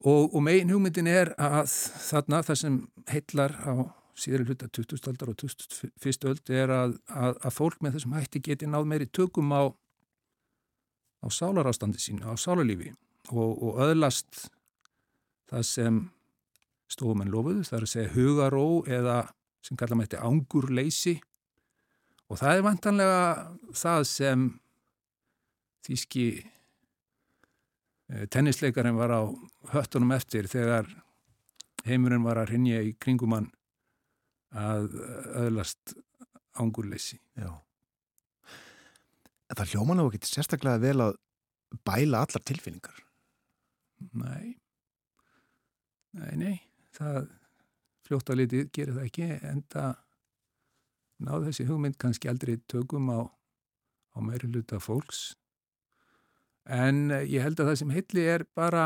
Og 0.00 0.38
megin 0.40 0.70
hugmyndin 0.72 1.08
er 1.10 1.34
að 1.36 1.66
þarna 2.06 2.40
það 2.46 2.56
sem 2.56 2.76
heillar 3.10 3.52
á 3.60 3.72
síðan 4.20 4.46
hluta 4.48 4.68
20. 4.72 5.08
aldar 5.10 5.32
og 5.32 5.36
21. 5.40 6.28
öld 6.30 6.52
er 6.52 6.72
að, 6.72 6.94
að, 7.08 7.36
að 7.44 7.56
fólk 7.56 7.82
með 7.84 7.98
þessum 7.98 8.16
hætti 8.16 8.42
geti 8.44 8.68
náð 8.68 8.88
meiri 8.88 9.08
tökum 9.12 9.52
á, 9.52 9.68
á 11.24 11.26
sálarástandi 11.28 12.00
sínu, 12.00 12.24
á 12.28 12.34
sálarlífi 12.36 12.94
og 13.30 13.78
öðlast 13.84 14.48
það 15.50 15.66
sem 15.68 16.00
stofumenn 16.90 17.30
lofuðu, 17.30 17.64
það 17.66 17.78
er 17.78 17.86
að 17.86 17.92
segja 17.92 18.14
hugaró 18.14 18.66
eða 18.88 19.18
sem 19.64 19.78
kalla 19.78 19.98
mætti 20.00 20.18
ángurleysi 20.18 21.18
og 22.30 22.40
það 22.40 22.56
er 22.56 22.64
vantanlega 22.66 23.20
það 23.76 24.06
sem 24.10 24.46
þýski 25.86 26.26
tennisleikarinn 28.30 28.98
var 28.98 29.14
á 29.14 29.22
höttunum 29.74 30.12
eftir 30.16 30.48
þegar 30.50 30.88
heimurinn 31.86 32.24
var 32.26 32.40
að 32.40 32.54
rinja 32.54 32.82
í 32.84 32.94
kringumann 33.00 33.50
að 34.50 34.96
öðlast 35.38 35.94
ángurleysi. 36.58 37.20
Já. 37.38 37.52
Það 39.50 39.74
hljóman 39.74 40.02
á 40.02 40.04
ekki 40.06 40.26
sérstaklega 40.26 40.82
vel 40.82 40.98
að 41.06 41.14
bæla 41.86 42.24
allar 42.24 42.44
tilfinningar? 42.46 42.98
Nei. 44.18 44.56
Nei, 46.18 46.34
nei 46.34 46.56
það 46.96 47.28
fljótt 48.06 48.32
að 48.32 48.40
litið 48.42 48.70
gerir 48.74 48.96
það 48.96 49.06
ekki 49.06 49.26
en 49.52 49.60
það 49.70 49.90
náðu 51.20 51.50
þessi 51.50 51.66
hugmynd 51.68 51.98
kannski 52.00 52.30
aldrei 52.30 52.56
tökum 52.70 53.10
á, 53.12 53.20
á 54.16 54.18
meiri 54.24 54.50
luta 54.50 54.80
fólks 54.82 55.30
en 56.70 57.10
ég 57.26 57.42
held 57.42 57.60
að 57.60 57.72
það 57.72 57.80
sem 57.80 57.94
hilli 57.94 58.26
er 58.34 58.44
bara 58.56 58.84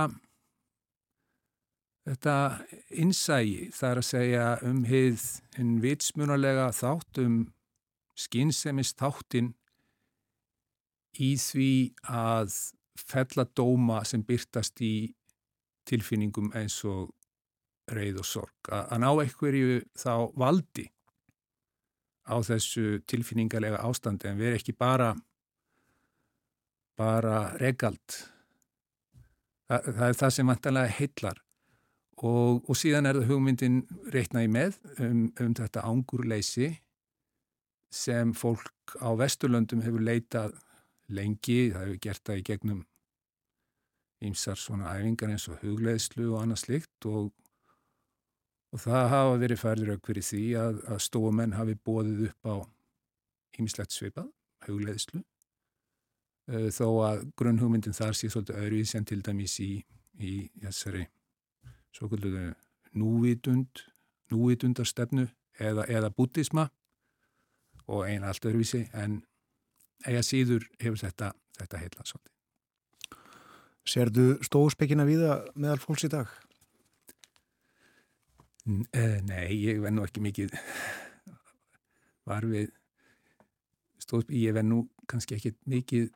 þetta 2.04 2.36
innsægi 3.00 3.68
þar 3.76 4.00
að 4.00 4.08
segja 4.08 4.46
um 4.68 4.84
hið 4.88 5.26
hinn 5.56 5.74
vitsmunalega 5.84 6.70
þátt 6.76 7.20
um 7.24 7.36
skinsemist 8.18 9.00
þáttin 9.00 9.52
í 11.20 11.34
því 11.40 11.72
að 12.10 12.56
felladóma 12.98 14.02
sem 14.06 14.22
byrtast 14.26 14.80
í 14.84 14.94
tilfinningum 15.88 16.52
eins 16.56 16.78
og 16.88 17.12
reyð 17.92 18.22
og 18.22 18.28
sorg, 18.28 18.70
að 18.72 19.00
ná 19.02 19.10
einhverju 19.10 19.82
þá 19.98 20.32
valdi 20.40 20.86
á 22.24 22.40
þessu 22.40 23.02
tilfinningarlega 23.04 23.82
ástandi. 23.84 24.30
En 24.30 24.40
erum 24.40 24.56
ekki 24.56 24.72
bara 24.72 25.12
bara 26.98 27.38
regald. 27.60 28.18
Það, 29.68 29.90
það 29.90 30.06
er 30.08 30.18
það 30.20 30.32
sem 30.36 30.52
vantanlega 30.52 30.94
heillar. 30.98 31.40
Og, 32.24 32.62
og 32.70 32.78
síðan 32.78 33.10
er 33.10 33.18
það 33.18 33.30
hugmyndin 33.32 33.78
reitnaði 34.14 34.50
með 34.54 34.76
um, 35.02 35.22
um 35.42 35.54
þetta 35.58 35.82
ángurleysi 35.90 36.70
sem 37.94 38.30
fólk 38.38 38.94
á 39.02 39.10
Vesturlöndum 39.18 39.82
hefur 39.84 40.02
leitað 40.02 40.54
lengi, 41.14 41.72
það 41.74 41.88
hefur 41.88 42.02
gert 42.06 42.22
það 42.24 42.40
í 42.40 42.44
gegnum 42.48 42.84
ímsar 44.24 44.58
svona 44.58 44.94
æfingar 44.94 45.34
eins 45.34 45.48
og 45.50 45.58
hugleðslu 45.60 46.30
og 46.30 46.40
annað 46.40 46.62
slikt 46.62 47.08
og 47.10 47.32
Og 48.74 48.82
það 48.82 49.04
hafa 49.12 49.34
verið 49.38 49.60
færður 49.60 49.90
aukverið 49.94 50.24
því 50.26 50.44
að, 50.58 50.78
að 50.90 51.02
stóamenn 51.04 51.52
hafi 51.54 51.76
bóðið 51.86 52.24
upp 52.26 52.48
á 52.50 52.54
ýmislegt 53.54 53.94
sveipað, 53.94 54.32
hugleðslu, 54.66 55.20
þó 56.46 56.86
að 57.06 57.24
grunnhugmyndin 57.38 57.96
þar 57.96 58.16
sé 58.18 58.28
svolítið 58.28 58.60
öðruvíð 58.60 58.88
sem 58.90 59.04
til 59.08 59.20
dæmis 59.24 59.56
í, 59.64 59.70
í 60.20 60.32
þessari 60.62 61.06
svo 61.94 62.08
kvölduðu 62.10 62.50
núvitund, 62.98 63.84
núvitundarstefnu 64.32 65.28
eða, 65.58 65.86
eða 65.88 66.10
bútisma 66.14 66.68
og 67.86 68.06
eina 68.08 68.30
allt 68.30 68.44
öðruvísi 68.44 68.84
en 68.92 69.22
eiga 70.04 70.22
síður 70.24 70.66
hefur 70.80 71.00
þetta, 71.00 71.32
þetta 71.58 71.80
heila 71.82 72.06
svolítið. 72.08 72.30
Serðu 73.84 74.26
stóðspekina 74.44 75.04
viða 75.04 75.42
meðal 75.60 75.80
fólks 75.82 76.06
í 76.06 76.12
dag? 76.12 76.30
Eh, 78.64 79.18
nei, 79.28 79.52
ég 79.60 79.82
venn 79.84 79.98
nú 79.98 80.06
ekki 80.06 80.22
mikið 80.24 80.54
var 82.28 82.46
við 82.48 82.70
stóð, 84.00 84.30
ég 84.32 84.56
venn 84.56 84.70
nú 84.72 84.78
kannski 85.10 85.36
ekki 85.36 85.52
mikið 85.68 86.08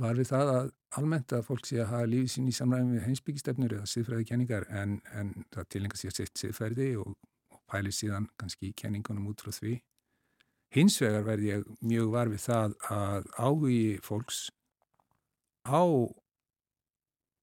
var 0.00 0.16
við 0.16 0.30
það 0.32 0.52
að 0.54 0.70
almennt 0.98 1.32
að 1.36 1.46
fólk 1.46 1.68
sé 1.68 1.80
að 1.82 1.90
hafa 1.92 2.08
lífið 2.08 2.34
sín 2.34 2.48
í 2.48 2.56
samræðum 2.56 2.96
við 2.96 3.06
heimsbyggistefnur 3.06 3.76
eða 3.78 3.92
siðfræði 3.92 4.28
kenningar 4.28 4.68
en, 4.70 4.98
en 5.12 5.32
það 5.52 5.70
tilengar 5.74 6.00
sér 6.00 6.16
sitt 6.16 6.40
siðfræði 6.40 6.90
og, 7.02 7.16
og 7.52 7.62
pæli 7.70 7.92
síðan 7.94 8.28
kannski 8.40 8.70
í 8.70 8.76
kenningunum 8.76 9.30
út 9.32 9.44
frá 9.44 9.52
því 9.56 9.78
Hins 10.72 10.96
vegar 11.02 11.26
verð 11.26 11.44
ég 11.44 11.64
mjög 11.84 12.12
var 12.14 12.30
við 12.32 12.44
það 12.46 12.74
að 12.94 13.26
áhugi 13.36 13.88
fólks 14.00 14.46
á 15.68 15.84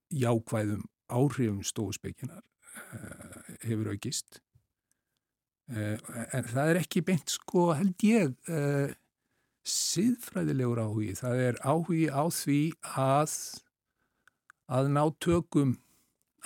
jákvæðum 0.09 0.87
áhrifum 1.13 1.59
stóðspekinar 1.65 2.41
uh, 2.41 3.51
hefur 3.61 3.91
aukist. 3.93 4.39
Uh, 5.69 6.01
en 6.33 6.49
það 6.49 6.71
er 6.71 6.81
ekki 6.81 7.03
beint 7.05 7.29
sko 7.29 7.67
held 7.77 8.01
ég 8.07 8.33
uh, 8.49 8.89
siðfræðilegur 9.67 10.81
áhugi. 10.81 11.13
Það 11.19 11.43
er 11.47 11.59
áhugi 11.63 12.07
á 12.09 12.23
því 12.33 12.59
að, 12.97 13.35
að 14.71 14.91
ná 14.95 15.03
tökum 15.21 15.77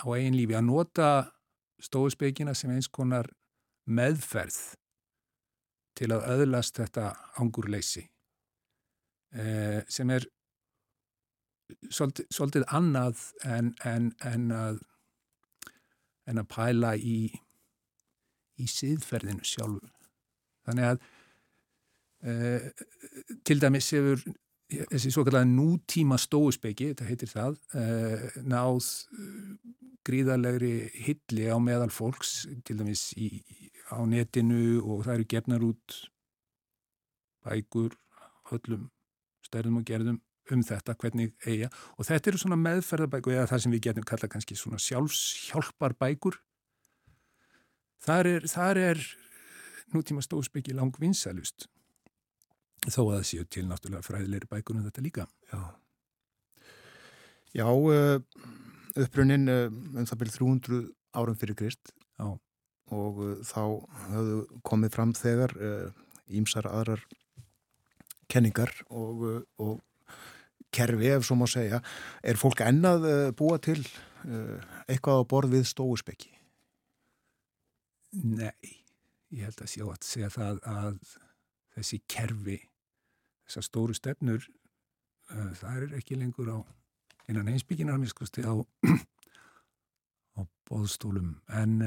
á 0.01 0.05
eigin 0.15 0.37
lífi, 0.37 0.57
að 0.57 0.67
nota 0.69 1.09
stóðspekina 1.83 2.55
sem 2.57 2.71
eins 2.73 2.89
konar 2.91 3.29
meðferð 3.85 4.59
til 5.97 6.09
að 6.15 6.29
öðlast 6.33 6.79
þetta 6.79 7.11
angurleysi 7.41 8.07
eh, 9.37 9.83
sem 9.91 10.09
er 10.13 10.25
svolítið, 11.89 12.27
svolítið 12.33 12.65
annað 12.73 13.25
en, 13.45 13.73
en, 13.85 14.09
en, 14.25 14.47
að, 14.57 14.79
en 16.29 16.41
að 16.41 16.49
pæla 16.55 16.93
í, 16.97 17.17
í 18.57 18.69
siðferðinu 18.69 19.45
sjálfu. 19.45 19.91
Þannig 20.63 20.93
að 20.93 21.05
eh, 22.23 22.71
til 23.45 23.61
dæmis 23.61 23.91
hefur 23.95 24.23
þessi 24.73 25.11
svo 25.13 25.23
kallega 25.25 25.47
nútíma 25.47 26.17
stóuspeki, 26.21 26.91
þetta 26.93 27.07
heitir 27.07 27.31
það, 27.31 27.57
eh, 27.77 28.27
náð 28.41 28.89
gríðarlegri 30.03 30.73
hilli 31.05 31.47
á 31.47 31.57
meðal 31.61 31.91
fólks, 31.93 32.43
til 32.65 32.79
dæmis 32.79 33.11
í, 33.15 33.29
á 33.91 33.99
netinu 34.07 34.81
og 34.81 35.05
það 35.05 35.15
eru 35.15 35.29
gefnar 35.35 35.63
út 35.63 35.99
bækur, 37.43 37.95
höllum, 38.51 38.89
stærðum 39.43 39.81
og 39.81 39.87
gerðum 39.87 40.21
um 40.51 40.63
þetta, 40.63 40.95
hvernig 40.99 41.31
eiga. 41.47 41.69
Og 41.97 42.07
þetta 42.07 42.31
eru 42.31 42.41
svona 42.41 42.59
meðferðarbækur 42.59 43.37
eða 43.37 43.49
það 43.51 43.63
sem 43.63 43.75
við 43.75 43.85
getum 43.87 44.07
kalla 44.07 44.29
kannski 44.31 44.57
svona 44.59 44.79
sjálfshjálpar 44.81 45.95
bækur 45.99 46.39
þar 48.03 48.27
er, 48.27 48.47
þar 48.51 48.81
er 48.81 49.03
nútíma 49.93 50.23
stóðsbyggi 50.25 50.75
lang 50.75 50.95
vinsælust 50.99 51.69
þó 52.87 52.99
að 53.03 53.15
það 53.15 53.25
séu 53.29 53.47
til 53.47 53.65
náttúrulega 53.69 54.05
fræðilegri 54.07 54.49
bækur 54.51 54.77
um 54.77 54.85
þetta 54.87 55.05
líka 55.05 55.27
Já, 55.51 55.61
Já 57.53 57.67
uh, 57.69 58.17
upprunnin 58.99 59.47
uh, 59.51 59.67
um 59.71 60.07
það 60.09 60.23
byrjum 60.23 60.59
300 60.67 60.81
árum 61.21 61.39
fyrir 61.39 61.59
Krist 61.59 61.93
Já. 61.93 62.27
og 62.93 63.21
uh, 63.23 63.35
þá 63.45 63.63
höfðu 64.09 64.37
komið 64.65 64.95
fram 64.95 65.15
þegar 65.17 65.55
ímsar 66.33 66.67
aðrar 66.71 67.03
kenningar 68.31 68.71
og, 68.89 69.43
og 69.61 69.81
kerfi, 70.73 71.11
ef 71.13 71.27
svo 71.27 71.37
má 71.37 71.45
segja, 71.51 71.83
er 72.25 72.39
fólk 72.39 72.63
ennað 72.65 73.05
búa 73.37 73.59
til 73.61 73.81
eitthvað 74.87 75.21
á 75.21 75.29
borð 75.29 75.53
við 75.53 75.67
stóuspekki? 75.69 76.31
Nei, 78.23 78.79
ég 79.33 79.45
held 79.47 79.61
að 79.61 79.71
sjá 79.73 79.85
að 79.85 80.07
segja 80.07 80.31
það 80.33 80.59
að 80.69 80.97
þessi 81.75 81.99
kerfi, 82.09 82.57
þessar 83.47 83.67
stóru 83.67 83.97
stefnur, 83.97 84.47
það 85.29 85.77
er 85.77 85.97
ekki 85.99 86.19
lengur 86.19 86.51
á 86.51 86.57
innan 87.31 87.49
einsbygginar 87.53 87.99
miskusti 88.01 88.43
á, 88.43 88.53
á 90.37 90.41
bóðstólum 90.69 91.37
en 91.55 91.77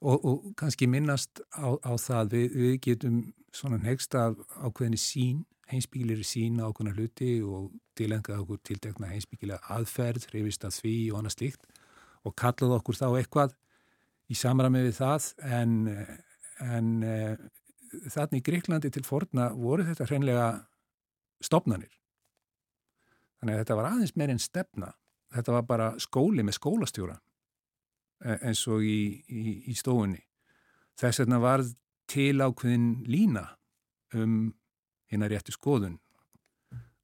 og, 0.00 0.24
og 0.24 0.52
kannski 0.58 0.86
minnast 0.86 1.40
á, 1.56 1.72
á 1.80 1.92
það 1.96 2.34
við, 2.34 2.58
við 2.60 2.74
getum 2.86 3.22
svona 3.52 3.80
nexst 3.80 4.14
af 4.18 4.36
ákveðinni 4.60 5.00
sín 5.00 5.42
einsbyggilegri 5.72 6.26
sín 6.26 6.60
á 6.60 6.68
ákveðina 6.68 6.96
hluti 6.96 7.32
og 7.44 7.72
tilengað 7.98 8.42
okkur 8.44 8.60
tiltekna 8.66 9.12
einsbyggilega 9.14 9.60
aðferð, 9.72 10.28
reyfist 10.32 10.66
að 10.66 10.78
því 10.80 10.96
og 11.12 11.20
annað 11.20 11.36
slíkt 11.36 11.66
og 12.22 12.36
kallaði 12.38 12.78
okkur 12.78 12.98
þá 12.98 13.06
eitthvað 13.10 13.56
í 14.30 14.38
samræmi 14.38 14.84
við 14.86 14.98
það. 15.00 15.28
En, 15.60 15.72
en 16.62 16.90
þannig 17.92 18.40
í 18.40 18.44
Greiklandi 18.46 18.90
til 18.92 19.04
forna 19.06 19.50
voru 19.56 19.84
þetta 19.86 20.06
hreinlega 20.08 20.46
stopnarnir 21.42 21.92
Þannig 23.42 23.56
að 23.56 23.62
þetta 23.64 23.74
var 23.74 23.86
aðeins 23.88 24.12
meir 24.14 24.30
en 24.30 24.38
stefna. 24.38 24.88
Þetta 25.34 25.54
var 25.56 25.62
bara 25.66 25.86
skóli 25.98 26.44
með 26.46 26.54
skólastjóra 26.60 27.16
e, 28.22 28.36
eins 28.36 28.60
og 28.70 28.84
í, 28.86 29.18
í, 29.26 29.54
í 29.66 29.74
stofunni. 29.74 30.20
Þess 31.00 31.24
vegna 31.24 31.40
var 31.42 31.64
til 32.12 32.36
ákveðin 32.38 32.86
lína 33.10 33.42
um 34.14 34.52
hérna 35.10 35.26
réttu 35.32 35.56
skoðun 35.56 35.96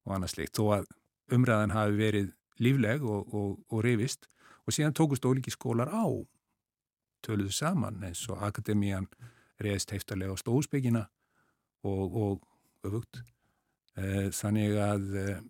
og 0.07 0.13
annars 0.15 0.37
leikt. 0.39 0.55
Þó 0.55 0.77
að 0.77 0.87
umræðan 1.35 1.75
hafi 1.75 1.99
verið 1.99 2.31
lífleg 2.63 3.03
og, 3.03 3.35
og, 3.35 3.59
og 3.67 3.83
reyfist 3.83 4.29
og 4.63 4.77
síðan 4.77 4.95
tókust 4.95 5.27
ólíki 5.27 5.51
skólar 5.51 5.91
á 5.91 6.07
töluðu 7.25 7.51
saman 7.51 7.99
eins 8.07 8.23
og 8.31 8.39
akademían 8.47 9.09
reyðist 9.59 9.91
heiftarlega 9.93 10.35
á 10.35 10.41
stóðsbyggina 10.41 11.03
og, 11.87 12.15
og 12.15 12.87
öfugt. 12.87 13.21
Eh, 13.99 14.29
þannig 14.35 14.77
að 14.79 15.09
eh, 15.19 15.41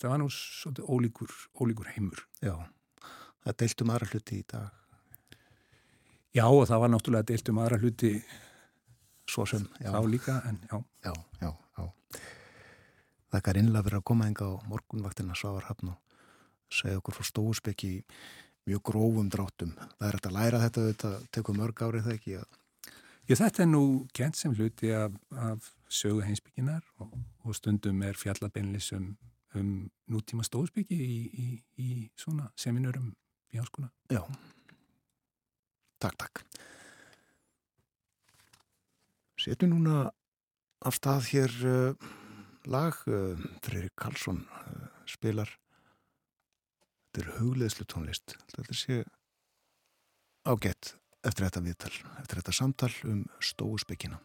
það 0.00 0.08
var 0.10 0.20
nú 0.22 0.30
svolítið 0.32 0.88
ólíkur, 0.88 1.36
ólíkur 1.60 1.92
heimur. 1.94 2.24
Já, 2.44 2.54
það 3.44 3.60
deiltum 3.62 3.92
aðra 3.92 4.10
hluti 4.12 4.40
í 4.40 4.46
dag. 4.52 4.82
Já 6.36 6.44
og 6.46 6.66
það 6.68 6.82
var 6.82 6.92
náttúrulega 6.92 7.30
deiltum 7.30 7.60
aðra 7.62 7.80
hluti 7.80 8.12
svo 9.26 9.46
sem, 9.48 9.64
já. 9.80 9.90
Þá 9.90 10.00
líka, 10.08 10.40
en 10.48 10.58
já. 10.70 10.80
Já, 11.06 11.12
já, 11.42 11.52
já. 11.78 12.20
Það 13.36 13.48
er 13.52 13.60
innlega 13.60 13.88
verið 13.88 14.00
að 14.00 14.08
koma 14.08 14.26
enga 14.30 14.48
á 14.48 14.54
morgunvaktina 14.70 15.36
Svavarhafn 15.36 15.92
og 15.92 16.02
segja 16.72 17.00
okkur 17.00 17.16
frá 17.18 17.26
stóðspekki 17.26 17.90
mjög 18.66 18.82
grófum 18.90 19.28
dráttum. 19.32 19.74
Það 19.96 20.08
er 20.08 20.16
hægt 20.18 20.30
að 20.30 20.38
læra 20.38 20.62
þetta, 20.64 20.86
þetta 20.90 21.12
tekur 21.34 21.58
mörg 21.58 21.82
árið 21.86 22.08
það 22.08 22.16
ekki 22.18 22.38
Já, 23.26 23.34
þetta 23.40 23.64
er 23.64 23.70
nú 23.72 23.82
kent 24.14 24.38
sem 24.38 24.52
hluti 24.54 24.92
af, 24.94 25.14
af 25.34 25.72
sögu 25.90 26.20
heimsbygginar 26.22 26.84
og, 27.02 27.16
og 27.42 27.56
stundum 27.58 28.04
er 28.06 28.14
fjallabeinlis 28.14 28.92
um, 28.94 29.08
um 29.58 29.72
nútíma 30.06 30.46
stóðsbyggi 30.46 30.94
í, 30.94 31.16
í, 31.26 31.46
í 31.82 31.88
svona 32.14 32.52
seminurum 32.54 33.08
í 33.50 33.58
háskóla. 33.58 33.90
Já, 34.14 34.22
takk, 35.98 36.14
takk. 36.22 36.44
Setjum 39.42 39.74
núna 39.74 40.04
af 40.86 40.94
stað 40.94 41.26
hér 41.32 41.58
uh, 41.66 42.08
lag, 42.70 43.02
uh, 43.10 43.34
Freyri 43.66 43.90
Karlsson 43.98 44.44
uh, 44.46 44.86
spilar, 45.10 45.50
þetta 47.16 47.30
er 47.32 47.36
hugleðslu 47.40 47.84
tónlist, 47.88 48.34
þetta 48.52 48.74
sé 48.76 48.96
ágætt 50.44 50.90
eftir 51.24 51.46
þetta 51.46 51.62
viðtal, 51.64 51.92
eftir 52.20 52.40
þetta 52.42 52.52
samtal 52.52 52.90
um 53.08 53.22
stóuspekina. 53.40 54.18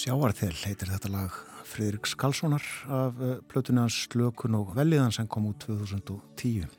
Sjáarþel 0.00 0.54
heitir 0.62 0.88
þetta 0.88 1.10
lag 1.12 1.34
Fridrik 1.68 2.06
Skalssonar 2.08 2.64
af 2.88 3.18
uh, 3.20 3.32
plötunni 3.50 3.82
hans 3.82 3.98
Slökun 4.06 4.54
og 4.56 4.70
Velliðan 4.72 5.12
sem 5.12 5.26
kom 5.28 5.50
út 5.50 5.58
2010. 5.66 6.70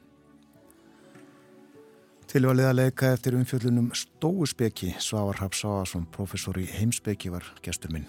Tilvalið 2.32 2.69
að 2.69 2.80
leika 2.80 3.11
eftir 3.13 3.38
umfjöldunum 3.38 3.91
Stóuspeki 3.93 4.95
Svavar 5.03 5.38
Hapsáðarsson, 5.43 6.07
professor 6.15 6.57
í 6.57 6.65
heimspeki 6.72 7.30
var 7.34 7.45
gestur 7.61 7.93
minn. 7.93 8.07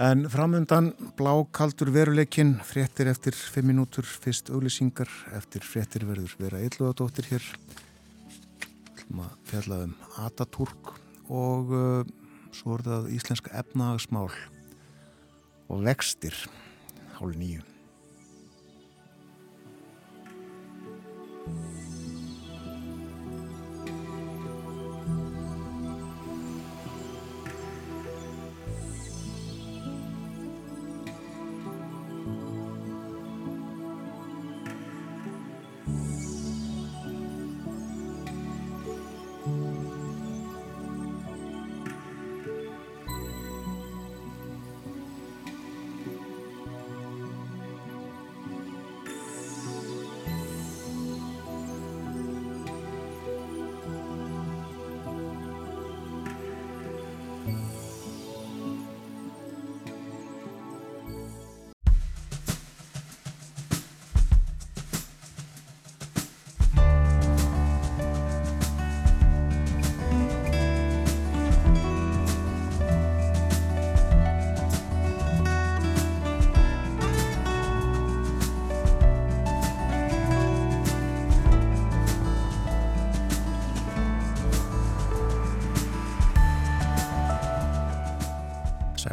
En 0.00 0.24
framundan 0.32 0.94
blákaldur 1.18 1.92
veruleikin, 1.92 2.54
fréttir 2.64 3.10
eftir 3.12 3.36
5 3.36 3.68
minútur, 3.68 4.08
fyrst 4.08 4.48
auglýsingar, 4.48 5.12
eftir 5.36 5.66
fréttir 5.66 6.08
verður 6.08 6.38
vera 6.40 6.62
illuðadóttir 6.64 7.28
hér. 7.34 7.52
Fjallaðum 9.52 9.92
Atatúrk 10.24 10.94
og 11.28 11.76
uh, 11.76 12.18
svo 12.52 12.76
er 12.76 12.86
það 12.86 13.10
íslenska 13.16 13.52
efnahagsmál 13.62 14.30
og 15.72 15.84
vextir 15.86 16.36
hálf 17.18 17.36
nýju. 17.40 17.71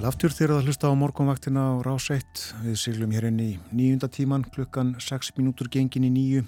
Aftur 0.06 0.32
þegar 0.32 0.52
það 0.54 0.68
hlusta 0.70 0.89
á 0.91 0.93
morgunvaktina 0.95 1.62
á 1.66 1.74
rás 1.84 2.06
1. 2.14 2.41
Við 2.62 2.76
siglum 2.78 3.12
hér 3.12 3.26
inn 3.28 3.39
í 3.43 3.50
nýjunda 3.76 4.08
tíman 4.08 4.45
klukkan 4.45 4.93
6 5.02 5.34
minútur 5.36 5.68
gengin 5.74 6.06
í 6.08 6.12
nýju. 6.14 6.43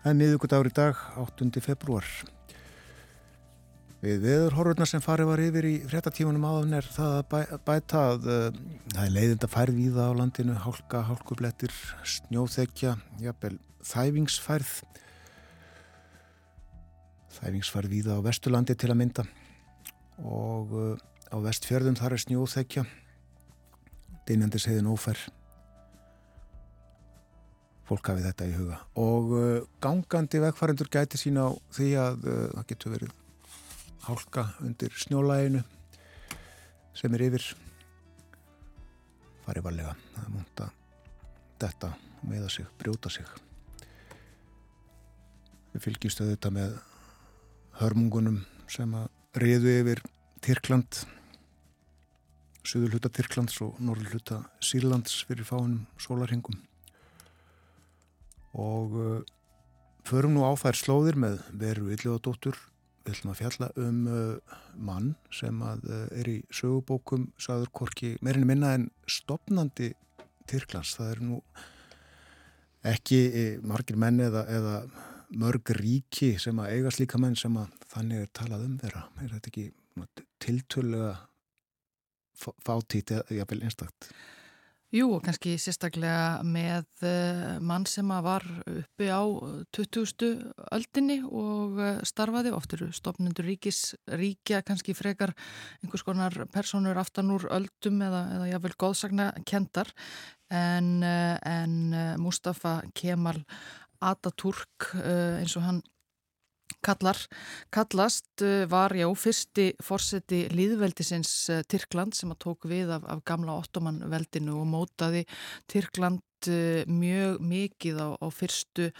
Það 0.00 0.10
er 0.12 0.18
miðugudagur 0.20 0.70
í 0.70 0.72
dag, 0.76 1.00
8. 1.20 1.48
februar. 1.64 2.06
Við 4.04 4.22
veðurhorfurnar 4.22 4.88
sem 4.88 5.02
farið 5.04 5.28
var 5.32 5.42
yfir 5.42 5.68
í 5.68 5.72
fréttatímanum 5.90 6.46
áðan 6.46 6.78
er 6.78 6.86
það 6.94 7.16
að 7.18 7.56
bæta 7.66 8.04
að 8.12 8.30
uh, 8.30 8.60
það 8.92 9.02
er 9.02 9.12
leiðind 9.16 9.48
að 9.48 9.54
færð 9.56 9.80
víða 9.80 10.06
á 10.06 10.12
landinu, 10.20 10.54
hálka, 10.62 11.02
hálkublettir, 11.10 11.74
snjóþekja, 12.14 12.94
jafnvel 13.24 13.58
þæfingsfærð. 13.90 14.72
Þæfingsfærð 17.40 17.92
víða 17.98 18.16
á 18.16 18.24
Vesturlandi 18.30 18.78
til 18.78 18.94
að 18.94 18.98
mynda 19.02 19.26
og 20.24 20.72
uh, 20.72 20.94
á 21.30 21.36
vestfjörðum 21.42 21.98
þar 21.98 22.16
er 22.16 22.22
snjóþekja. 22.22 22.84
Deinandi 24.26 24.60
segðin 24.62 24.90
ófer 24.90 25.20
fólk 27.86 28.10
hafið 28.10 28.26
þetta 28.30 28.48
í 28.48 28.54
huga. 28.56 28.80
Og 28.98 29.32
uh, 29.36 29.68
gangandi 29.82 30.40
vegfærandur 30.42 30.90
gæti 30.90 31.20
sína 31.20 31.46
á 31.46 31.50
því 31.76 31.88
að 32.02 32.26
uh, 32.26 32.40
það 32.56 32.68
getur 32.72 32.94
verið 32.96 33.12
hálka 34.06 34.46
undir 34.62 34.94
snjólæginu 35.02 35.62
sem 36.96 37.14
er 37.14 37.26
yfir 37.28 37.46
farið 39.46 39.68
varlega. 39.68 39.94
Það 40.16 40.32
múnta 40.34 40.68
þetta 41.62 41.92
meða 42.26 42.50
sig, 42.50 42.66
brjóta 42.80 43.12
sig. 43.12 43.28
Við 45.74 45.86
fylgjumstu 45.86 46.26
þetta 46.32 46.52
með 46.54 46.76
hörmungunum 47.78 48.42
sem 48.72 48.94
að 48.98 49.10
riðu 49.36 49.74
yfir 49.82 50.02
Tyrkland 50.46 51.00
söður 52.62 52.92
hluta 52.94 53.10
Tyrklands 53.10 53.56
og 53.64 53.80
norður 53.82 54.12
hluta 54.14 54.36
Sýrlands 54.62 55.16
fyrir 55.26 55.46
fáinum 55.48 55.80
sólarhengum 55.98 56.60
og 58.54 58.92
uh, 58.94 59.16
förum 60.06 60.36
nú 60.36 60.44
á 60.46 60.54
þær 60.54 60.78
slóðir 60.78 61.18
með 61.18 61.40
veru 61.50 61.88
Ylluðadóttur 61.96 62.60
við 63.02 63.16
ætlum 63.16 63.32
að 63.32 63.40
fjalla 63.40 63.68
um 63.82 63.98
uh, 64.06 64.54
mann 64.78 65.08
sem 65.34 65.64
að 65.66 65.82
uh, 65.90 66.04
er 66.14 66.30
í 66.30 66.36
sögubókum 66.54 67.24
saður 67.42 67.72
korki 67.80 68.12
meirinu 68.22 68.46
minna 68.46 68.76
en 68.78 68.84
stopnandi 69.10 69.88
Tyrklands. 70.46 70.92
Það 70.94 71.10
er 71.10 71.24
nú 71.26 71.40
ekki 72.86 73.18
margir 73.66 73.98
menn 73.98 74.22
eða, 74.22 74.44
eða 74.46 74.76
mörg 75.34 75.74
ríki 75.80 76.36
sem 76.38 76.62
að 76.62 76.76
eiga 76.76 76.94
slíka 76.94 77.18
menn 77.18 77.34
sem 77.34 77.58
að 77.58 77.74
þannig 77.90 78.22
er 78.22 78.32
talað 78.38 78.68
um 78.68 78.78
þeirra 78.78 79.02
er 79.24 79.34
þetta 79.34 79.50
ekki 79.50 79.66
tiltölulega 80.42 81.16
fátít 82.36 83.10
eða 83.16 83.38
jafnvel 83.40 83.62
einstakt? 83.64 84.10
Jú, 84.94 85.16
kannski 85.18 85.56
sérstaklega 85.58 86.44
með 86.46 86.84
uh, 87.02 87.56
mann 87.58 87.84
sem 87.90 88.06
var 88.22 88.44
uppi 88.70 89.08
á 89.10 89.18
20. 89.74 90.44
öldinni 90.76 91.16
og 91.26 91.80
uh, 91.80 91.88
starfaði, 92.06 92.52
oft 92.54 92.76
eru 92.76 92.92
stopnundur 92.94 93.48
ríkis, 93.48 93.96
ríkja 94.06 94.62
kannski 94.62 94.94
frekar 94.94 95.34
einhvers 95.82 96.06
konar 96.06 96.38
personur 96.54 97.00
aftan 97.02 97.34
úr 97.34 97.48
öldum 97.50 97.98
eða, 98.06 98.22
eða 98.36 98.48
jáfnvel 98.52 98.76
góðsagna 98.84 99.28
kendar 99.48 99.90
en, 100.54 101.02
uh, 101.02 101.34
en 101.42 101.76
Mustafa 102.22 102.78
Kemal 102.94 103.42
Ataturk 104.06 104.92
eins 105.02 105.56
og 105.58 105.66
hann 105.66 105.82
kallar, 106.86 107.18
kallast 107.74 108.44
uh, 108.44 108.64
var 108.70 108.94
já 108.96 109.06
fyrsti 109.18 109.72
fórseti 109.82 110.44
líðveldisins 110.54 111.32
uh, 111.50 111.62
Tyrkland 111.68 112.16
sem 112.16 112.32
að 112.32 112.42
tók 112.46 112.68
við 112.70 112.92
af, 112.96 113.06
af 113.10 113.24
gamla 113.26 113.58
ottomanveldinu 113.62 114.54
og 114.60 114.68
mótaði 114.70 115.24
Tyrkland 115.70 116.22
uh, 116.50 116.82
mjög 116.86 117.40
mikið 117.42 118.00
á, 118.02 118.08
á 118.22 118.26
fyrstu 118.30 118.90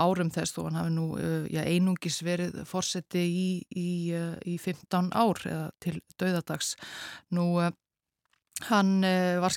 árum 0.00 0.32
þess 0.34 0.56
þó 0.56 0.62
hann 0.66 0.80
hafi 0.80 0.94
nú 0.96 1.06
já, 1.52 1.62
einungis 1.66 2.20
verið 2.26 2.62
fórseti 2.68 3.22
í, 3.26 3.48
í, 3.76 3.90
í 4.48 4.56
15 4.58 5.12
ár 5.12 5.42
eða 5.44 5.66
til 5.82 5.98
döðadags. 6.20 6.74
Nú 7.36 7.52
hann 8.70 8.94
var 9.42 9.54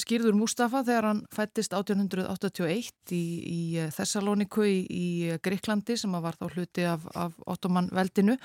skýrður 0.00 0.36
Mustafa 0.36 0.82
þegar 0.86 1.08
hann 1.10 1.22
fættist 1.34 1.74
1881 1.76 3.14
í, 3.16 3.22
í 3.40 3.60
eh, 3.80 3.88
Thessaloniku 3.94 4.66
í, 4.68 4.76
í 4.84 5.06
Greiklandi 5.42 5.96
sem 5.98 6.12
var 6.20 6.36
þá 6.38 6.46
hluti 6.52 6.86
af, 6.88 7.08
af 7.16 7.36
Ottoman-veldinu. 7.46 8.36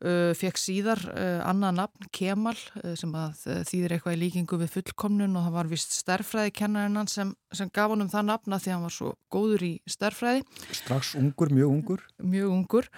Uh, 0.00 0.30
fekk 0.32 0.56
síðar 0.56 1.00
uh, 1.12 1.42
annað 1.44 1.74
nafn 1.76 2.06
Kemal 2.16 2.54
uh, 2.54 2.94
sem 2.96 3.10
að 3.20 3.42
þýðir 3.68 3.92
eitthvað 3.98 4.14
í 4.14 4.20
líkingu 4.22 4.56
við 4.62 4.70
fullkomnun 4.72 5.36
og 5.36 5.44
það 5.44 5.58
var 5.58 5.68
vist 5.68 5.92
stærfræði 5.92 6.54
kennarinnan 6.56 7.10
sem, 7.12 7.34
sem 7.52 7.68
gaf 7.68 7.92
honum 7.92 8.08
það 8.08 8.30
nafna 8.30 8.60
því 8.64 8.72
hann 8.72 8.86
var 8.86 8.94
svo 8.96 9.12
góður 9.28 9.66
í 9.66 9.70
stærfræði. 9.84 10.46
Strax 10.72 11.12
ungur, 11.20 11.52
mjög 11.52 11.74
ungur. 11.74 12.06
Mjög 12.16 12.54
ungur 12.56 12.88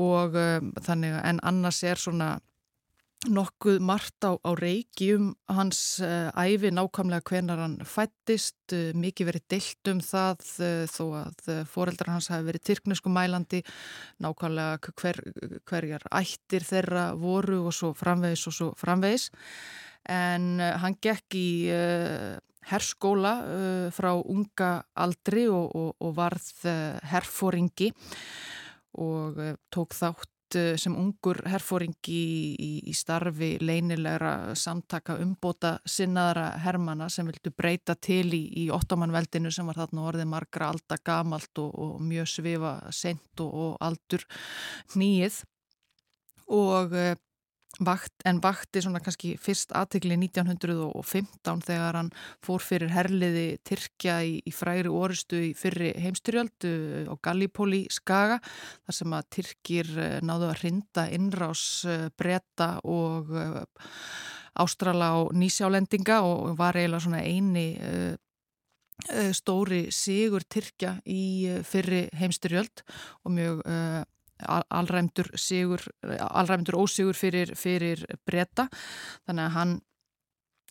og 0.00 0.40
þannig 0.84 1.18
að 1.18 1.28
en 1.34 1.42
annars 1.48 1.82
er 1.84 2.00
svona 2.00 2.30
nokkuð 3.26 3.80
margt 3.82 4.22
á, 4.22 4.38
á 4.38 4.50
reiki 4.54 5.10
um 5.16 5.32
hans 5.50 5.98
uh, 6.04 6.30
æfi 6.38 6.70
nákvæmlega 6.70 7.26
hvenar 7.26 7.58
hann 7.64 7.74
fættist, 7.82 8.60
uh, 8.70 8.94
mikið 8.94 9.30
verið 9.32 9.44
deilt 9.50 9.90
um 9.90 10.02
það 10.04 10.44
uh, 10.62 10.84
þó 10.86 11.04
að 11.24 11.50
foreldrar 11.72 12.12
hans 12.14 12.30
hafi 12.30 12.46
verið 12.46 12.66
tyrknesku 12.70 13.10
mælandi, 13.10 13.64
nákvæmlega 14.22 14.94
hver, 15.02 15.18
hverjar 15.66 16.06
ættir 16.14 16.66
þeirra 16.68 17.08
voru 17.18 17.64
og 17.66 17.74
svo 17.74 17.90
framvegis 17.98 18.46
og 18.46 18.58
svo 18.60 18.70
framvegis. 18.78 19.32
En 20.08 20.62
hann 20.62 20.94
gekk 21.02 21.34
í 21.36 21.48
herskóla 22.70 23.32
frá 23.92 24.12
unga 24.16 24.70
aldri 24.96 25.44
og, 25.52 25.74
og, 25.76 25.90
og 26.00 26.14
varð 26.16 26.46
herfóringi 27.10 27.90
og 29.04 29.42
tók 29.74 29.92
þátt 29.98 30.32
sem 30.54 30.94
ungur 30.96 31.42
herfóringi 31.48 32.20
í, 32.56 32.70
í 32.88 32.94
starfi 32.96 33.56
leynilegra 33.60 34.54
samtaka 34.58 35.18
umbóta 35.20 35.74
sinnaðara 35.88 36.48
hermana 36.64 37.08
sem 37.12 37.28
vildu 37.28 37.52
breyta 37.56 37.94
til 37.94 38.26
í, 38.32 38.42
í 38.64 38.68
ottomanveldinu 38.74 39.52
sem 39.52 39.68
var 39.68 39.82
þarna 39.82 40.08
orðið 40.12 40.30
margra 40.32 40.72
alda 40.72 40.98
gamalt 41.04 41.62
og, 41.62 41.70
og 41.74 42.02
mjög 42.02 42.32
svifa 42.32 42.74
sent 42.94 43.44
og, 43.44 43.52
og 43.52 43.78
aldur 43.84 44.24
nýið 44.96 45.42
og 46.48 46.94
uh, 46.96 47.14
Vakt, 47.78 48.24
en 48.26 48.40
vakti 48.42 48.80
svona 48.82 48.98
kannski 48.98 49.36
fyrst 49.38 49.70
aðtegli 49.78 50.16
1915 50.18 51.60
þegar 51.62 51.98
hann 52.00 52.08
fór 52.42 52.64
fyrir 52.64 52.90
herliði 52.90 53.60
Tyrkja 53.62 54.16
í, 54.26 54.32
í 54.42 54.50
fræri 54.54 54.90
orustu 54.90 55.38
í 55.46 55.52
fyrri 55.54 55.92
heimstyrjöldu 56.02 56.72
á 57.06 57.14
Gallipoli 57.22 57.84
skaga 57.94 58.40
þar 58.42 58.98
sem 58.98 59.14
að 59.14 59.30
Tyrkir 59.36 59.92
eh, 59.94 60.18
náðu 60.26 60.50
að 60.50 60.64
rinda 60.64 61.06
innrás 61.14 61.64
eh, 61.86 62.08
bretta 62.18 62.72
og 62.82 63.30
ástrala 64.58 65.12
á 65.14 65.18
nýsjálendinga 65.38 66.18
og 66.26 66.58
var 66.58 66.74
eiginlega 66.74 67.04
svona 67.06 67.22
eini 67.22 67.68
stóri 69.38 69.84
sigur 69.94 70.42
Tyrkja 70.42 70.96
í 71.06 71.46
fyrri 71.62 72.08
heimstyrjöld 72.18 72.82
og 73.22 73.36
mjög 73.38 73.62
alræmdur 74.46 75.32
sigur, 75.38 75.82
alræmdur 76.04 76.78
ósigur 76.78 77.16
fyrir, 77.18 77.54
fyrir 77.58 78.04
breyta 78.26 78.68
þannig 79.26 79.44
að 79.44 79.54
hann 79.56 79.78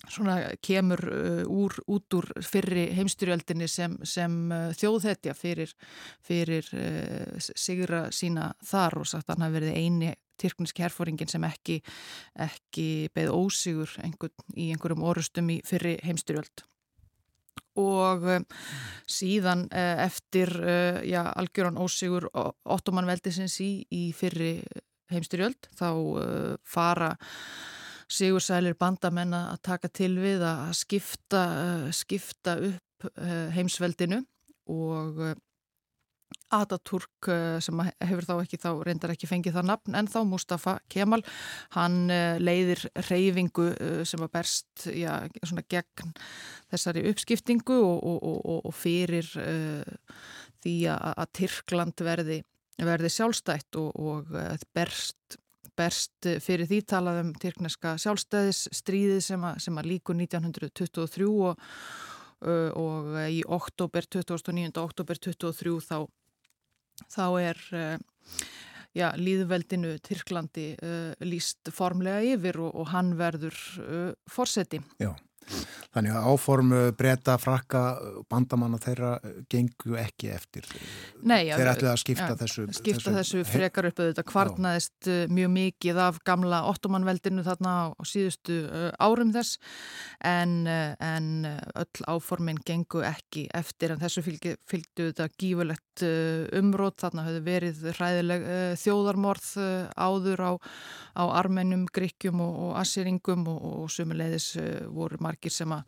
svona 0.05 0.35
kemur 0.63 1.01
uh, 1.09 1.41
úr, 1.49 1.73
út 1.89 2.17
úr 2.17 2.29
fyrri 2.45 2.87
heimstyrjöldinni 2.95 3.67
sem, 3.71 3.97
sem 4.05 4.37
uh, 4.53 4.69
þjóðhetja 4.77 5.33
fyrir, 5.37 5.73
fyrir 6.23 6.69
uh, 6.77 7.35
sigra 7.39 8.07
sína 8.13 8.51
þar 8.65 9.01
og 9.01 9.09
sagt 9.09 9.27
að 9.27 9.35
hann 9.35 9.47
hafi 9.47 9.57
verið 9.59 9.77
eini 9.81 10.13
tyrkniski 10.37 10.85
herfóringin 10.85 11.31
sem 11.31 11.43
ekki, 11.47 11.79
ekki 12.45 12.89
beð 13.15 13.33
ósigur 13.33 13.97
einhvern, 14.05 14.35
í 14.53 14.69
einhverjum 14.73 15.05
orustum 15.09 15.49
í 15.49 15.61
fyrri 15.65 15.97
heimstyrjöld 16.05 16.67
og 17.77 18.27
um, 18.37 18.45
síðan 19.09 19.65
uh, 19.71 20.03
eftir 20.05 20.51
uh, 20.59 20.99
já, 21.05 21.23
algjöran 21.37 21.79
ósigur 21.81 22.29
ottomanveldisins 22.33 23.59
í, 23.63 23.71
í 23.91 24.03
fyrri 24.17 24.59
heimstyrjöld 25.07 25.69
þá 25.77 25.87
fara 26.67 27.13
sigursælir 28.11 28.75
bandamenn 28.75 29.31
að 29.37 29.61
taka 29.63 29.87
til 29.87 30.17
við 30.19 30.43
að 30.43 30.73
skipta, 30.75 31.43
skipta 31.95 32.57
upp 32.59 33.07
heimsveldinu 33.55 34.19
og 34.67 35.21
Ataturk 36.53 37.27
eh, 37.27 37.57
sem 37.63 37.79
hefur 37.83 38.23
þá 38.23 38.33
ekki 38.39 38.59
þá 38.61 38.69
reyndar 38.87 39.11
ekki 39.11 39.27
fengið 39.27 39.57
það 39.57 39.67
nafn 39.67 39.97
en 39.99 40.07
þá 40.07 40.19
Mustafa 40.29 40.77
Kemal 40.91 41.19
hann 41.75 42.11
eh, 42.13 42.37
leiðir 42.39 42.85
reyfingu 43.09 43.65
eh, 43.73 44.03
sem 44.07 44.23
að 44.23 44.31
berst 44.37 44.85
já, 44.87 45.11
gegn 45.67 46.13
þessari 46.71 47.03
uppskiptingu 47.11 47.75
og, 47.83 47.97
og, 47.99 48.19
og, 48.23 48.61
og 48.69 48.75
fyrir 48.75 49.27
uh, 49.41 50.13
því 50.63 50.75
að, 50.91 51.25
Tyrkland 51.35 52.03
verði, 52.03 52.41
verði 52.79 53.11
sjálfstætt 53.11 53.77
og 53.79 54.31
berst, 54.75 55.37
berst 55.77 56.27
fyrir 56.43 56.67
því 56.67 56.81
talaðum 56.91 57.31
tyrkneska 57.39 57.95
sjálfstæðisstríði 58.03 59.21
sem 59.23 59.43
að, 59.47 59.59
sem 59.63 59.79
að 59.79 59.89
líku 59.93 60.15
1923 60.15 61.29
og 62.77 63.17
í 63.31 63.41
oktober 63.47 64.07
29. 64.11 64.75
oktober 64.83 65.23
23 65.23 65.79
þá 65.87 65.97
þá 67.11 67.25
er 67.41 67.61
uh, 67.77 67.95
já, 68.97 69.11
líðveldinu 69.19 69.95
Tyrklandi 70.05 70.71
uh, 70.77 71.13
líst 71.25 71.71
formlega 71.73 72.23
yfir 72.35 72.59
og, 72.63 72.73
og 72.81 72.91
hann 72.93 73.15
verður 73.19 73.57
uh, 73.83 74.11
forseti. 74.31 74.81
Já. 75.01 75.13
Þannig 75.97 76.13
að 76.13 76.25
áformu 76.29 76.79
breyta, 76.97 77.37
frakka, 77.41 77.81
bandamanna 78.29 78.77
þeirra 78.81 79.15
gengu 79.49 79.95
ekki 79.97 80.29
eftir. 80.29 80.67
Nei, 81.23 81.47
Þeir 81.49 81.71
ætlaði 81.71 81.89
að 81.89 82.01
skipta 82.03 82.27
ja, 82.29 82.37
þessu. 82.41 82.65
Skipta 82.77 83.13
þessu, 83.15 83.39
þessu 83.41 83.49
frekar 83.49 83.87
upp 83.89 84.01
auðvitað. 84.03 84.27
Kvarnaðist 84.29 85.09
uh, 85.09 85.23
mjög 85.33 85.53
mikið 85.55 86.01
af 86.03 86.19
gamla 86.27 86.59
ottomanveldinu 86.69 87.45
þarna 87.47 87.73
á 87.97 88.01
síðustu 88.05 88.59
árum 89.01 89.31
þess 89.33 89.57
en, 90.27 90.67
en 90.67 91.29
öll 91.47 92.05
áformin 92.05 92.59
gengu 92.67 93.01
ekki 93.07 93.47
eftir 93.57 93.95
en 93.95 94.01
þessu 94.03 94.25
fylgdu 94.27 95.09
þetta 95.09 95.29
gífulegt 95.33 96.05
umrót. 96.57 96.99
Þarna 97.01 97.25
höfðu 97.25 97.43
verið 97.47 97.81
hræðileg 97.97 98.47
þjóðarmorð 98.83 99.49
áður 99.97 100.45
á, 100.45 100.51
á 101.17 101.23
armennum, 101.41 101.87
gríkjum 101.93 102.43
og, 102.43 102.61
og 102.67 102.79
assiringum 102.83 103.47
og, 103.49 103.67
og 103.83 103.91
sumulegðis 103.93 104.51
voru 104.93 105.17
margir 105.23 105.36
margir 105.37 105.53
sem 105.53 105.71
að, 105.71 105.83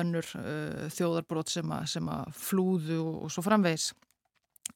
önnur 0.00 0.28
uh, 0.36 0.88
þjóðarbrót 0.92 1.50
sem 1.52 1.72
að, 1.72 1.86
sem 1.92 2.08
að 2.08 2.32
flúðu 2.32 3.00
og, 3.02 3.24
og 3.26 3.30
svo 3.32 3.42
framvegs. 3.44 3.92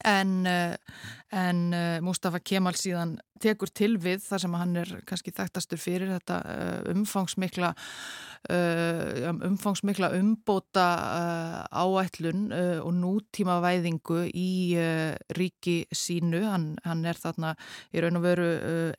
En, 0.05 0.47
uh, 0.47 0.74
en 1.32 1.72
uh, 1.72 1.99
Mustafa 2.05 2.40
Kemal 2.44 2.76
síðan 2.76 3.16
tekur 3.40 3.70
til 3.72 3.97
við 4.01 4.22
þar 4.24 4.42
sem 4.42 4.55
hann 4.57 4.76
er 4.80 4.92
kannski 5.09 5.32
þekktastur 5.36 5.80
fyrir 5.80 6.12
þetta 6.14 6.40
uh, 6.44 6.80
umfangsmikla 6.92 7.74
umfangsmikla 8.47 10.12
umbóta 10.14 10.84
áætlun 11.74 12.44
og 12.55 12.92
nútíma 12.94 13.57
væðingu 13.64 14.20
í 14.30 14.76
ríki 15.34 15.74
sínu. 15.90 16.44
Hann, 16.47 16.68
hann 16.84 17.03
er 17.11 17.18
þarna 17.18 17.57
í 17.90 18.05
raun 18.05 18.20
og 18.20 18.22
veru 18.22 18.47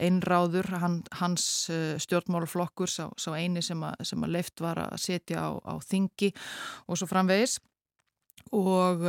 einráður, 0.03 0.67
hann, 0.83 0.99
hans 1.21 1.47
stjórnmálaflokkur 2.03 2.91
sá, 2.91 3.05
sá 3.15 3.29
eini 3.39 3.63
sem 3.63 3.87
að, 3.87 4.03
sem 4.11 4.27
að 4.27 4.35
leift 4.35 4.65
var 4.65 4.83
að 4.89 4.99
setja 5.05 5.47
á, 5.47 5.49
á 5.63 5.79
þingi 5.79 6.33
og 6.91 6.99
svo 6.99 7.07
framvegis 7.07 7.61
og 8.51 9.07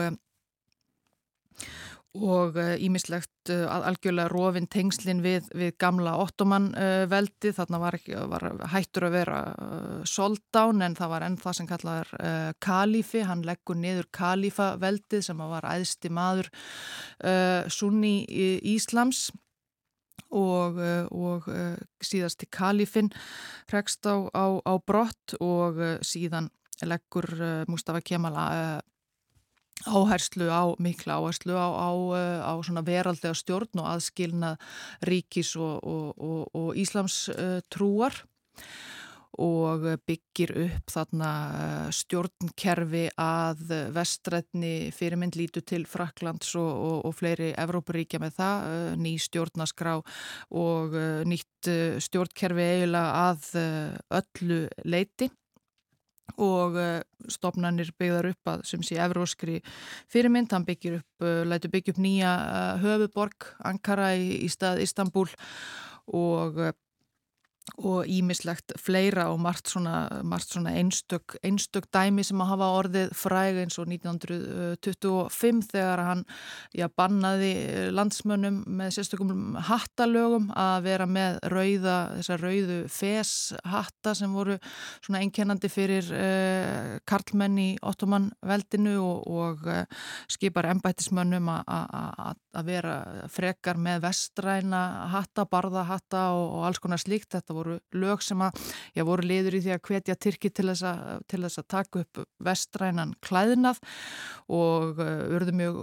og 2.19 2.57
ímislegt 2.83 3.53
uh, 3.53 3.65
uh, 3.69 3.87
algjörlega 3.89 4.29
rofin 4.33 4.69
tengslinn 4.71 5.23
við, 5.25 5.49
við 5.57 5.75
gamla 5.81 6.17
ottoman 6.23 6.71
uh, 6.75 7.05
veldi, 7.11 7.53
þarna 7.57 7.81
var, 7.83 7.99
ekki, 7.99 8.15
var 8.31 8.47
hættur 8.73 9.09
að 9.09 9.17
vera 9.17 9.41
uh, 9.55 9.99
soldán 10.09 10.85
en 10.85 10.97
það 10.99 11.13
var 11.15 11.27
enn 11.27 11.39
það 11.41 11.59
sem 11.59 11.71
kallaður 11.71 12.13
uh, 12.19 12.53
kalifi, 12.65 13.25
hann 13.29 13.45
leggur 13.47 13.79
niður 13.79 14.09
kalifa 14.15 14.71
veldið 14.81 15.27
sem 15.29 15.43
var 15.55 15.69
æðsti 15.69 16.13
maður 16.15 16.51
uh, 17.25 17.69
sunni 17.73 18.17
Íslams. 18.75 19.29
Og, 20.29 20.77
og 21.17 21.47
síðast 22.05 22.37
til 22.43 22.49
kalifin 22.53 23.07
hregst 23.71 24.05
á, 24.05 24.29
á, 24.29 24.61
á 24.61 24.77
brott 24.77 25.33
og 25.41 25.81
síðan 26.05 26.51
leggur 26.85 27.31
Mustafa 27.71 28.03
Kemal 28.05 28.35
að 28.37 28.83
áherslu 29.87 30.49
á, 30.51 30.75
mikla 30.79 31.19
áherslu 31.21 31.55
á, 31.55 31.69
á, 31.71 31.91
eh, 32.17 32.41
á 32.43 32.53
svona 32.63 32.83
veraldega 32.83 33.35
stjórn 33.35 33.79
og 33.79 33.87
aðskilnað 33.95 34.59
ríkis 35.07 35.55
og, 35.57 35.79
og, 35.85 36.49
og 36.55 36.77
Íslams 36.79 37.29
uh, 37.31 37.61
trúar 37.71 38.15
og 39.39 39.85
byggir 40.09 40.51
upp 40.65 40.91
þarna 40.91 41.31
eh, 41.55 41.91
stjórnkerfi 41.95 43.05
að 43.23 43.61
vestrætni 43.95 44.91
fyrirmynd 44.91 45.39
lítu 45.39 45.63
til 45.63 45.85
Fraklands 45.87 46.57
og, 46.59 47.05
og 47.07 47.15
fleiri 47.15 47.53
Evrópuríkja 47.55 48.19
með 48.19 48.35
það, 48.41 48.67
ný 48.99 49.15
stjórnaskrá 49.23 49.95
og 50.59 50.97
nýtt 51.29 51.71
stjórnkerfi 52.03 52.67
eiginlega 52.67 53.29
að 53.29 53.47
öllu 54.19 54.65
leiti 54.91 55.31
og 56.37 56.77
uh, 56.79 57.01
stopnarnir 57.31 57.91
byggðar 57.99 58.31
upp 58.33 58.53
að 58.53 58.65
sem 58.69 58.83
sé 58.87 58.99
evróskri 59.03 59.61
fyrirmynd, 60.13 60.53
hann 60.53 60.67
byggir 60.69 61.01
upp, 61.01 61.25
uh, 61.25 61.43
lætu 61.49 61.71
byggja 61.73 61.95
upp 61.95 62.03
nýja 62.05 62.35
uh, 62.35 62.85
höfuborg 62.85 63.49
Ankara 63.67 64.13
í, 64.19 64.45
í 64.45 64.51
stað 64.53 64.83
Istanbul 64.85 65.29
og 66.09 66.61
og 67.77 68.09
ímislegt 68.09 68.73
fleira 68.81 69.29
og 69.33 69.41
margt 69.43 69.71
svona, 69.71 70.23
margt 70.27 70.53
svona 70.53 70.73
einstök, 70.79 71.37
einstök 71.45 71.89
dæmi 71.95 72.25
sem 72.27 72.41
að 72.43 72.51
hafa 72.53 72.69
orðið 72.79 73.13
fræg 73.19 73.61
eins 73.63 73.79
og 73.79 73.91
1925 73.93 75.63
þegar 75.73 76.03
hann 76.07 76.25
já, 76.77 76.89
bannaði 76.89 77.53
landsmönnum 77.95 78.63
með 78.81 78.95
sérstökum 78.97 79.59
hattalögum 79.69 80.51
að 80.57 80.89
vera 80.89 81.09
með 81.11 81.39
rauða, 81.53 81.97
þessar 82.19 82.45
rauðu 82.47 82.81
feshatta 82.93 84.15
sem 84.19 84.35
voru 84.35 84.59
svona 85.05 85.23
einkennandi 85.25 85.71
fyrir 85.73 86.11
eh, 86.17 86.99
karlmenn 87.09 87.59
í 87.63 87.71
ottoman 87.83 88.31
veldinu 88.47 88.99
og, 89.03 89.25
og 89.29 89.71
eh, 89.71 89.85
skipar 90.31 90.71
embættismönnum 90.73 91.53
að 91.53 92.37
að 92.59 92.71
vera 92.73 92.95
frekar 93.33 93.79
með 93.81 94.03
vestræna 94.07 94.83
hatta, 95.13 95.45
barðahatta 95.49 96.25
og, 96.37 96.45
og 96.59 96.67
alls 96.69 96.81
konar 96.83 97.03
slíkt. 97.03 97.31
Þetta 97.35 97.57
voru 97.57 97.79
lög 97.99 98.25
sem 98.27 98.43
að, 98.45 98.59
já, 98.97 99.05
voru 99.09 99.29
liður 99.29 99.59
í 99.59 99.63
því 99.67 99.75
að 99.77 99.83
hvetja 99.91 100.19
Tyrki 100.19 100.53
til 100.55 100.69
þess 100.71 100.87
að, 100.91 101.23
til 101.31 101.43
þess 101.47 101.63
að 101.63 101.69
taka 101.77 102.03
upp 102.05 102.25
vestrænan 102.49 103.15
klæðinað 103.25 103.83
og 104.59 105.01
urðu 105.03 105.57
mjög 105.63 105.81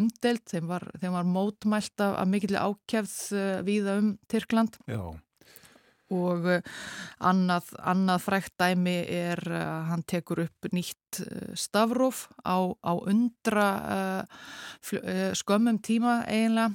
umdelt. 0.00 0.46
Þeim 0.50 0.72
var, 0.72 0.88
þeim 1.02 1.18
var 1.18 1.28
mótmælt 1.36 2.04
af, 2.04 2.18
mikill 2.30 2.56
ákjæfð 2.58 3.20
viða 3.66 4.00
um 4.00 4.16
Tyrkland. 4.30 4.80
Já 4.90 5.14
og 6.14 6.46
eh, 6.50 6.62
annað, 7.24 7.72
annað 7.82 8.22
frækt 8.24 8.54
dæmi 8.60 8.96
er 9.10 9.42
að 9.48 9.64
uh, 9.64 9.88
hann 9.90 10.06
tekur 10.08 10.44
upp 10.46 10.70
nýtt 10.74 11.20
uh, 11.24 11.50
stafróf 11.58 12.28
á, 12.44 12.56
á 12.70 12.92
undra 12.94 13.68
uh, 14.22 15.34
skömmum 15.36 15.82
tíma 15.82 16.22
eiginlega. 16.28 16.74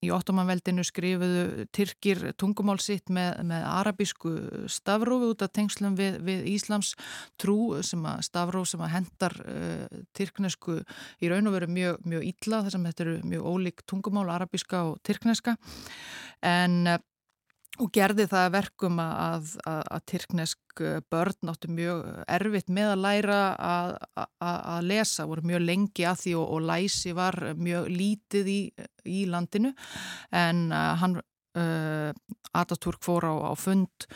Í 0.00 0.08
ottomanveldinu 0.16 0.80
skrifuðu 0.80 1.66
Tyrkir 1.76 2.22
tungumál 2.40 2.78
sitt 2.80 3.10
með, 3.12 3.42
með 3.50 3.66
arabísku 3.68 4.30
stafrófi 4.72 5.28
út 5.34 5.44
af 5.44 5.50
tengslum 5.52 5.92
við, 5.98 6.16
við 6.24 6.46
Íslams 6.54 6.94
trú 7.36 7.82
sem 7.84 8.06
að 8.08 8.22
stafróf 8.30 8.70
sem 8.70 8.80
að 8.80 8.94
hendar 8.94 9.36
tyrknesku 10.16 10.78
í 11.20 11.28
raun 11.28 11.50
og 11.50 11.58
veru 11.58 11.68
mjög, 11.76 12.00
mjög 12.08 12.24
illa 12.30 12.62
þar 12.64 12.76
sem 12.78 12.88
þetta 12.88 13.04
eru 13.04 13.18
mjög 13.34 13.50
ólík 13.52 13.84
tungumál, 13.92 14.24
arabíska 14.32 14.86
og 14.88 15.02
tyrkneska 15.04 15.58
en 16.48 16.80
og 17.80 17.90
gerði 17.94 18.26
það 18.30 18.52
verkum 18.54 19.00
að, 19.02 19.54
að, 19.68 19.80
að 19.96 20.04
tyrknesk 20.12 20.82
börn 21.12 21.52
áttu 21.52 21.70
mjög 21.72 22.04
erfitt 22.30 22.70
með 22.72 22.92
að 22.92 23.02
læra 23.04 23.38
að, 23.56 23.94
að 24.48 24.86
lesa, 24.88 25.26
voru 25.28 25.44
mjög 25.50 25.64
lengi 25.64 26.06
að 26.08 26.20
því 26.24 26.34
og, 26.40 26.46
og 26.56 26.68
læsi 26.70 27.14
var 27.16 27.38
mjög 27.58 27.88
lítið 27.94 28.52
í, 28.52 28.60
í 29.08 29.24
landinu. 29.30 29.72
En 30.36 30.68
uh, 30.72 30.92
hann 31.00 31.18
uh, 31.20 32.12
Ataturk 32.56 33.02
fór 33.06 33.28
á, 33.30 33.34
á 33.50 33.54
fund 33.58 34.08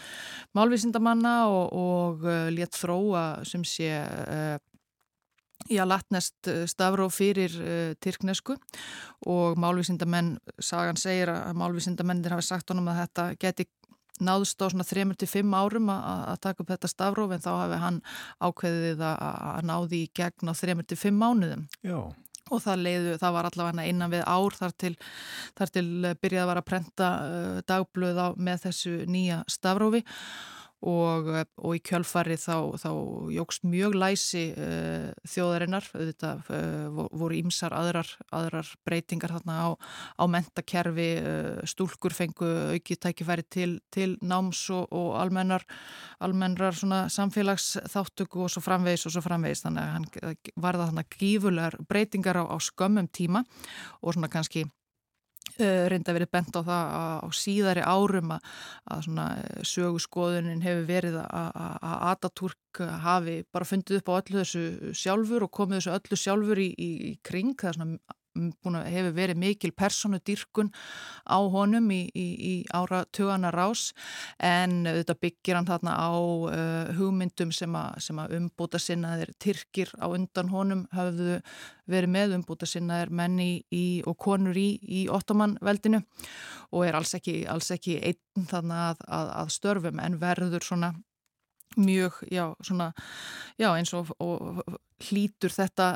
málvísindamanna 0.57 1.35
og, 1.53 1.67
og 1.73 2.29
uh, 2.29 2.49
létt 2.55 2.77
þróa 2.79 3.45
sem 3.49 3.65
sé 3.67 3.93
Já, 5.71 5.85
latnest 5.89 6.49
eh, 6.51 6.67
stafróf 6.69 7.15
fyrir 7.17 7.55
uh, 7.57 7.93
tyrknesku 8.05 8.59
og 9.31 9.57
málvísindamenn, 9.61 10.35
sagan 10.61 10.99
segir 11.01 11.33
að 11.33 11.57
málvísindamennir 11.57 12.35
hafi 12.35 12.45
sagt 12.45 12.73
honum 12.73 12.91
að 12.93 13.01
þetta 13.05 13.29
geti 13.41 13.69
náðust 14.23 14.61
á 14.63 14.69
svona 14.71 14.85
3-5 14.87 15.57
árum 15.57 15.89
að 15.91 16.37
taka 16.45 16.63
upp 16.63 16.75
þetta 16.75 16.91
stafróf 16.91 17.33
en 17.35 17.43
þá 17.43 17.51
hafi 17.55 17.79
hann 17.83 18.03
ákveðið 18.45 19.01
að 19.09 19.65
náði 19.71 20.03
í 20.05 20.11
gegn 20.15 20.53
á 20.53 20.55
3-5 20.55 21.17
mánuðum. 21.19 21.65
Já. 21.83 21.99
Og 22.53 22.61
það 22.61 22.83
leiðu, 22.85 23.15
það 23.23 23.35
var 23.39 23.49
allavega 23.49 23.87
innan 23.89 24.13
við 24.13 24.27
ár 24.29 24.59
þar 24.59 24.75
til, 24.77 24.93
þar 25.57 25.73
til 25.75 25.87
byrjaði 26.21 26.43
að 26.45 26.51
vara 26.53 26.63
að 26.63 26.69
prenta 26.69 27.09
uh, 27.25 27.63
dagblöð 27.65 28.21
á 28.21 28.29
með 28.37 28.67
þessu 28.69 28.99
nýja 29.09 29.41
stafrófi 29.51 30.05
og, 30.05 30.13
og 30.85 31.77
í 31.77 31.81
kjölfari 31.85 32.37
þá, 32.41 32.77
þá 32.81 32.91
jógst 33.33 33.65
mjög 33.69 33.97
læsi 33.97 34.45
uh, 34.53 35.11
þjóðarinnar, 35.29 35.87
þetta 35.93 36.33
uh, 36.43 36.53
eh, 36.59 37.01
voru 37.21 37.39
ímsar 37.39 37.75
aðrar, 37.77 38.11
aðrar 38.35 38.69
breytingar 38.87 39.35
þarna 39.37 39.57
á, 39.57 39.69
á 40.21 40.25
mentakerfi, 40.31 41.09
uh, 41.21 41.65
stúlkur 41.69 42.17
fengu 42.17 42.51
aukið 42.75 43.01
tækifæri 43.07 43.47
til, 43.49 43.71
til 43.95 44.17
náms 44.23 44.67
og, 44.75 44.87
og 44.93 45.17
almennar, 45.23 45.65
almennar 46.25 46.77
samfélagsþáttöku 46.77 48.45
og 48.45 48.53
svo 48.53 48.65
framvegis 48.65 49.09
og 49.09 49.17
svo 49.17 49.25
framvegis, 49.25 49.65
þannig 49.65 49.85
að 49.85 49.95
hann 49.97 50.39
var 50.61 50.81
það 50.81 50.93
þannig 50.93 51.19
gífulegar 51.19 51.81
breytingar 51.89 52.43
á, 52.43 52.45
á 52.45 52.57
skömmum 52.61 53.09
tíma 53.09 53.45
og 54.03 54.17
svona 54.17 54.33
kannski 54.33 54.67
reynda 55.61 56.15
verið 56.17 56.31
bent 56.35 56.57
á 56.59 56.61
það 56.67 56.95
á 57.23 57.29
síðari 57.31 57.85
árum 57.87 58.35
að, 58.35 58.41
eh, 59.23 59.63
sögurskoðunin 59.63 60.65
hefur 60.65 60.87
verið 60.89 61.19
að 61.23 61.79
Atatürk 62.11 62.83
hafi 63.05 63.45
bara 63.53 63.65
fundið 63.65 64.01
upp 64.01 64.09
á 64.11 64.19
öllu 64.19 64.43
þessu 64.43 64.95
sjálfur 64.95 65.47
og 65.47 65.51
komið 65.51 65.81
þessu 65.81 65.95
öllu 65.99 66.17
sjálfur 66.19 66.59
í, 66.59 66.71
í, 66.75 66.91
í 67.11 67.19
kring 67.23 67.55
það 67.55 67.69
er 67.69 67.79
svona 67.79 67.99
hefur 68.35 69.15
verið 69.15 69.41
mikil 69.41 69.73
personu 69.77 70.19
dyrkun 70.19 70.71
á 71.25 71.39
honum 71.39 71.87
í, 71.95 72.03
í, 72.15 72.27
í 72.35 72.55
ára 72.75 73.05
tugana 73.15 73.53
rás. 73.55 73.93
En 74.39 74.83
þetta 74.89 75.17
byggir 75.21 75.59
hann 75.59 75.69
þarna 75.69 75.95
á 75.95 76.13
uh, 76.15 76.93
hugmyndum 76.99 77.53
sem 77.55 77.79
að, 77.79 78.37
umbúta 78.39 78.81
sinnaðir 78.83 79.35
Tyrkir 79.39 79.95
á 80.01 80.07
undan 80.11 80.53
honum 80.53 80.85
hafðu 80.95 81.41
verið 81.91 82.15
með. 82.17 82.37
Umbúta 82.41 82.69
sinnaðir 82.69 83.15
menni 83.15 83.49
í, 83.71 84.03
og 84.07 84.19
konur 84.19 84.59
í 84.59 85.07
Ottoman-veldinu 85.13 86.03
og 86.75 86.87
er 86.87 86.99
alls 86.99 87.15
ekki, 87.17 87.43
alls 87.51 87.71
ekki 87.75 88.01
einn 88.03 88.49
þarna 88.51 88.91
að, 88.91 89.03
að, 89.09 89.35
að 89.43 89.53
störfum 89.59 90.01
en 90.03 90.21
verður 90.23 90.65
svona 90.67 90.95
mjög, 91.77 92.21
já, 92.33 92.47
svona, 92.65 92.93
já, 93.61 93.69
eins 93.75 93.93
og, 93.97 94.11
og 94.23 94.63
hlítur 95.05 95.53
þetta 95.53 95.89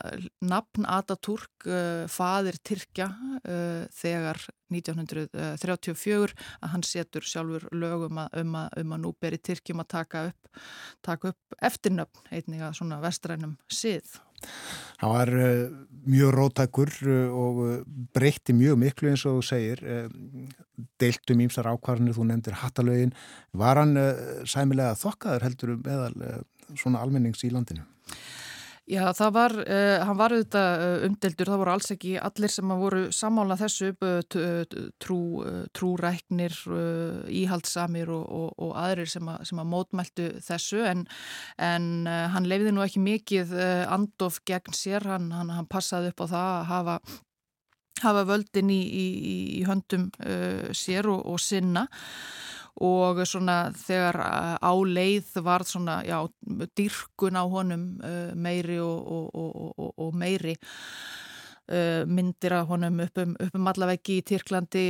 nafn 0.45 0.87
Ataturk, 0.89 1.53
uh, 1.67 2.05
fadir 2.11 2.59
Tyrkja 2.67 3.09
uh, 3.09 3.85
þegar 3.95 4.43
1934 4.75 6.37
að 6.61 6.73
hann 6.75 6.87
setur 6.87 7.27
sjálfur 7.27 7.69
lögum 7.73 8.19
um, 8.19 8.57
að, 8.61 8.79
um 8.83 8.97
að 8.97 9.05
nú 9.05 9.15
beri 9.21 9.41
Tyrkjum 9.41 9.85
að 9.85 9.91
taka 9.95 10.25
upp, 10.31 10.65
taka 11.07 11.33
upp 11.33 11.61
eftirnöfn, 11.71 12.27
einnig 12.31 12.65
að 12.65 12.81
svona 12.81 13.01
vestrænum 13.05 13.57
sið. 13.73 14.19
Það 14.99 15.13
var 15.15 15.33
uh, 15.39 15.77
mjög 16.09 16.33
rótækur 16.35 16.93
uh, 17.07 17.37
og 17.39 17.61
uh, 17.63 17.77
breytti 18.17 18.55
mjög 18.57 18.81
miklu 18.83 19.13
eins 19.13 19.25
og 19.29 19.39
þú 19.39 19.47
segir, 19.47 19.85
deiltum 20.99 21.45
ímsar 21.45 21.69
ákvarðinu, 21.71 22.15
þú 22.17 22.27
nefndir 22.29 22.59
hattalögin, 22.63 23.15
var 23.53 23.83
hann 23.83 23.95
sæmilega 24.49 24.99
þokkaður 24.99 25.47
heldur 25.47 25.75
um 25.75 25.85
meðal 25.87 26.19
svona 26.79 27.03
almennings 27.03 27.45
í 27.47 27.53
landinu? 27.55 27.87
Já, 28.89 29.03
það 29.13 29.33
var, 29.37 29.53
uh, 29.69 29.99
hann 30.09 30.17
var 30.17 30.33
auðvitað 30.33 30.83
uh, 30.83 31.03
umdeldur, 31.05 31.49
það 31.53 31.61
voru 31.61 31.73
alls 31.75 31.91
ekki 31.93 32.15
allir 32.25 32.53
sem 32.55 32.71
voru 32.81 33.03
sammála 33.13 33.59
þessu 33.61 33.91
uh, 33.93 34.23
trú, 35.03 35.19
trúræknir, 35.77 36.57
íhaldsamir 37.29 38.09
og, 38.15 38.25
og, 38.33 38.49
og 38.65 38.73
aðrir 38.81 39.11
sem 39.13 39.29
að, 39.29 39.45
sem 39.51 39.61
að 39.61 39.71
mótmæltu 39.75 40.31
þessu. 40.47 40.81
En, 40.89 41.05
en 41.61 42.09
hann 42.09 42.49
leiði 42.49 42.73
nú 42.73 42.85
ekki 42.87 43.05
mikið 43.05 43.53
andof 43.93 44.41
gegn 44.49 44.77
sér, 44.77 45.05
hann, 45.13 45.29
hann, 45.37 45.53
hann 45.53 45.69
passaði 45.69 46.15
upp 46.15 46.25
á 46.25 46.27
það 46.33 46.49
að 46.49 46.67
hafa, 46.73 46.99
hafa 48.07 48.27
völdin 48.33 48.73
í, 48.73 48.83
í, 48.89 49.07
í 49.61 49.65
höndum 49.69 50.09
sér 50.73 51.13
og, 51.13 51.27
og 51.29 51.43
sinna 51.45 51.89
og 52.85 53.23
svona 53.27 53.71
þegar 53.77 54.19
á 54.63 54.73
leið 54.73 55.39
var 55.45 55.65
svona, 55.67 56.01
já, 56.07 56.21
dyrkun 56.79 57.39
á 57.39 57.45
honum 57.49 57.87
uh, 58.03 58.35
meiri 58.35 58.79
og, 58.83 59.09
og, 59.35 59.73
og, 59.75 59.93
og 59.99 60.19
meiri 60.19 60.55
uh, 60.55 62.05
myndir 62.07 62.55
að 62.59 62.69
honum 62.73 63.01
upp 63.07 63.23
um, 63.25 63.37
um 63.53 63.71
allaveggi 63.73 64.21
í 64.21 64.27
Tyrklandi 64.33 64.85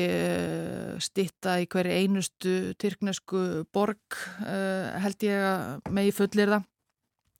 stitta 1.02 1.58
í 1.62 1.68
hverju 1.70 2.00
einustu 2.02 2.56
tyrknesku 2.80 3.64
borg 3.72 4.20
held 5.02 5.28
ég 5.28 5.46
að 5.52 5.94
megi 5.94 6.16
fullir 6.16 6.56
það 6.56 6.68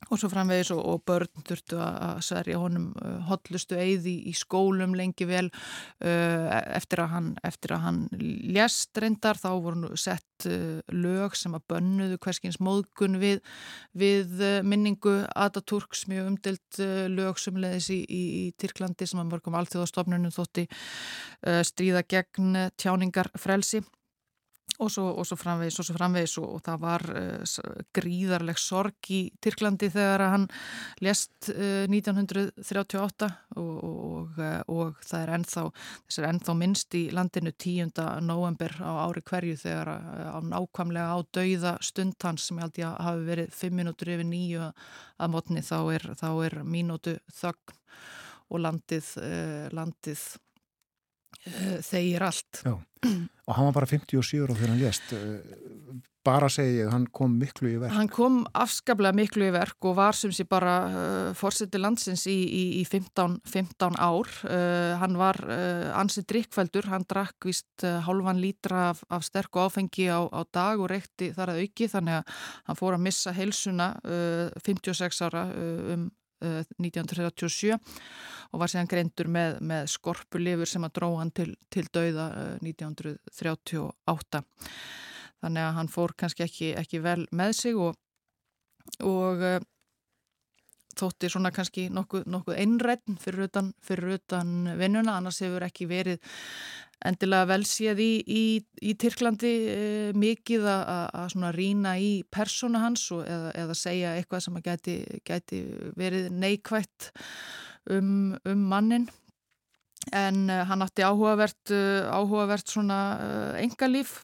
og 0.06 0.20
svo 0.20 0.30
framvegis 0.32 0.70
og, 0.72 0.80
og 0.88 1.02
börn 1.08 1.44
þurftu 1.46 1.78
að 1.82 2.20
sverja 2.24 2.60
honum 2.62 2.92
uh, 3.02 3.18
hotlustu 3.28 3.76
eigði 3.78 4.14
í 4.30 4.34
skólum 4.36 4.94
lengi 4.96 5.26
vel. 5.28 5.48
Uh, 6.00 6.46
eftir 6.78 7.02
að 7.02 7.12
hann, 7.14 7.28
eftir 7.46 7.74
að 7.76 7.84
hann 7.84 8.00
lést 8.18 9.02
reyndar 9.02 9.40
þá 9.40 9.50
voru 9.64 9.92
sett 9.98 10.48
uh, 10.48 10.78
lög 10.94 11.36
sem 11.38 11.56
að 11.58 11.66
bönnuðu 11.74 12.20
hverskins 12.24 12.60
móðgun 12.62 13.18
við, 13.20 13.42
við 13.98 14.40
minningu 14.64 15.18
Ataturks 15.34 16.06
mjög 16.08 16.32
umdilt 16.32 16.80
lög 17.10 17.42
sem 17.42 17.58
leðis 17.58 17.90
í, 17.92 18.00
í, 18.04 18.22
í 18.40 18.42
Tyrklandi 18.60 19.08
sem 19.08 19.20
að 19.20 19.32
mörgum 19.34 19.58
alþjóðastofnunum 19.58 20.34
þótti 20.34 20.66
stríða 21.66 22.04
gegn 22.06 22.56
tjáningar 22.78 23.30
frelsi 23.38 23.82
og 24.78 24.90
svo, 24.92 25.04
og 25.18 25.26
svo 25.26 25.36
framvegis 25.38 25.78
og 25.80 25.86
svo 25.88 25.96
framvegis 25.96 26.36
og, 26.40 26.48
og 26.56 26.62
það 26.66 26.82
var 26.82 27.04
uh, 27.10 27.80
gríðarleg 27.96 28.60
sorg 28.62 29.10
í 29.14 29.20
Tyrklandi 29.42 29.90
þegar 29.94 30.24
hann 30.32 30.46
lest 31.04 31.50
uh, 31.50 31.86
1938 31.90 33.28
og, 33.58 34.38
uh, 34.38 34.60
og 34.70 35.00
það 35.02 35.24
er 35.24 35.34
ennþá 35.38 35.64
er 36.18 36.28
ennþá 36.30 36.56
minnst 36.60 36.98
í 36.98 37.04
landinu 37.14 37.52
10. 37.54 37.90
november 38.26 38.76
á 38.78 38.92
ári 39.08 39.24
hverju 39.26 39.58
þegar 39.64 39.92
uh, 39.96 40.30
á 40.34 40.38
nákvæmlega 40.46 41.10
á 41.10 41.18
dauða 41.34 41.74
stundhans 41.82 42.46
sem 42.46 42.60
ég 42.60 42.68
held 42.68 42.82
ég 42.82 42.90
að 42.92 43.08
hafi 43.08 43.28
verið 43.32 43.60
5 43.62 43.78
minútur 43.80 44.14
yfir 44.14 44.30
nýju 44.30 44.70
að 45.18 45.34
mótni 45.34 45.64
þá 45.66 45.78
er, 45.96 46.10
er 46.46 46.60
mínútu 46.62 47.18
þögn 47.34 47.74
og 48.48 48.62
landið, 48.64 49.08
landið 49.76 50.22
uh, 51.46 51.78
þeir 51.84 52.28
allt 52.30 52.62
Já 52.64 52.76
og 53.48 53.56
hann 53.56 53.68
var 53.68 53.76
bara 53.78 53.88
57 53.88 54.42
ára 54.42 54.54
þegar 54.58 54.72
hann 54.72 54.80
lést 54.82 55.12
bara 56.28 56.48
segja 56.52 56.84
ég, 56.84 56.90
hann 56.92 57.06
kom 57.14 57.36
miklu 57.40 57.70
í 57.70 57.76
verk. 57.80 57.94
Hann 57.94 58.10
kom 58.12 58.40
afskaplega 58.58 59.16
miklu 59.16 59.46
í 59.48 59.54
verk 59.54 59.86
og 59.88 59.96
var 59.98 60.16
sem 60.18 60.32
sé 60.34 60.44
bara 60.48 60.74
uh, 60.88 61.30
fórseti 61.38 61.80
landsins 61.80 62.26
í, 62.28 62.36
í, 62.36 62.64
í 62.80 62.84
15, 62.88 63.38
15 63.48 63.96
ár. 63.96 64.28
Uh, 64.44 64.98
hann 65.00 65.16
var 65.20 65.38
uh, 65.46 65.88
ansið 65.98 66.28
drikkfældur, 66.34 66.90
hann 66.92 67.06
drakk 67.08 67.48
vist 67.48 67.86
halvan 68.04 68.42
lítra 68.42 68.90
af, 68.90 69.02
af 69.14 69.24
sterk 69.26 69.56
og 69.56 69.70
áfengi 69.70 70.08
á, 70.12 70.20
á 70.28 70.42
dag 70.52 70.82
og 70.82 70.90
reykti 70.92 71.30
þar 71.36 71.54
að 71.54 71.64
auki 71.64 71.88
þannig 71.88 72.20
að 72.20 72.38
hann 72.68 72.80
fór 72.82 72.98
að 72.98 73.04
missa 73.06 73.34
heilsuna 73.36 73.92
56 74.66 75.24
ára 75.28 75.48
um 75.94 76.08
1937 76.40 77.74
og 77.74 78.60
var 78.62 78.70
séðan 78.70 78.90
greindur 78.90 79.28
með, 79.32 79.58
með 79.60 79.88
skorpulifur 79.92 80.70
sem 80.70 80.86
að 80.86 80.94
dró 81.00 81.08
hann 81.18 81.32
til, 81.34 81.50
til 81.72 81.86
dauða 81.92 82.28
1938 82.62 84.42
þannig 85.42 85.64
að 85.64 85.74
hann 85.78 85.90
fór 85.92 86.14
kannski 86.18 86.46
ekki, 86.46 86.70
ekki 86.78 87.02
vel 87.04 87.26
með 87.34 87.52
sig 87.58 87.78
og, 87.78 87.98
og 89.06 89.44
uh, 89.44 89.58
þótti 90.98 91.30
svona 91.32 91.52
kannski 91.54 91.88
nokkuð, 91.94 92.26
nokkuð 92.30 92.58
einrætt 92.58 93.14
fyrir 93.22 93.48
utan, 93.48 93.72
utan 93.88 94.52
vinnuna, 94.78 95.16
annars 95.18 95.40
hefur 95.44 95.66
ekki 95.66 95.88
verið 95.90 96.20
endilega 97.08 97.46
velsið 97.52 98.00
í, 98.02 98.10
í, 98.26 98.44
í 98.82 98.94
Tyrklandi 98.98 99.52
uh, 99.70 100.08
mikið 100.18 100.66
að 100.68 101.52
rína 101.54 101.94
í 102.02 102.24
persóna 102.30 102.82
hans 102.82 103.06
og, 103.14 103.22
eða, 103.26 103.52
eða 103.62 103.78
segja 103.78 104.16
eitthvað 104.18 104.44
sem 104.48 104.60
geti, 104.64 104.98
geti 105.26 105.62
verið 105.98 106.32
neikvægt 106.34 107.12
um, 107.94 108.34
um 108.42 108.64
mannin 108.72 109.06
en 110.10 110.48
uh, 110.50 110.64
hann 110.66 110.82
átti 110.82 111.06
áhugavert, 111.06 111.70
áhugavert 112.10 112.66
svona 112.66 112.98
engalíf 113.62 114.18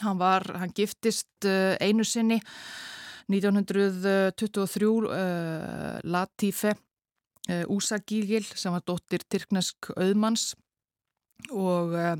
Hann, 0.00 0.20
var, 0.20 0.46
hann 0.56 0.72
giftist 0.72 1.44
uh, 1.44 1.74
einu 1.82 2.06
sinni 2.06 2.38
1923 3.30 4.88
uh, 4.90 5.98
Latife 6.04 6.74
uh, 6.74 7.64
Úsagígil 7.70 8.46
sem 8.54 8.74
var 8.74 8.82
dóttir 8.86 9.24
Tyrknesk 9.30 9.92
auðmanns. 9.96 10.52
Og 11.56 11.94
uh, 11.96 12.18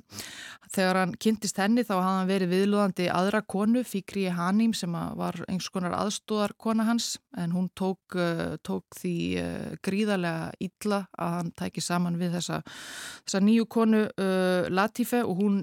þegar 0.73 1.01
hann 1.03 1.11
kynntist 1.20 1.59
henni 1.61 1.82
þá 1.85 1.93
hafði 1.99 2.12
hann 2.15 2.31
verið 2.31 2.53
viðlúðandi 2.55 3.09
aðra 3.12 3.43
konu, 3.43 3.82
Fikri 3.85 4.28
Hanim 4.32 4.73
sem 4.77 4.95
var 4.95 5.37
einhvers 5.45 5.69
konar 5.74 5.97
aðstóðar 5.99 6.55
kona 6.57 6.87
hans. 6.89 7.12
En 7.37 7.53
hún 7.57 7.69
tók, 7.77 8.16
uh, 8.16 8.55
tók 8.65 8.87
því 9.01 9.16
uh, 9.43 9.74
gríðarlega 9.85 10.55
illa 10.62 11.03
að 11.19 11.37
hann 11.37 11.53
tæki 11.59 11.85
saman 11.85 12.16
við 12.20 12.39
þessa, 12.39 12.62
þessa 13.27 13.45
nýju 13.45 13.69
konu 13.70 14.07
Latife 14.70 15.24
og 15.27 15.43
hún 15.43 15.61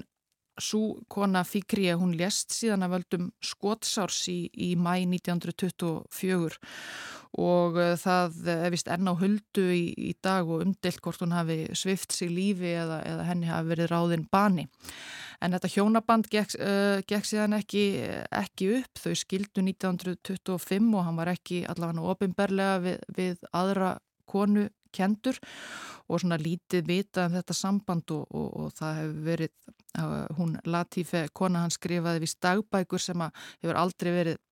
Sú 0.58 0.98
kona 1.08 1.44
Fikri 1.46 1.86
hún 1.94 2.16
lést 2.18 2.52
síðan 2.54 2.86
að 2.86 2.96
völdum 2.96 3.30
skotsárs 3.44 4.24
í, 4.32 4.48
í 4.52 4.74
mæ 4.76 5.04
1924 5.06 6.58
og 7.38 7.76
uh, 7.76 7.92
það 8.00 8.48
er 8.54 8.72
vist 8.72 8.88
enn 8.90 9.10
á 9.10 9.14
huldu 9.20 9.66
í, 9.74 9.84
í 9.94 10.12
dag 10.24 10.48
og 10.48 10.64
umdelt 10.64 11.00
hvort 11.04 11.22
hún 11.22 11.36
hafi 11.36 11.60
svift 11.76 12.14
sig 12.16 12.32
lífi 12.32 12.72
eða, 12.72 13.02
eða 13.06 13.26
henni 13.28 13.50
hafi 13.50 13.72
verið 13.74 13.90
ráðinn 13.92 14.26
bani. 14.32 14.66
En 15.44 15.54
þetta 15.54 15.70
hjónaband 15.70 16.30
gekk, 16.32 16.56
uh, 16.58 16.98
gekk 17.06 17.28
síðan 17.28 17.58
ekki, 17.60 17.84
ekki 18.34 18.72
upp, 18.80 18.98
þau 18.98 19.14
skildu 19.20 19.62
1925 19.62 20.90
og 20.96 21.06
hann 21.06 21.20
var 21.20 21.32
ekki 21.36 21.62
allavega 21.68 22.08
ofinberlega 22.14 22.82
við, 22.86 22.98
við 23.20 23.48
aðra 23.52 23.94
konu 24.28 24.66
kendur 24.94 25.38
og 26.08 26.22
svona 26.22 26.38
lítið 26.40 26.86
vita 26.88 27.26
um 27.28 27.36
þetta 27.36 27.56
samband 27.56 28.14
og, 28.16 28.26
og, 28.32 28.48
og 28.62 28.74
það 28.78 29.00
hefur 29.02 29.22
verið, 29.28 29.54
hún 30.38 30.54
Latife, 30.64 31.24
kona 31.32 31.64
hann 31.64 31.74
skrifaði 31.74 32.24
við 32.24 32.34
stagbækur 32.34 33.02
sem 33.02 33.24
hefur 33.28 33.80
aldrei 33.80 34.12
verið 34.14 34.44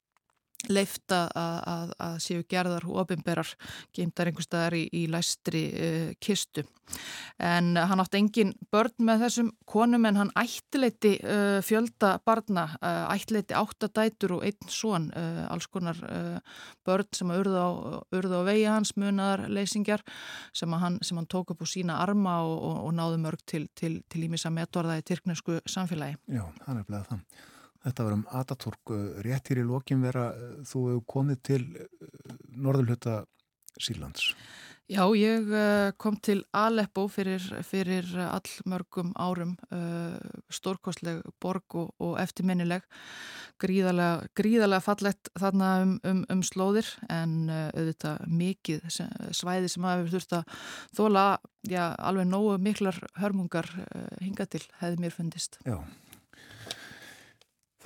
leifta 0.70 1.26
að, 1.36 1.58
að, 1.70 1.90
að 2.06 2.16
séu 2.24 2.46
gerðar 2.48 2.86
og 2.88 3.02
ofinberar 3.04 3.50
geimtar 3.94 4.30
einhver 4.30 4.46
staðar 4.46 4.76
í, 4.78 4.86
í 4.92 5.04
læstri 5.10 5.62
uh, 5.72 6.08
kistu. 6.22 6.64
En 7.42 7.74
hann 7.76 8.00
átti 8.00 8.20
engin 8.20 8.52
börn 8.70 8.94
með 9.08 9.24
þessum 9.24 9.48
konum 9.68 10.06
en 10.06 10.20
hann 10.20 10.32
ættileiti 10.38 11.16
uh, 11.18 11.58
fjölda 11.66 12.16
barna, 12.26 12.68
uh, 12.78 13.06
ættileiti 13.14 13.56
áttadætur 13.58 14.36
og 14.38 14.46
einn 14.46 15.10
uh, 15.10 15.42
alls 15.50 15.66
konar 15.70 15.98
börn 16.86 17.10
sem 17.14 17.30
urðu 17.34 17.58
á, 17.58 17.70
urðu 18.14 18.40
á 18.40 18.42
vegi 18.46 18.64
hans, 18.70 18.94
munaðar 18.96 19.46
leysingjar 19.50 20.04
sem 20.54 20.72
hann, 20.72 21.00
sem 21.02 21.18
hann 21.18 21.28
tók 21.30 21.52
upp 21.54 21.66
úr 21.66 21.70
sína 21.70 21.98
arma 22.02 22.38
og, 22.46 22.56
og, 22.56 22.78
og 22.86 22.96
náðu 22.96 23.20
mörg 23.26 23.42
til, 23.46 23.66
ímissa 24.14 24.52
metorða 24.54 25.00
í 25.00 25.04
tyrknesku 25.06 25.60
samfélagi. 25.66 26.18
Já, 26.30 26.46
hann 26.66 26.80
er 26.80 26.88
bleið 26.88 27.10
það. 27.10 27.44
Þetta 27.86 28.06
var 28.06 28.16
um 28.16 28.26
Ataturk, 28.34 28.92
rétt 29.22 29.52
hér 29.52 29.62
í 29.62 29.66
lokin 29.66 30.02
vera, 30.02 30.32
þú 30.66 30.86
hefur 30.90 31.04
komið 31.12 31.42
til 31.46 31.62
eh, 31.78 31.84
norðurluta 32.58 33.20
Sílands. 33.78 34.32
Já, 34.86 35.02
ég 35.18 35.48
kom 35.98 36.14
til 36.22 36.44
Aleppo 36.54 37.08
fyrir, 37.10 37.42
fyrir 37.66 38.06
allmörgum 38.22 39.08
árum, 39.18 39.56
uh, 39.74 40.14
stórkostleg 40.46 41.24
borg 41.42 41.74
og, 41.74 41.88
og 41.98 42.12
eftirminnileg, 42.22 42.86
gríðarlega, 43.58 44.30
gríðarlega 44.38 44.84
fallett 44.86 45.32
þarna 45.34 45.72
um, 45.82 45.96
um, 46.06 46.22
um 46.30 46.46
slóðir 46.46 46.92
en 47.10 47.50
uh, 47.50 47.66
auðvitað 47.74 48.30
mikið 48.30 48.86
svæði 49.34 49.74
sem 49.74 49.90
hafi 49.90 50.06
þurft 50.14 50.38
að 50.38 50.56
þóla, 50.94 51.26
já, 51.66 51.84
alveg 51.98 52.30
nógu 52.30 52.54
miklar 52.62 53.02
hörmungar 53.18 53.66
uh, 53.88 54.06
hinga 54.22 54.46
til, 54.46 54.62
hefði 54.78 55.02
mér 55.02 55.18
fundist. 55.18 55.58
Já. 55.66 55.80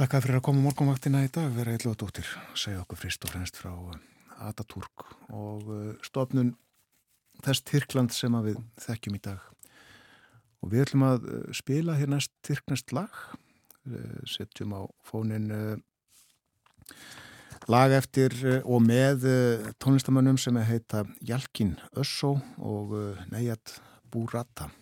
Þakka 0.01 0.19
fyrir 0.25 0.39
að 0.39 0.45
koma 0.47 0.63
morgunvaktina 0.65 1.19
í 1.27 1.29
dag, 1.29 1.51
vera 1.53 1.75
eitthvað 1.75 1.99
dóttir, 2.01 2.29
segja 2.57 2.81
okkur 2.81 2.97
frist 3.03 3.25
og 3.27 3.35
fremst 3.35 3.59
frá 3.61 3.69
uh, 3.69 3.99
Atatúrk 4.47 5.03
og 5.29 5.67
uh, 5.69 5.91
stofnun 6.01 6.55
þess 7.45 7.67
Tyrkland 7.69 8.15
sem 8.17 8.39
við 8.47 8.63
þekkjum 8.81 9.19
í 9.19 9.21
dag. 9.29 9.45
Og 10.65 10.73
við 10.73 10.87
ætlum 10.87 11.05
að 11.05 11.29
uh, 11.29 11.45
spila 11.53 11.99
hér 12.01 12.15
næst 12.15 12.33
Tyrknest 12.49 12.97
lag, 12.97 13.13
setjum 14.25 14.73
á 14.73 14.89
fónin 15.05 15.53
lag 17.69 17.93
eftir 18.01 18.33
og 18.65 18.81
með 18.87 19.29
tónlistamönnum 19.85 20.41
sem 20.41 20.57
heita 20.65 21.05
Jalkin 21.21 21.77
Össó 21.93 22.39
og 22.57 22.97
Neyjat 23.33 23.83
Búrata. 24.09 24.73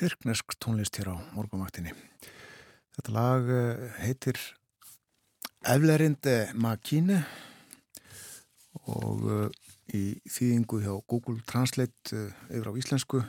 Tyrknesk 0.00 0.54
tónlist 0.56 0.96
hér 0.96 1.10
á 1.12 1.16
morgunvaktinni. 1.36 1.90
Þetta 2.96 3.12
lag 3.12 3.48
eh, 3.52 3.80
heitir 4.00 4.38
Eflerinde 5.60 6.36
Makine 6.56 7.18
og 8.88 9.26
eh, 9.28 9.58
í 9.92 10.04
þýðingu 10.24 10.80
hjá 10.86 10.94
Google 11.04 11.44
Translate 11.44 12.16
eh, 12.16 12.30
yfir 12.48 12.70
á 12.72 12.80
íslensku 12.80 13.20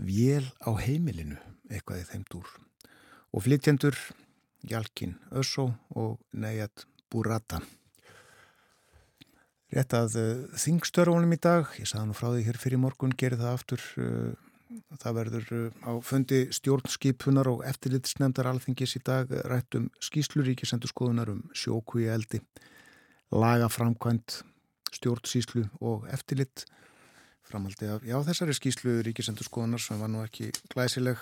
Vél 0.00 0.48
á 0.64 0.72
heimilinu, 0.80 1.36
eitthvað 1.68 2.00
í 2.00 2.08
þeim 2.08 2.24
dúr. 2.32 2.48
Og 3.36 3.44
flytjendur 3.44 4.00
Jalkin 4.64 5.18
Össó 5.28 5.68
og 5.92 6.16
Neyjat 6.32 6.86
Burata. 7.12 7.60
Rétt 9.76 9.92
að 9.92 10.16
þingstörfunum 10.56 11.36
í 11.36 11.42
dag, 11.42 11.68
ég 11.76 11.92
sagði 11.92 12.08
nú 12.08 12.16
frá 12.16 12.30
því 12.32 12.48
hér 12.48 12.64
fyrir 12.64 12.80
morgun, 12.80 13.12
gerir 13.12 13.44
það 13.44 13.56
aftur 13.58 13.88
Það 14.98 15.14
verður 15.14 15.50
uh, 15.54 15.66
á 15.86 15.92
fundi 16.02 16.40
stjórnskipunar 16.54 17.46
og 17.50 17.62
eftirlitsnefndar 17.68 18.48
alþingis 18.50 18.96
í 18.98 19.02
dag 19.06 19.30
rættum 19.46 19.86
skýsluríkisendur 20.02 20.90
skoðunar 20.90 21.30
um 21.30 21.44
sjóku 21.54 22.02
í 22.02 22.08
eldi, 22.10 22.40
lagaframkvæmt, 23.30 24.40
stjórnsýslu 24.98 25.68
og 25.78 26.08
eftirlitt. 26.10 26.66
Framaldi 27.46 27.86
af, 27.86 28.02
já 28.02 28.16
þessari 28.26 28.56
skýslu 28.58 28.96
ríkisendur 29.06 29.46
skoðunar 29.46 29.82
sem 29.82 30.00
var 30.02 30.10
nú 30.10 30.24
ekki 30.26 30.50
glæsileg, 30.72 31.20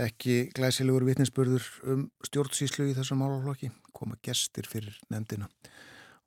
ekki 0.00 0.46
glæsilegur 0.56 1.04
vitninsbörður 1.10 1.66
um 1.92 2.06
stjórnsýslu 2.24 2.88
í 2.88 2.96
þessum 2.96 3.20
málaflokki, 3.20 3.68
koma 3.92 4.16
gestir 4.24 4.64
fyrir 4.70 4.96
nefndina 5.12 5.50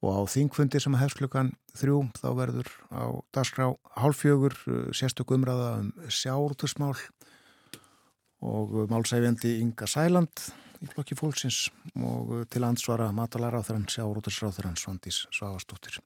og 0.05 0.21
á 0.21 0.21
þingfundi 0.29 0.81
sem 0.81 0.97
hefst 0.99 1.17
klukkan 1.19 1.53
þrjú 1.77 2.03
þá 2.19 2.27
verður 2.37 2.69
á 2.93 3.03
dagskrá 3.33 3.71
hálfjögur 3.97 4.53
uh, 4.69 4.91
sérstök 4.93 5.33
umræða 5.35 5.71
um 5.81 5.89
sjártusmál 6.07 6.93
og 8.45 8.75
málsæfjandi 8.91 9.57
Inga 9.63 9.89
Sæland 9.89 10.45
í 10.83 10.91
flokki 10.91 11.17
fólksins 11.17 11.65
og 11.97 12.35
uh, 12.35 12.45
til 12.45 12.63
ansvara 12.67 13.09
þeirran 13.09 13.89
sjárútursráþurann 13.89 14.77
Svandís 14.77 15.25
Svavastóttir. 15.33 15.99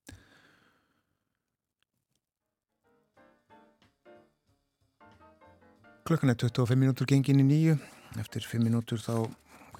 Klukkan 6.09 6.31
er 6.31 6.39
25 6.41 6.79
minútur 6.79 7.05
gengin 7.05 7.43
í 7.43 7.45
nýju. 7.45 7.75
Eftir 8.17 8.41
5 8.41 8.63
minútur 8.65 8.97
þá 8.97 9.29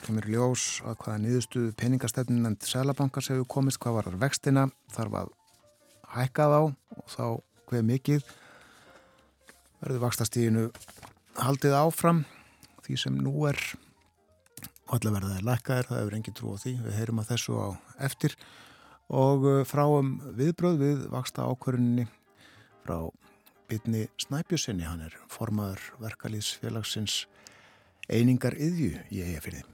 kemur 0.03 0.27
ljós 0.29 0.63
að 0.87 0.97
hvaða 1.03 1.19
niðurstuðu 1.23 1.73
peningastefnin 1.79 2.47
en 2.49 2.57
Sælabankars 2.63 3.29
hefur 3.31 3.47
komist 3.49 3.79
hvað 3.81 3.99
varar 3.99 4.17
vextina 4.21 4.65
þarf 4.93 5.17
að 5.21 5.31
hækka 6.13 6.47
þá 6.49 6.59
og 6.59 7.13
þá 7.13 7.25
hver 7.69 7.85
mikið. 7.87 8.25
Verður 9.79 10.03
vakstastíðinu 10.03 10.65
haldið 11.39 11.77
áfram 11.79 12.23
því 12.85 12.99
sem 13.03 13.21
nú 13.21 13.45
er. 13.49 13.59
Allar 14.89 15.15
verðaði 15.19 15.45
lækkaðir, 15.45 15.89
það 15.89 16.01
hefur 16.01 16.17
engin 16.17 16.37
trú 16.39 16.53
á 16.53 16.61
því. 16.63 16.75
Við 16.87 16.97
heyrum 16.97 17.21
að 17.21 17.31
þessu 17.33 17.57
á 17.61 17.67
eftir. 18.09 18.37
Og 19.09 19.45
uh, 19.45 19.63
fráum 19.69 20.15
viðbröð 20.37 20.79
við 20.81 21.07
vaksta 21.13 21.45
ákvörunni 21.45 22.07
frá 22.83 23.09
bytni 23.69 24.07
Snæbjörnssoni, 24.21 24.85
hann 24.85 25.05
er 25.05 25.17
formaður 25.29 25.91
verkalýðsfélagsins 26.01 27.23
einingar 28.09 28.57
yðju 28.57 28.95
í 29.13 29.21
eigafyrði 29.27 29.67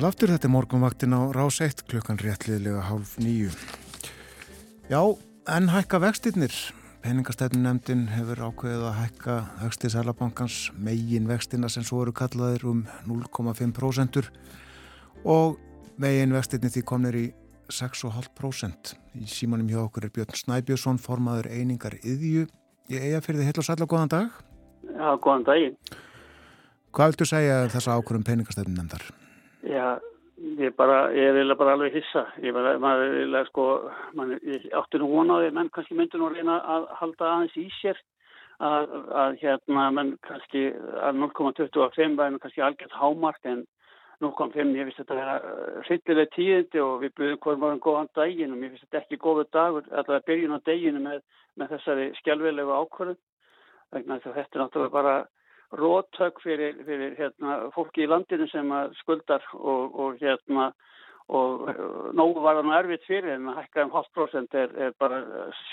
Sæl 0.00 0.06
aftur, 0.08 0.30
þetta 0.32 0.46
er 0.48 0.52
morgunvaktin 0.54 1.12
á 1.12 1.28
rás 1.36 1.58
1 1.60 1.82
klukkan 1.84 2.16
réttliðlega 2.16 2.86
hálf 2.88 3.18
nýju. 3.20 3.50
Já, 4.88 5.02
en 5.52 5.68
hækka 5.68 6.00
vextinnir. 6.00 6.54
Peningastefnin 7.04 7.66
nefndin 7.68 8.06
hefur 8.08 8.40
ákveðið 8.46 8.86
að 8.88 8.96
hækka 8.96 9.36
högstið 9.60 9.92
Sælabankans 9.92 10.56
megin 10.72 11.28
vextina 11.28 11.68
sem 11.68 11.84
svo 11.84 12.00
eru 12.06 12.16
kallaðir 12.16 12.64
um 12.72 12.80
0,5% 13.04 14.24
og 15.28 15.60
megin 16.00 16.32
vextinni 16.32 16.72
því 16.72 16.86
komnir 16.88 17.20
í 17.20 17.26
6,5%. 17.68 18.96
Í 19.20 19.28
símanum 19.28 19.68
hjá 19.68 19.84
okkur 19.84 20.08
er 20.08 20.16
Björn 20.16 20.32
Snæbjörnsson, 20.46 20.96
formaður 20.96 21.52
einingar 21.52 22.00
yðju. 22.00 22.48
Ég 22.88 23.04
eiga 23.04 23.20
fyrir 23.20 23.44
þið 23.44 23.52
heil 23.52 23.60
og 23.60 23.68
sæl 23.68 23.82
og 23.84 23.92
góðan 23.92 24.16
dag. 24.16 24.44
Já, 24.96 25.12
góðan 25.20 25.50
daginn. 25.52 25.80
Hvað 26.88 27.12
viltu 27.12 27.34
segja 27.36 27.66
um 27.66 27.74
þessa 27.76 28.00
ákveðum 28.00 28.30
peningastefnin 28.32 28.80
nefndar? 28.80 29.10
Já, 29.62 29.98
ég 30.58 30.74
bara, 30.74 31.10
ég 31.12 31.34
vil 31.36 31.54
bara 31.56 31.74
alveg 31.76 31.92
hissa. 31.98 32.24
Ég 32.40 32.54
var, 32.56 32.78
maður 32.80 33.48
sko, 33.50 33.66
man, 34.16 34.38
ég 34.40 34.68
átti 34.76 35.00
nú 35.00 35.10
vonaði, 35.10 35.50
menn 35.52 35.68
kannski 35.74 35.96
myndur 35.98 36.22
nú 36.22 36.30
reyna 36.32 36.60
að 36.64 36.86
halda 37.00 37.28
aðeins 37.28 37.58
í 37.60 37.66
sér 37.80 37.98
að, 38.64 38.94
að 39.22 39.36
hérna, 39.42 39.90
menn 39.96 40.14
kannski 40.24 40.70
að 41.00 41.20
0,25 41.20 42.16
væri 42.16 42.40
kannski 42.40 42.64
algjört 42.64 42.96
hámark 42.96 43.50
en 43.52 43.66
0,5, 44.20 44.72
ég 44.76 44.88
finnst 44.88 45.00
þetta 45.00 45.14
að 45.16 45.20
vera 45.20 45.82
hryllileg 45.88 46.32
tíðindi 46.34 46.80
og 46.84 46.94
við 47.00 47.12
buðum 47.16 47.38
hverjum 47.40 47.62
varum 47.64 47.82
góðan 47.84 48.10
daginn 48.16 48.52
og 48.52 48.60
mér 48.60 48.72
finnst 48.72 48.86
þetta 48.88 49.00
ekki 49.00 49.20
góðu 49.20 49.46
dagur, 49.52 49.86
alltaf 49.92 50.26
byrjun 50.28 50.56
á 50.56 50.60
daginu 50.68 51.04
með, 51.04 51.22
með 51.56 51.74
þessari 51.74 52.08
skjálfilegu 52.20 52.74
ákvörðum. 52.80 53.20
Þetta 53.90 54.42
er 54.42 54.60
náttúrulega 54.60 54.92
bara 54.94 55.14
rótök 55.72 56.40
fyrir, 56.42 56.78
fyrir 56.86 57.16
hérna, 57.18 57.56
fólki 57.74 58.04
í 58.04 58.10
landinu 58.10 58.48
sem 58.50 58.72
skuldar 59.00 59.44
og, 59.54 59.94
og 59.94 60.22
hérna 60.22 60.70
og 61.30 61.68
nógu 62.18 62.42
var 62.42 62.58
það 62.58 62.66
nú 62.66 62.74
erfitt 62.74 63.06
fyrir 63.06 63.36
en 63.36 63.50
að 63.52 63.60
hækka 63.60 63.84
um 63.86 63.92
halvt 63.94 64.12
prosent 64.18 64.54
er, 64.58 64.72
er 64.74 64.94
bara 64.98 65.20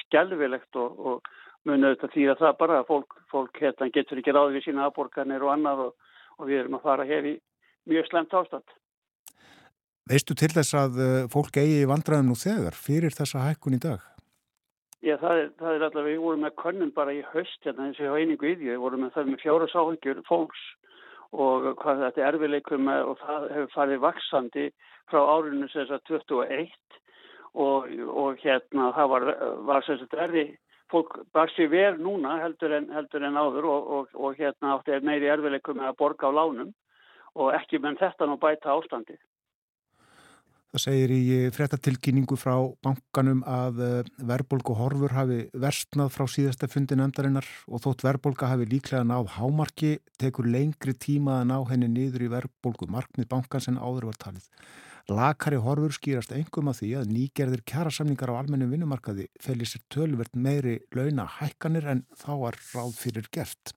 skjálfilegt 0.03 0.77
og, 0.77 0.99
og 0.99 1.31
muni 1.65 1.87
auðvitað 1.89 2.13
því 2.13 2.25
að 2.31 2.43
það 2.43 2.59
bara 2.59 2.81
fólk, 2.87 3.15
fólk 3.31 3.61
hérna, 3.63 3.89
getur 3.93 4.21
ekki 4.21 4.35
ráði 4.35 4.59
við 4.59 4.67
sína 4.67 4.85
aðborgarnir 4.87 5.45
og 5.45 5.53
annað 5.55 5.85
og, 5.87 6.11
og 6.37 6.51
við 6.51 6.61
erum 6.61 6.77
að 6.77 6.85
fara 6.85 7.07
hér 7.09 7.31
í 7.31 7.33
mjög 7.89 8.11
slemt 8.11 8.37
ástand. 8.37 8.77
Veistu 10.07 10.37
til 10.39 10.53
þess 10.53 10.77
að 10.77 11.01
eh, 11.03 11.23
fólk 11.31 11.57
eigi 11.59 11.87
vandraðum 11.89 12.31
nú 12.31 12.37
þegar 12.39 12.77
fyrir 12.77 13.15
þessa 13.15 13.47
hækkun 13.49 13.75
í 13.75 13.81
dag? 13.89 14.05
Já, 15.05 15.13
það 15.21 15.39
er, 15.39 15.49
það 15.59 15.75
er 15.75 15.83
alltaf, 15.85 16.05
við 16.07 16.19
vorum 16.23 16.41
með 16.41 16.53
könnum 16.57 16.91
bara 16.95 17.13
í 17.13 17.19
höst 17.29 17.65
hérna 17.67 17.85
eins 17.85 17.99
og 18.01 18.07
hjá 18.07 18.17
einingu 18.17 18.47
yðju, 18.49 18.69
við 18.71 18.79
vorum 18.81 19.03
með 19.05 19.11
það 19.13 19.27
með 19.29 19.43
fjóra 19.43 19.67
sáhengjur 19.69 20.21
fólks 20.25 20.63
og 21.37 21.67
hvað 21.83 22.01
þetta 22.05 22.23
er 22.23 22.27
erfileikum 22.31 22.89
og 22.93 23.19
það 23.21 23.45
hefur 23.51 23.73
farið 23.75 24.01
vaksandi 24.05 24.65
frá 25.11 25.19
árinu 25.21 25.67
þess 25.69 25.93
að 25.93 26.09
21 26.09 26.97
og, 27.53 27.85
og 28.23 28.41
hérna 28.41 28.89
það 28.97 29.11
var, 29.13 29.27
var 29.69 29.85
þess 29.85 30.07
að 30.07 30.23
erfi, 30.25 30.45
fólk 30.89 31.17
bar 31.35 31.53
sér 31.53 31.69
verð 31.71 32.01
núna 32.01 32.39
heldur 32.41 32.73
en, 32.79 32.89
heldur 32.95 33.27
en 33.27 33.37
áður 33.37 33.69
og, 33.69 33.93
og, 33.99 34.17
og 34.17 34.41
hérna 34.41 34.77
átti 34.77 34.97
meiri 35.05 35.29
erfileikum 35.29 35.83
að 35.83 35.97
borga 36.01 36.31
á 36.31 36.37
lánum 36.41 36.73
og 37.37 37.53
ekki 37.53 37.83
menn 37.83 37.99
þetta 38.01 38.25
nú 38.25 38.39
bæta 38.41 38.73
ástandi. 38.73 39.17
Það 40.75 40.81
segir 40.83 41.11
í 41.15 41.19
frettatilkynningu 41.55 42.35
frá 42.35 42.53
bankanum 42.83 43.39
að 43.47 43.77
eh, 43.85 44.09
verðbólku 44.27 44.73
horfur 44.75 45.13
hafi 45.15 45.37
verstnað 45.55 46.09
frá 46.11 46.25
síðasta 46.27 46.67
fundi 46.67 46.97
nefndarinnar 46.99 47.47
og 47.71 47.85
þótt 47.85 48.03
verðbólka 48.03 48.49
hafi 48.51 48.67
líklega 48.67 49.05
náð 49.07 49.31
hámarki 49.37 49.93
tekur 50.19 50.49
lengri 50.51 50.91
tíma 50.91 51.39
að 51.39 51.47
ná 51.53 51.55
henni 51.69 51.87
niður 51.93 52.25
í 52.27 52.31
verðbólku 52.33 52.89
markmið 52.91 53.29
bankans 53.31 53.69
en 53.71 53.79
áður 53.79 54.09
var 54.09 54.19
talið. 54.25 54.49
Lakari 55.07 55.55
horfur 55.63 55.95
skýrast 55.95 56.33
engum 56.35 56.67
að 56.67 56.81
því 56.81 56.89
að 56.99 57.13
nýgerðir 57.15 57.63
kjærasamningar 57.71 58.33
á 58.35 58.39
almennum 58.41 58.73
vinnumarkaði 58.75 59.29
felir 59.39 59.69
sér 59.71 59.85
tölvert 59.93 60.35
meiri 60.35 60.81
launa 60.91 61.29
hækkanir 61.37 61.87
en 61.93 62.03
þá 62.11 62.31
var 62.41 62.59
ráð 62.73 62.91
fyrir 62.99 63.31
gert. 63.31 63.71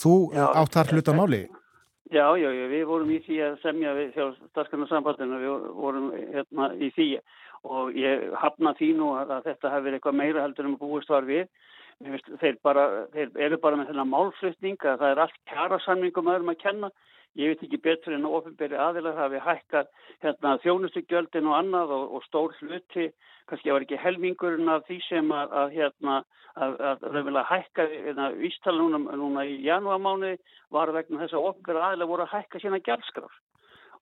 Þú 0.00 0.14
áttar 0.32 0.88
hluta 0.94 1.12
máli? 1.12 1.42
Já, 2.14 2.28
já, 2.38 2.46
já, 2.54 2.66
við 2.70 2.84
vorum 2.86 3.08
í 3.10 3.16
því 3.24 3.36
að 3.42 3.54
semja 3.64 3.92
við 3.96 4.10
þjóðstarkarnarsambandinu, 4.14 5.38
við 5.42 5.64
vorum 5.74 6.04
hérna 6.14 6.68
í 6.78 6.90
því 6.94 7.06
og 7.66 7.96
ég 7.98 8.28
hafna 8.38 8.74
því 8.78 8.90
nú 9.00 9.08
að 9.18 9.32
þetta 9.48 9.72
hefur 9.72 9.86
verið 9.86 9.98
eitthvað 9.98 10.18
meira 10.20 10.44
heldur 10.44 10.68
en 10.68 10.76
um 10.76 10.76
búist 10.78 11.10
var 11.10 11.26
við. 11.26 11.48
Þeir, 12.38 12.60
bara, 12.62 12.84
þeir 13.14 13.34
eru 13.48 13.58
bara 13.62 13.80
með 13.80 13.90
þennan 13.90 14.12
málflutning 14.12 14.78
að 14.84 15.02
það 15.02 15.10
er 15.10 15.22
allt 15.24 15.40
kjara 15.50 15.80
samningum 15.82 16.30
öðrum 16.30 16.52
að 16.52 16.60
kenna. 16.62 16.90
Ég 17.34 17.50
veit 17.50 17.62
ekki 17.66 17.80
betur 17.82 18.14
en 18.14 18.26
ofinberi 18.28 18.78
aðilar 18.78 19.16
hafi 19.18 19.40
hækkað 19.42 19.88
hérna, 20.22 20.52
þjónustugjöldin 20.62 21.48
og 21.50 21.56
annað 21.58 21.94
og, 21.96 22.04
og 22.14 22.26
stór 22.28 22.54
hluti, 22.60 23.08
kannski 23.50 23.72
var 23.74 23.86
ekki 23.86 23.98
helmingurinn 23.98 24.70
af 24.70 24.84
því 24.86 25.00
sem 25.08 25.32
að, 25.34 25.56
að 25.62 25.74
hérna, 25.78 26.20
að, 26.54 26.76
að 26.90 27.08
raunverulega 27.08 27.48
hækka 27.50 27.88
hérna, 27.90 28.28
vístala 28.38 28.78
núna, 28.78 29.18
núna 29.18 29.46
í 29.50 29.56
janúarmáni 29.66 30.36
var 30.74 30.94
vegna 30.94 31.24
þess 31.24 31.34
að 31.34 31.48
ofnbæra 31.50 31.88
aðila 31.88 32.08
voru 32.12 32.26
að 32.26 32.36
hækka 32.36 32.62
sína 32.62 32.82
gjaldskráð 32.86 33.42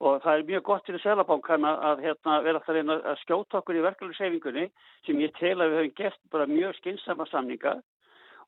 og 0.03 0.19
það 0.25 0.35
er 0.35 0.47
mjög 0.49 0.63
gott 0.67 0.89
fyrir 0.89 1.03
Selabankan 1.03 1.65
að 1.69 2.01
hérna, 2.03 2.39
vera 2.43 2.59
alltaf 2.59 2.75
reyna 2.75 2.97
að 3.07 3.21
skjóta 3.23 3.61
okkur 3.61 3.79
í 3.79 3.85
verkefliðseyfingunni 3.85 4.65
sem 5.07 5.21
ég 5.23 5.35
tel 5.39 5.55
að 5.61 5.71
við 5.71 5.79
höfum 5.79 5.99
gert 6.01 6.23
bara 6.35 6.49
mjög 6.51 6.75
skynsama 6.81 7.27
samninga 7.31 7.77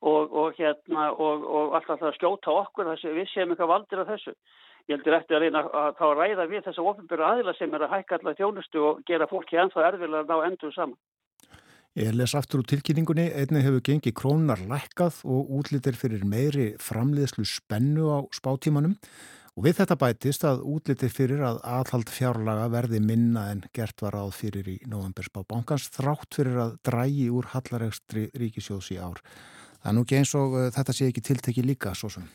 og, 0.01 0.33
og, 0.35 0.49
hérna, 0.59 1.07
og, 1.13 1.45
og 1.47 1.77
alltaf 1.79 2.03
að 2.03 2.17
skjóta 2.19 2.51
okkur 2.51 2.91
þess 2.91 3.07
að 3.07 3.19
við 3.21 3.31
séum 3.31 3.53
eitthvað 3.53 3.71
valdir 3.71 4.03
af 4.03 4.11
þessu. 4.11 4.35
Ég 4.85 4.99
heldur 4.99 5.15
eftir 5.17 5.39
að 5.39 5.45
reyna 5.47 5.61
að 5.65 5.95
þá 5.97 6.05
ræða 6.13 6.43
við 6.51 6.65
þessa 6.67 6.83
ofnbæra 6.91 7.29
aðila 7.31 7.53
sem 7.57 7.71
er 7.73 7.85
að 7.87 7.93
hækka 7.95 8.17
allar 8.19 8.35
þjónustu 8.37 8.81
og 8.85 8.99
gera 9.07 9.27
fólki 9.31 9.57
ennþá 9.57 9.87
erfilega 9.87 10.21
að 10.21 10.29
ná 10.29 10.49
endur 10.51 10.75
saman. 10.75 10.99
Ég 11.95 12.11
les 12.11 12.35
aftur 12.35 12.59
úr 12.59 12.67
tilkynningunni, 12.67 13.29
einnig 13.31 13.63
hefur 13.63 13.81
gengið 13.87 14.13
krónar 14.19 14.61
lækkað 14.67 15.21
og 15.31 15.53
útlýttir 15.57 15.95
fyrir 15.97 16.25
meiri 16.27 16.67
framleiðslu 16.83 17.47
spennu 17.47 18.11
á 18.11 18.19
spátímanum 18.35 18.97
og 19.55 19.63
við 19.63 19.79
þetta 19.79 19.97
bætist 20.03 20.45
að 20.45 20.65
útlýttir 20.75 21.13
fyrir 21.15 21.41
að 21.47 21.61
aðhald 21.63 22.11
fjárlaga 22.11 22.67
verði 22.75 22.99
minna 22.99 23.47
en 23.53 23.63
gert 23.73 24.03
var 24.03 24.19
áð 24.19 24.35
fyrir 24.41 24.69
í 24.69 24.77
novemberspá 24.91 25.45
bankans 25.47 25.87
þrátt 25.95 26.35
fyrir 26.35 26.59
að 26.65 26.75
drægi 26.85 27.29
úr 27.31 27.47
hallaregstri 27.55 28.27
ríkisjóðs 28.35 28.91
í 28.91 28.99
ár. 28.99 29.23
Það 29.79 29.89
er 29.89 29.95
nú 29.95 30.05
ekki 30.05 30.19
eins 30.19 30.35
og 30.35 30.59
uh, 30.59 30.69
þetta 30.75 30.97
sé 30.99 31.09
ekki 31.09 31.25
tiltekki 31.25 31.65
líka 31.65 31.95
svo 31.95 32.11
sem. 32.11 32.27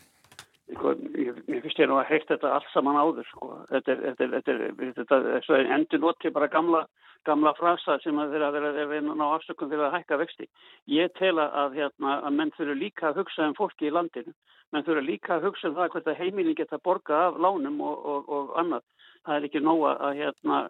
Ég 1.80 1.88
nú 1.88 1.96
að 1.96 2.10
heilt 2.10 2.28
þetta 2.28 2.50
allt 2.52 2.72
saman 2.74 2.98
áður 3.00 3.28
sko. 3.30 3.46
Þetta 3.70 3.92
er, 3.92 4.00
þetta 4.06 4.24
er, 4.24 4.32
þetta 4.34 4.52
er, 4.52 4.90
þetta 4.98 5.20
er, 5.56 5.70
endur 5.78 6.02
noti 6.02 6.32
bara 6.34 6.50
gamla 6.52 6.84
gamla 7.28 7.52
frasa 7.56 7.98
sem 8.00 8.16
að 8.20 8.36
að 8.40 8.54
vera 8.56 8.84
að 8.84 9.08
ná 9.08 9.24
afsökun 9.26 9.68
fyrir 9.68 9.86
að 9.86 9.96
hækka 9.98 10.18
vexti. 10.22 10.46
Ég 10.88 11.12
tel 11.18 11.36
að, 11.40 11.76
hérna, 11.76 12.16
að 12.24 12.36
menn 12.36 12.52
þurfu 12.56 12.76
líka 12.80 13.10
að 13.10 13.20
hugsa 13.20 13.48
um 13.48 13.56
fólki 13.58 13.88
í 13.88 13.92
landinu. 13.92 14.32
Menn 14.72 14.86
þurfu 14.86 15.04
líka 15.04 15.36
að 15.36 15.48
hugsa 15.48 15.68
um 15.68 15.76
það 15.76 15.90
hvort 15.94 16.08
að 16.08 16.20
heimilin 16.22 16.56
geta 16.56 16.80
borga 16.84 17.18
af 17.26 17.40
lánum 17.44 17.80
og, 17.84 18.06
og, 18.12 18.30
og 18.36 18.54
annað. 18.62 18.86
Það 19.26 19.36
er 19.36 19.48
ekki 19.50 19.64
nóga 19.64 19.92
að, 19.98 20.22
hérna, 20.22 20.62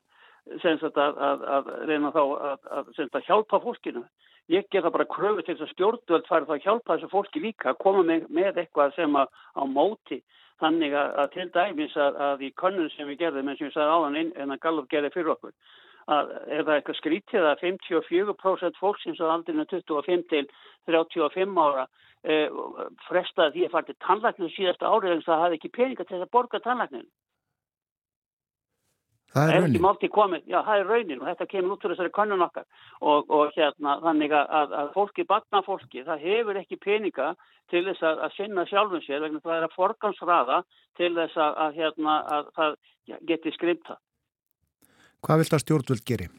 að, 1.05 1.47
að 1.59 1.70
reyna 1.91 2.12
þá 2.16 2.23
að 2.24 3.23
hjálpa 3.28 3.62
fólkinu. 3.62 4.05
Ég 4.51 4.66
ger 4.73 4.82
það 4.82 4.97
bara 4.97 5.11
kröfu 5.12 5.45
til 5.47 5.55
þess 5.55 5.69
að 5.69 5.73
stjórnvöld 5.77 6.27
fari 6.27 6.49
þá 6.49 6.55
að 6.57 6.65
hjálpa 6.65 6.97
þessu 6.97 7.11
fólki 7.12 7.43
líka 7.45 7.70
að 7.70 7.82
koma 7.85 8.03
með, 8.03 8.24
með 8.35 8.65
eitthvað 8.65 8.97
sem 8.97 9.19
að 9.20 9.28
á 9.55 9.62
móti 9.62 10.19
þannig 10.61 10.97
að 10.97 11.28
til 11.35 11.47
dæmis 11.55 11.97
að 11.97 12.47
í 12.47 12.51
könnun 12.61 12.91
sem 12.95 13.09
við 13.09 13.23
gerðum 13.24 13.51
eins 13.51 13.62
og 13.62 13.70
ég 13.70 13.77
sagði 13.77 13.97
áðan 13.97 14.19
en 14.20 14.55
að 14.55 14.62
Gallup 14.65 14.91
gerði 14.93 15.12
fyrir 15.15 15.35
okkur 15.35 15.55
að 16.11 16.31
er 16.51 16.65
það 16.65 16.77
eitthvað 16.77 16.99
skrítið 16.99 17.47
að 17.47 17.65
54% 17.65 18.78
fólksins 18.81 19.20
á 19.23 19.27
aldrinu 19.31 19.66
25 19.70 20.24
til 20.32 20.47
35 20.89 21.61
ára 21.61 21.87
e, 22.24 22.49
frestaði 23.07 23.59
því 23.59 23.66
að 23.66 23.74
fara 23.74 23.89
til 23.89 23.99
tannlæknum 24.07 24.53
síðasta 24.57 24.91
árið 24.91 25.16
en 25.16 25.27
það 25.27 25.43
hafði 25.45 25.61
ekki 25.61 25.74
peninga 25.77 26.09
til 26.09 26.20
að 26.20 26.32
borga 26.35 26.62
tannlæknum. 26.65 27.07
Það 29.31 29.52
er 29.52 29.61
raunin. 29.62 30.43
Já, 30.51 30.59
það 30.66 30.74
er 30.74 30.89
raunin 30.89 31.20
og 31.20 31.28
þetta 31.28 31.47
kemur 31.52 31.77
út 31.77 31.85
úr 31.86 31.93
þessari 31.94 32.12
kannun 32.16 32.43
okkar 32.43 32.66
og, 32.98 33.31
og 33.31 33.52
hérna 33.55 33.94
þannig 34.02 34.35
að, 34.35 34.74
að 34.81 34.93
fólki, 34.97 35.27
batna 35.28 35.62
fólki, 35.62 36.02
það 36.09 36.24
hefur 36.27 36.59
ekki 36.59 36.81
peninga 36.82 37.28
til 37.70 37.85
þess 37.86 38.02
að, 38.02 38.24
að 38.27 38.35
sinna 38.35 38.66
sjálfum 38.66 39.05
sér 39.05 39.23
vegna 39.23 39.43
það 39.44 39.57
er 39.57 39.66
að 39.69 39.77
forgansraða 39.77 40.61
til 40.98 41.12
þess 41.15 41.39
að, 41.39 41.59
að 41.65 41.78
hérna, 41.78 42.19
það 42.59 42.78
geti 43.31 43.55
skrifta. 43.55 43.98
Hvað 45.23 45.43
vilt 45.43 45.55
að 45.55 45.65
stjórnvöld 45.66 46.07
geri? 46.09 46.31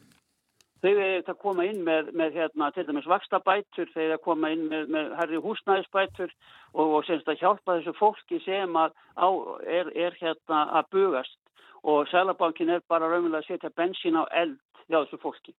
Þau 0.82 0.90
er 0.98 1.20
að 1.22 1.36
koma 1.38 1.64
inn 1.64 1.84
með, 1.86 2.08
með 2.18 2.40
hérna, 2.40 2.72
til 2.74 2.82
dæmis 2.88 3.06
vakstabætur, 3.06 3.88
þau 3.94 4.02
er 4.02 4.16
að 4.16 4.24
koma 4.24 4.50
inn 4.50 4.64
með, 4.66 4.88
með 4.90 5.12
herri 5.20 5.38
húsnæðisbætur 5.44 6.32
og, 6.74 6.96
og 6.98 7.04
semst 7.06 7.30
að 7.30 7.38
hjálpa 7.38 7.76
þessu 7.78 7.94
fólki 8.00 8.40
sem 8.42 8.76
að 8.76 8.96
á, 9.14 9.28
er, 9.62 9.92
er 9.94 10.18
hérna 10.18 10.64
að 10.80 10.90
bugast 10.96 11.38
og 11.82 12.06
Sælabankin 12.10 12.70
er 12.70 12.84
bara 12.88 13.08
raunverulega 13.10 13.42
að 13.42 13.48
setja 13.50 13.72
bensín 13.78 14.18
á 14.18 14.24
eld 14.42 14.58
hjá 14.86 14.98
þessu 15.00 15.18
fólki. 15.22 15.54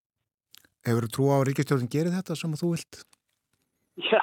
Hefur 0.88 1.08
þú 1.08 1.12
trú 1.16 1.28
á 1.32 1.36
að 1.40 1.46
Ríkistjórn 1.50 1.92
gerir 1.92 2.16
þetta 2.16 2.38
sem 2.40 2.56
þú 2.60 2.72
vilt? 2.76 3.04
Já, 4.10 4.22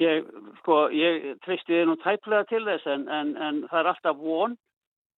ég, 0.00 0.26
sko, 0.62 0.80
ég 0.94 1.36
tristi 1.44 1.76
þið 1.76 1.86
nú 1.90 1.96
tæplega 2.02 2.48
til 2.50 2.64
þess 2.66 2.90
en, 2.90 3.06
en, 3.08 3.36
en 3.36 3.62
það 3.70 3.80
er 3.82 3.92
alltaf 3.92 4.18
von, 4.18 4.58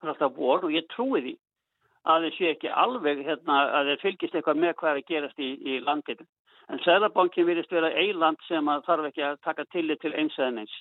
það 0.00 0.08
er 0.08 0.14
alltaf 0.14 0.36
von 0.36 0.68
og 0.68 0.76
ég 0.76 0.88
trúi 0.92 1.24
því 1.24 1.34
að 2.12 2.24
þeir 2.26 2.36
sé 2.36 2.48
ekki 2.50 2.70
alveg 2.84 3.20
hérna, 3.26 3.58
að 3.78 3.92
þeir 3.92 4.00
fylgist 4.02 4.34
eitthvað 4.34 4.62
með 4.62 4.72
hvað 4.80 4.90
er 4.90 5.02
að 5.02 5.10
gerast 5.12 5.42
í, 5.42 5.50
í 5.62 5.76
landinu. 5.86 6.26
En 6.72 6.80
Sæðarbankin 6.82 7.46
virðist 7.46 7.74
vera 7.74 7.92
eiland 7.94 8.40
sem 8.48 8.70
þarf 8.86 9.10
ekki 9.10 9.22
að 9.26 9.38
taka 9.44 9.66
tillit 9.74 10.00
til 10.02 10.14
eins 10.16 10.38
eða 10.38 10.64
eins. 10.64 10.74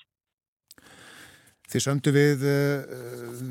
Þið 1.70 1.84
söndu 1.84 2.12
við, 2.14 2.42
eh, 2.48 2.96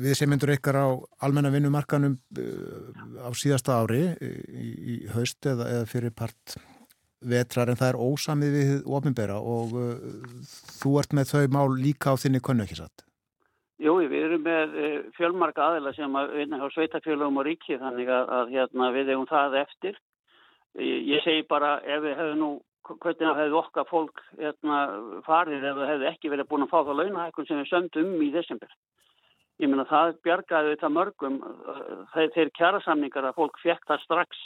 við 0.04 0.18
sem 0.18 0.30
myndur 0.30 0.52
ykkar 0.54 0.78
á 0.78 0.88
almenna 1.24 1.52
vinnumarkanum 1.54 2.18
eh, 2.38 3.22
á 3.24 3.30
síðasta 3.32 3.80
ári 3.80 4.02
í, 4.20 4.72
í 4.96 4.98
haust 5.14 5.48
eða, 5.48 5.70
eða 5.78 5.88
fyrir 5.90 6.14
part 6.14 6.58
vetrar 7.22 7.70
en 7.70 7.78
það 7.78 7.92
er 7.92 8.02
ósamið 8.02 8.58
við 8.58 8.70
ofinbera 8.98 9.38
og 9.38 9.76
þú 10.82 10.98
ert 10.98 11.14
með 11.14 11.30
þau 11.30 11.42
mál 11.54 11.68
líka 11.78 12.10
á 12.10 12.18
þinni 12.18 12.42
könnu 12.42 12.66
ekki 12.66 12.80
satt? 12.80 13.06
Jú, 13.82 13.96
við 13.98 14.28
erum 14.28 14.44
með 14.46 14.74
eh, 14.78 14.98
fjölmarka 15.16 15.64
aðila 15.66 15.90
sem 15.96 16.18
að 16.18 16.36
vinna 16.38 16.60
á 16.62 16.66
sveitafjölugum 16.70 17.40
og 17.40 17.46
ríki 17.48 17.78
þannig 17.80 18.10
að, 18.14 18.28
að 18.36 18.52
hérna, 18.54 18.90
við 18.94 19.10
hefum 19.10 19.30
það 19.30 19.56
eftir. 19.62 19.96
Ég 20.78 21.24
segi 21.24 21.42
bara 21.48 21.74
ef 21.82 22.04
við 22.04 22.14
hefum 22.20 22.38
nú, 22.38 22.50
hvernig 22.88 23.36
hefðu 23.38 23.58
okkar 23.60 23.88
fólk 23.90 24.22
hérna, 24.38 24.78
farið 25.26 25.66
ef 25.68 25.76
við 25.78 25.90
hefðu 25.90 26.08
ekki 26.10 26.32
verið 26.32 26.48
búin 26.50 26.66
að 26.66 26.72
fá 26.72 26.78
það 26.80 26.98
launahækun 27.00 27.48
sem 27.48 27.60
við 27.60 27.70
söndum 27.70 28.14
um 28.16 28.24
í 28.24 28.30
desember. 28.34 28.72
Ég 29.62 29.70
meina 29.70 29.86
það 29.90 30.16
bjargaði 30.26 30.72
þetta 30.74 30.90
mörgum 30.90 31.38
þeir, 32.14 32.32
þeir 32.34 32.50
kjærasamningar 32.58 33.28
að 33.28 33.38
fólk 33.38 33.60
fekk 33.62 33.86
það 33.90 34.04
strax 34.06 34.40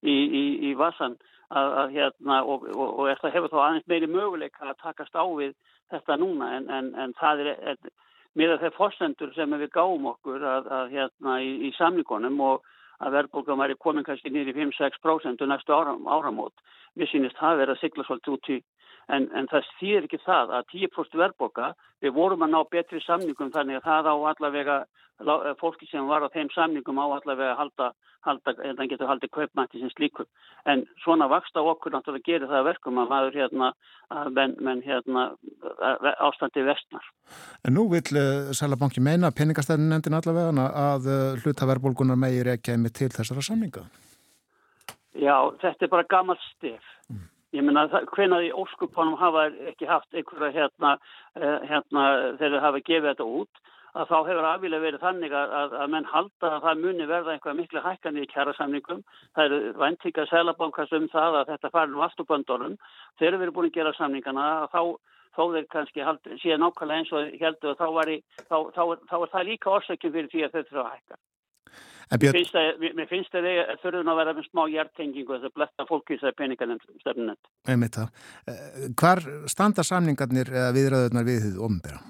í, 0.00 0.14
í, 0.14 0.44
í 0.70 0.74
vasan 0.78 1.18
að, 1.50 1.72
að, 1.82 1.96
hérna, 1.98 2.38
og, 2.44 2.68
og, 2.72 2.86
og 2.88 3.10
þetta 3.10 3.34
hefur 3.36 3.52
þá 3.52 3.58
aðeins 3.66 3.90
meiri 3.90 4.08
möguleika 4.08 4.70
að 4.70 4.80
takast 4.84 5.18
á 5.18 5.24
við 5.36 5.52
þetta 5.92 6.16
núna 6.22 6.54
en, 6.56 6.70
en, 6.70 6.94
en 6.96 7.18
það 7.20 7.46
er... 7.46 7.58
er 7.74 7.92
með 8.38 8.54
þeir 8.62 8.76
fórstendur 8.76 9.32
sem 9.36 9.56
við 9.60 9.68
gáum 9.74 10.06
okkur 10.12 10.44
að, 10.48 10.70
hérna 10.92 11.34
í, 11.44 11.50
í 11.68 11.70
samlingunum 11.76 12.38
og 12.40 12.68
að 13.02 13.16
verðbólgan 13.16 13.60
væri 13.62 13.78
komin 13.82 14.06
kannski 14.06 14.30
nýri 14.30 14.54
5-6% 14.56 15.42
næstu 15.50 15.74
áram, 15.74 16.06
áramót. 16.06 16.54
Við 16.98 17.10
sínist 17.10 17.38
það 17.40 17.62
verið 17.62 17.74
að 17.74 17.82
sigla 17.82 18.06
svolítið 18.06 18.36
út 18.36 18.50
í 18.52 18.58
en, 19.08 19.28
en 19.34 19.48
það 19.50 19.68
þýðir 19.80 20.08
ekki 20.08 20.22
það 20.24 20.54
að 20.58 20.70
10% 20.74 21.18
verðbólka, 21.22 21.72
við 22.02 22.14
vorum 22.16 22.46
að 22.46 22.54
ná 22.54 22.60
betri 22.70 23.02
samningum 23.02 23.52
þannig 23.54 23.80
að 23.80 23.88
það 23.88 24.10
á 24.12 24.14
allavega 24.32 24.78
fólki 25.60 25.86
sem 25.86 26.06
var 26.08 26.24
á 26.26 26.34
þeim 26.34 26.48
samningum 26.54 26.98
á 26.98 27.06
allavega 27.06 27.58
halda 27.58 27.92
halda, 28.26 28.54
þannig 28.54 28.92
getur 28.92 29.10
haldið 29.10 29.32
kaupmætti 29.34 29.80
sem 29.80 29.90
slíkur. 29.92 30.28
En 30.70 30.84
svona 31.02 31.28
vaksta 31.30 31.62
okkur 31.72 31.94
náttúrulega 31.94 32.28
gerir 32.28 32.50
það 32.50 32.68
verkum 32.70 33.00
að 33.02 33.10
maður 33.12 33.38
hérna, 33.40 33.70
menn, 34.36 34.54
menn 34.62 34.82
hérna, 34.84 35.24
ástandi 36.22 36.64
vestnar. 36.66 37.08
En 37.66 37.76
nú 37.76 37.88
vil 37.92 38.04
uh, 38.18 38.52
Sælabanki 38.56 39.02
meina 39.02 39.32
peningastæðin 39.34 39.90
nefndin 39.92 40.18
allavega 40.18 40.68
að 40.84 41.10
uh, 41.10 41.42
hlutaverbolgunar 41.42 42.20
meir 42.20 42.54
ekki 42.54 42.72
kemur 42.72 42.94
til 42.94 43.10
þessara 43.12 43.44
samninga? 43.44 43.84
Já, 45.18 45.36
þetta 45.60 45.86
er 45.86 45.92
bara 45.92 46.08
gammal 46.08 46.38
stef. 46.46 46.82
Mm. 47.10 47.28
Ég 47.52 47.64
menna 47.66 47.84
hvenaði 48.14 48.52
óskupunum 48.56 49.18
hafa 49.20 49.48
ekki 49.72 49.88
haft 49.88 50.14
einhverja 50.16 50.52
hérna, 50.56 50.96
hérna 51.36 52.04
þegar 52.40 52.56
þau 52.56 52.64
hafa 52.66 52.80
gefið 52.86 53.08
þetta 53.10 53.28
út 53.40 53.62
að 53.92 54.08
þá 54.08 54.18
hefur 54.28 54.46
afvílega 54.48 54.84
verið 54.86 55.02
þannig 55.02 55.34
að, 55.36 55.50
að, 55.58 55.74
að 55.82 55.90
menn 55.92 56.06
halda 56.08 56.48
að 56.48 56.62
það 56.66 56.82
muni 56.84 57.08
verða 57.10 57.34
einhvað 57.34 57.58
miklu 57.58 57.82
hækkanir 57.84 58.24
í 58.24 58.30
kjærasamningum. 58.30 59.02
Það 59.36 59.44
eru 59.48 59.72
væntíka 59.82 60.24
selabankast 60.30 60.96
um 60.96 61.08
það 61.12 61.40
að 61.42 61.50
þetta 61.52 61.72
farin 61.74 61.98
á 62.00 62.06
afturböndunum. 62.08 62.78
Þeir 63.20 63.28
eru 63.30 63.42
verið 63.42 63.56
búin 63.58 63.68
að 63.68 63.76
gera 63.76 63.92
samningana 63.98 64.46
að 64.62 64.70
þá, 64.72 64.82
þá 65.36 65.42
þeir 65.56 65.68
kannski 65.76 66.06
hald, 66.08 66.32
síðan 66.40 66.64
nákvæmlega 66.64 67.02
eins 67.02 67.12
og 67.12 67.36
heldur 67.44 67.74
og 67.74 67.82
þá, 67.82 68.08
í, 68.08 68.18
þá, 68.48 68.56
þá, 68.72 68.82
þá 69.12 69.16
er 69.20 69.34
það 69.36 69.48
líka 69.50 69.76
orsökjum 69.76 70.16
fyrir 70.16 70.32
því 70.32 70.46
að 70.46 70.56
þau 70.56 70.62
þurfa 70.62 70.86
að 70.86 70.92
hækka. 70.96 71.20
Mér 72.12 72.34
finnst 72.36 72.56
að, 72.58 72.82
mér 72.92 73.08
finnst 73.08 73.36
að 73.38 73.46
þeir 73.48 73.70
þurfum 73.80 74.10
að 74.12 74.18
vera 74.20 74.32
með 74.36 74.48
smá 74.50 74.62
hjartengingu 74.68 75.36
þess 75.36 75.48
að 75.48 75.54
bletta 75.56 75.86
fólki 75.88 76.18
þessari 76.18 76.36
peningarnefn 76.40 76.98
stefnunend. 77.00 78.00
Hvar 79.00 79.22
standa 79.48 79.86
samningarnir 79.86 80.52
eða 80.52 80.74
viðræðunar 80.76 81.28
við 81.30 81.46
þið 81.46 81.62
ombera? 81.70 82.02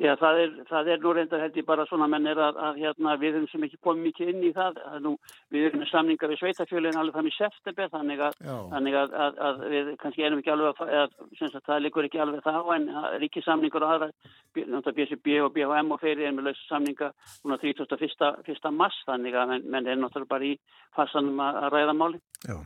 Já, 0.00 0.14
það 0.16 0.38
er, 0.40 0.52
það 0.70 0.88
er 0.94 1.02
nú 1.02 1.10
reyndar 1.12 1.42
held 1.42 1.56
ég 1.60 1.66
bara 1.68 1.84
svona 1.84 2.06
mennir 2.08 2.38
að, 2.40 2.56
að 2.64 2.78
hérna, 2.80 3.16
við 3.20 3.34
erum 3.34 3.48
sem 3.50 3.64
ekki 3.66 3.80
komið 3.84 4.06
mikið 4.06 4.30
inn 4.32 4.46
í 4.48 4.52
það. 4.56 4.78
Nú, 5.04 5.12
við 5.52 5.66
erum 5.68 5.82
með 5.82 5.90
samningar 5.90 6.32
við 6.32 6.40
sveitafjölinn 6.40 6.96
alveg 6.96 7.18
þannig 7.18 7.36
september 7.36 7.90
þannig, 7.92 8.22
að, 8.24 8.38
þannig 8.72 8.96
að, 8.96 9.18
að 9.48 9.60
við 9.74 9.90
kannski 10.00 10.24
erum 10.24 10.40
ekki 10.40 10.54
alveg 10.54 10.80
að, 10.86 11.12
að 11.44 11.58
það 11.68 11.84
likur 11.84 12.08
ekki 12.08 12.22
alveg 12.24 12.46
þá 12.46 12.72
en 12.78 12.88
ríkisamningur 13.26 13.84
og 13.84 13.94
aðra, 13.98 14.10
BSB 14.56 15.36
og 15.44 15.52
BHM 15.58 15.92
og 15.92 16.00
fyrir 16.00 16.30
erum 16.30 16.40
við 16.40 16.48
lausa 16.48 16.66
samninga 16.70 17.12
núna 17.44 17.60
31. 17.60 18.72
mars 18.72 19.02
þannig 19.04 19.36
að 19.36 19.52
menn, 19.52 19.68
menn 19.76 19.90
er 19.90 20.00
náttúrulega 20.00 20.32
bara 20.32 20.48
í 20.48 20.56
farsanum 20.96 21.44
að 21.44 21.60
ræða 21.76 21.96
máli. 22.00 22.24
Já. 22.48 22.56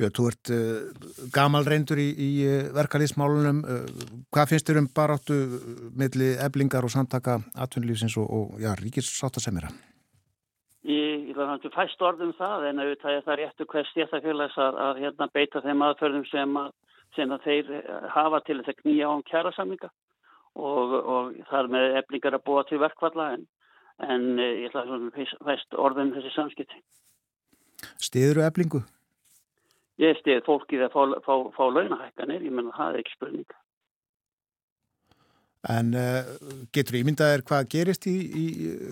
Björn, 0.00 0.14
þú 0.16 0.26
ert 0.30 0.50
uh, 0.54 1.28
gamal 1.34 1.66
reyndur 1.68 2.00
í, 2.00 2.08
í 2.08 2.30
uh, 2.48 2.70
verkalýsmálunum. 2.72 3.60
Uh, 3.60 4.18
hvað 4.32 4.52
finnst 4.52 4.70
þér 4.70 4.80
um 4.80 4.88
baráttu 4.96 5.36
milli 6.00 6.32
eblingar 6.40 6.86
og 6.86 6.92
samtaka 6.94 7.36
atvinnulífsins 7.60 8.16
og, 8.20 8.28
og 8.32 8.62
já, 8.62 8.70
ríkissáttasemira? 8.80 9.68
Ég, 10.88 11.26
ég 11.28 11.36
var 11.36 11.50
náttúrulega 11.50 11.76
fæst 11.76 12.04
orðum 12.06 12.32
það 12.38 12.70
en 12.70 12.80
auðvitað 12.80 13.16
er 13.18 13.26
það 13.26 13.40
réttu 13.42 13.66
hvers 13.68 13.90
stéttafélags 13.92 14.56
að, 14.56 14.78
að 14.86 15.00
hérna, 15.04 15.28
beita 15.34 15.60
þeim 15.66 15.84
aðförðum 15.84 16.24
sem, 16.30 16.54
að, 16.56 16.70
sem 17.18 17.34
að 17.36 17.44
þeir 17.48 17.74
hafa 18.14 18.40
til 18.46 18.56
þess 18.62 18.72
að 18.72 18.78
knýja 18.78 19.10
á 19.10 19.12
um 19.12 19.26
kjærasamlinga 19.28 19.90
og, 20.56 20.94
og 20.96 21.34
þar 21.50 21.68
með 21.74 21.98
eblingar 22.00 22.38
að 22.38 22.46
búa 22.48 22.64
til 22.70 22.80
verkvalla 22.80 23.34
en, 23.34 23.44
en 24.08 24.24
ég 24.40 24.70
ætla 24.70 24.86
að 24.86 25.04
fæst 25.44 25.76
orðum 25.76 26.14
þessi 26.16 26.32
samskipti. 26.38 26.80
Stiður 28.00 28.40
og 28.40 28.48
eblingu? 28.48 28.82
Ég 30.00 30.16
stið 30.20 30.44
fólkið 30.46 30.86
að 30.86 30.94
fá, 30.94 31.02
fá, 31.26 31.34
fá 31.56 31.64
launahækkanir, 31.68 32.46
ég 32.46 32.54
menna 32.56 32.72
það 32.76 32.94
er 32.94 33.02
ekki 33.02 33.16
spurning. 33.18 33.58
En 35.68 35.92
uh, 35.92 36.30
getur 36.72 36.96
ímyndaðir 37.02 37.44
hvað 37.44 37.66
gerist 37.74 38.06
í, 38.08 38.14
í 38.16 38.44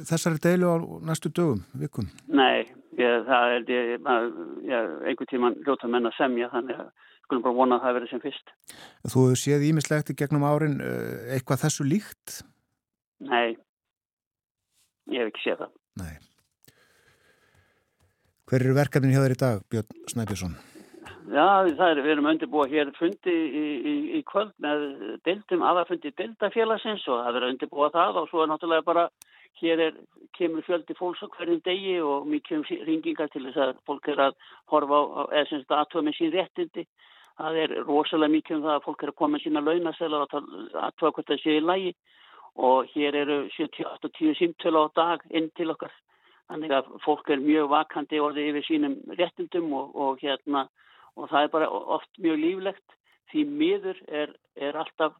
þessari 0.04 0.42
deilu 0.44 0.68
á 0.68 0.76
næstu 1.08 1.32
dögum, 1.32 1.62
vikum? 1.80 2.10
Nei, 2.28 2.68
ég, 3.00 3.24
það 3.24 3.54
er 3.54 3.72
ég, 3.72 4.08
einhver 5.08 5.30
tíman 5.30 5.56
ljóta 5.64 5.88
menn 5.88 6.10
að 6.10 6.18
semja 6.18 6.50
þannig 6.52 6.84
að 6.84 6.92
skulum 7.22 7.44
bara 7.46 7.56
vona 7.56 7.78
að 7.78 7.86
það 7.86 7.98
verið 7.98 8.12
sem 8.12 8.24
fyrst. 8.26 8.54
Þú 9.14 9.26
séð 9.40 9.66
ímislegt 9.70 10.12
í 10.12 10.20
gegnum 10.20 10.44
árin 10.44 10.78
uh, 10.84 11.32
eitthvað 11.32 11.64
þessu 11.64 11.88
líkt? 11.88 12.40
Nei, 13.24 13.56
ég 15.08 15.24
hef 15.24 15.32
ekki 15.32 15.46
séð 15.48 15.62
það. 15.64 15.76
Nei. 16.04 16.16
Hver 18.48 18.64
eru 18.64 18.76
verkefnin 18.76 19.16
hjá 19.16 19.24
þér 19.24 19.34
í 19.34 19.40
dag, 19.40 19.64
Björn 19.72 20.04
Snæbjörnsson? 20.12 20.60
Já, 21.28 21.66
er, 21.68 21.98
við 22.00 22.12
erum 22.14 22.26
undirbúið 22.30 22.70
hér 22.72 22.90
fundi 22.96 23.32
í, 23.32 23.64
í, 23.76 23.94
í 24.16 24.20
kvöld 24.24 24.54
með 24.64 24.84
deildum, 25.26 25.64
aðarfundi 25.66 26.12
deildafélagsins 26.16 27.04
og 27.10 27.20
það 27.26 27.38
er 27.40 27.46
undirbúið 27.50 27.96
það 27.98 28.20
og 28.20 28.30
svo 28.30 28.44
er 28.44 28.48
náttúrulega 28.48 28.86
bara, 28.86 29.02
hér 29.60 29.82
er, 29.88 29.98
kemur 30.38 30.64
fjöldi 30.64 30.96
fólks 30.96 31.20
á 31.20 31.28
hverjum 31.34 31.60
degi 31.66 31.98
og 32.00 32.30
mikið 32.32 32.56
um 32.60 32.64
ringingar 32.88 33.28
til 33.34 33.44
þess 33.44 33.60
að 33.66 33.74
fólk 33.90 34.08
er 34.08 34.24
að 34.28 34.38
horfa 34.72 35.02
á, 35.04 35.22
eða 35.34 35.44
sem 35.50 35.62
þetta 35.64 35.82
aðtöða 35.82 36.06
með 36.08 36.18
sín 36.20 36.34
réttindi. 36.36 36.86
Það 37.38 37.60
er 37.66 37.76
rosalega 37.90 38.36
mikið 38.38 38.56
um 38.56 38.64
það 38.64 38.78
að 38.78 38.84
fólk 38.88 39.02
er 39.04 39.12
að 39.12 39.18
koma 39.20 39.36
með 39.36 39.44
sína 39.44 39.66
launasela 39.68 40.24
og 40.24 40.34
aðtöða 40.38 41.12
hvort 41.12 41.30
það 41.34 41.44
sé 41.44 41.58
í 41.58 41.62
lægi 41.66 41.94
og 42.68 42.92
hér 42.94 43.22
eru 43.26 43.40
70-80 43.58 44.40
símtölu 44.40 44.86
á 44.86 44.86
dag 44.96 45.28
inn 45.28 45.52
til 45.58 45.68
okkar. 45.76 45.92
Þannig 46.48 46.72
að 46.72 46.92
fólk 47.04 47.28
er 47.28 47.44
mjög 47.44 47.68
vakandi 47.76 48.20
orðið 48.24 48.54
yfir 48.54 48.70
sínum 48.72 49.00
réttindum 49.18 49.74
og, 49.76 49.92
og 49.92 50.22
hérna 50.24 50.70
og 51.18 51.30
það 51.32 51.46
er 51.46 51.54
bara 51.54 51.70
oft 51.98 52.20
mjög 52.22 52.38
líflegt. 52.42 52.96
Því 53.32 53.44
miður 53.60 53.98
er, 54.08 54.30
er 54.56 54.78
alltaf 54.80 55.16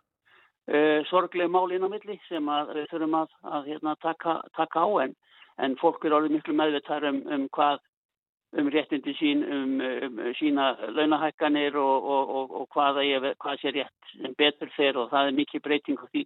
uh, 0.73 1.01
sorglega 1.11 1.51
mál 1.53 1.75
inn 1.75 1.85
á 1.85 1.91
milli 1.93 2.19
sem 2.29 2.49
við 2.73 2.87
þurfum 2.93 3.19
að, 3.21 3.35
að 3.45 3.69
hérna, 3.73 3.97
taka, 4.05 4.39
taka 4.57 4.87
á 4.87 4.89
en, 5.05 5.15
en 5.59 5.77
fólk 5.83 6.07
er 6.07 6.17
alveg 6.17 6.39
miklu 6.39 6.57
meðvitað 6.57 7.11
um, 7.11 7.23
um 7.35 7.47
hvað 7.53 7.83
um 8.57 8.69
réttindi 8.73 9.13
sín, 9.19 9.43
um, 9.45 9.75
um 9.81 10.21
sína 10.39 10.71
launahækkanir 10.97 11.77
og, 11.77 12.05
og, 12.15 12.31
og, 12.39 12.55
og 12.61 12.69
hvaða 12.73 13.05
ég, 13.05 13.27
hvað 13.45 13.61
sé 13.61 13.73
rétt 13.77 14.13
sem 14.15 14.35
betur 14.41 14.71
fer 14.77 14.97
og 14.97 15.11
það 15.13 15.29
er 15.29 15.37
mikið 15.37 15.65
breyting 15.67 16.01
því, 16.09 16.25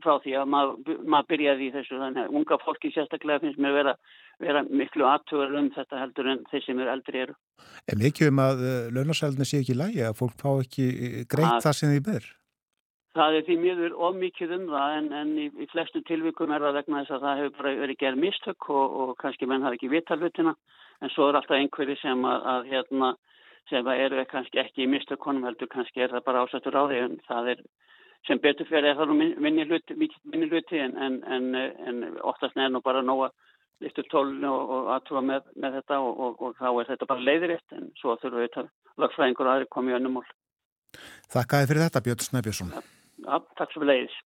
frá 0.00 0.16
því 0.24 0.36
að 0.40 0.50
maður 0.54 1.02
mað 1.12 1.28
byrjaði 1.28 1.68
í 1.68 1.72
þessu 1.76 2.00
þannig 2.00 2.22
að 2.24 2.36
unga 2.40 2.60
fólki 2.64 2.92
sérstaklega 2.94 3.44
finnst 3.44 3.60
mér 3.60 3.76
vera, 3.76 3.96
vera 4.40 4.64
miklu 4.64 5.08
aðtugur 5.10 5.58
um 5.60 5.68
þetta 5.76 6.00
heldur 6.00 6.32
en 6.32 6.44
þeir 6.50 6.64
sem 6.66 6.80
eru 6.80 6.94
eldri 6.96 7.24
eru. 7.26 7.36
Er 7.84 8.00
mikið 8.00 8.32
um 8.32 8.44
að 8.48 8.64
uh, 8.64 8.76
launasælunni 8.96 9.48
sé 9.48 9.60
ekki 9.60 9.76
lægi 9.76 10.06
að 10.08 10.16
fólk 10.22 10.38
fá 10.40 10.50
ekki 10.54 10.88
greitt 11.28 11.58
að, 11.58 11.66
það 11.68 11.78
sem 11.82 11.92
því 11.92 12.06
ber? 12.08 12.32
Það 13.12 13.34
er 13.36 13.42
því 13.44 13.56
miður 13.60 13.96
of 14.06 14.14
mikið 14.16 14.54
um 14.56 14.62
það 14.70 14.94
en, 14.98 15.08
en 15.20 15.32
í, 15.36 15.48
í 15.60 15.66
flestu 15.68 16.00
tilvikum 16.08 16.52
er 16.54 16.64
það 16.64 16.78
vegna 16.78 17.02
þess 17.02 17.16
að 17.16 17.26
það 17.26 17.40
hefur 17.40 17.58
bara 17.58 17.72
verið 17.82 17.98
gerð 18.00 18.22
mistök 18.22 18.68
og 18.72 19.12
kannski 19.20 19.48
menn 19.50 19.66
hafi 19.66 19.76
ekki 19.76 19.90
vitalvutina 19.92 20.54
en 21.02 21.12
svo 21.12 21.28
er 21.28 21.38
alltaf 21.38 21.58
einhverju 21.58 21.98
sem 22.00 22.24
að, 22.24 22.48
að 22.54 22.68
hérna, 22.72 23.12
sem 23.70 23.88
að 23.92 24.02
eru 24.06 24.24
kannski 24.30 24.60
ekki 24.62 24.84
í 24.84 24.90
mistökkonum 24.90 25.46
heldur, 25.48 25.70
kannski 25.72 26.04
er 26.04 26.14
það 26.14 26.26
bara 26.28 26.44
ásættur 26.46 26.78
á 26.78 26.82
því 26.86 27.00
en 27.04 27.16
það 27.28 27.50
er, 27.54 27.62
sem 28.28 28.40
betur 28.42 28.68
fyrir 28.70 28.92
er 28.92 29.00
það 29.00 29.12
nú 29.12 29.30
minni 29.44 29.66
hluti, 29.68 29.96
minni 29.98 30.48
hluti 30.50 30.80
en, 30.80 30.96
en, 30.96 31.18
en, 31.36 31.48
en 31.88 32.04
oftast 32.22 32.56
er 32.56 32.70
nú 32.72 32.80
bara 32.84 33.02
nóga 33.04 33.32
liftur 33.82 34.06
tólun 34.12 34.46
og, 34.46 34.72
og 34.76 34.90
aðtúa 34.94 35.24
með, 35.26 35.52
með 35.58 35.80
þetta 35.80 36.00
og, 36.06 36.24
og, 36.26 36.42
og 36.46 36.56
þá 36.60 36.68
er 36.70 36.90
þetta 36.92 37.10
bara 37.10 37.26
leiðiritt 37.28 37.76
en 37.76 37.90
svo 37.98 38.16
þurfum 38.22 38.44
við 38.44 38.58
að 38.62 38.72
lagfræðingur 39.02 39.52
aðri 39.52 39.70
komið 39.74 39.94
í 39.94 39.98
önnum 39.98 40.18
mál. 40.20 40.26
Þakkaði 41.32 41.70
fyrir 41.70 41.86
þetta 41.88 42.04
Björn 42.06 42.26
Snæbjörnsson. 42.28 42.74
Ja, 42.76 43.01
ja, 43.26 43.38
takk 43.58 43.72
svo 43.72 43.82
fyrir 43.82 43.92
leiðis. 43.92 44.18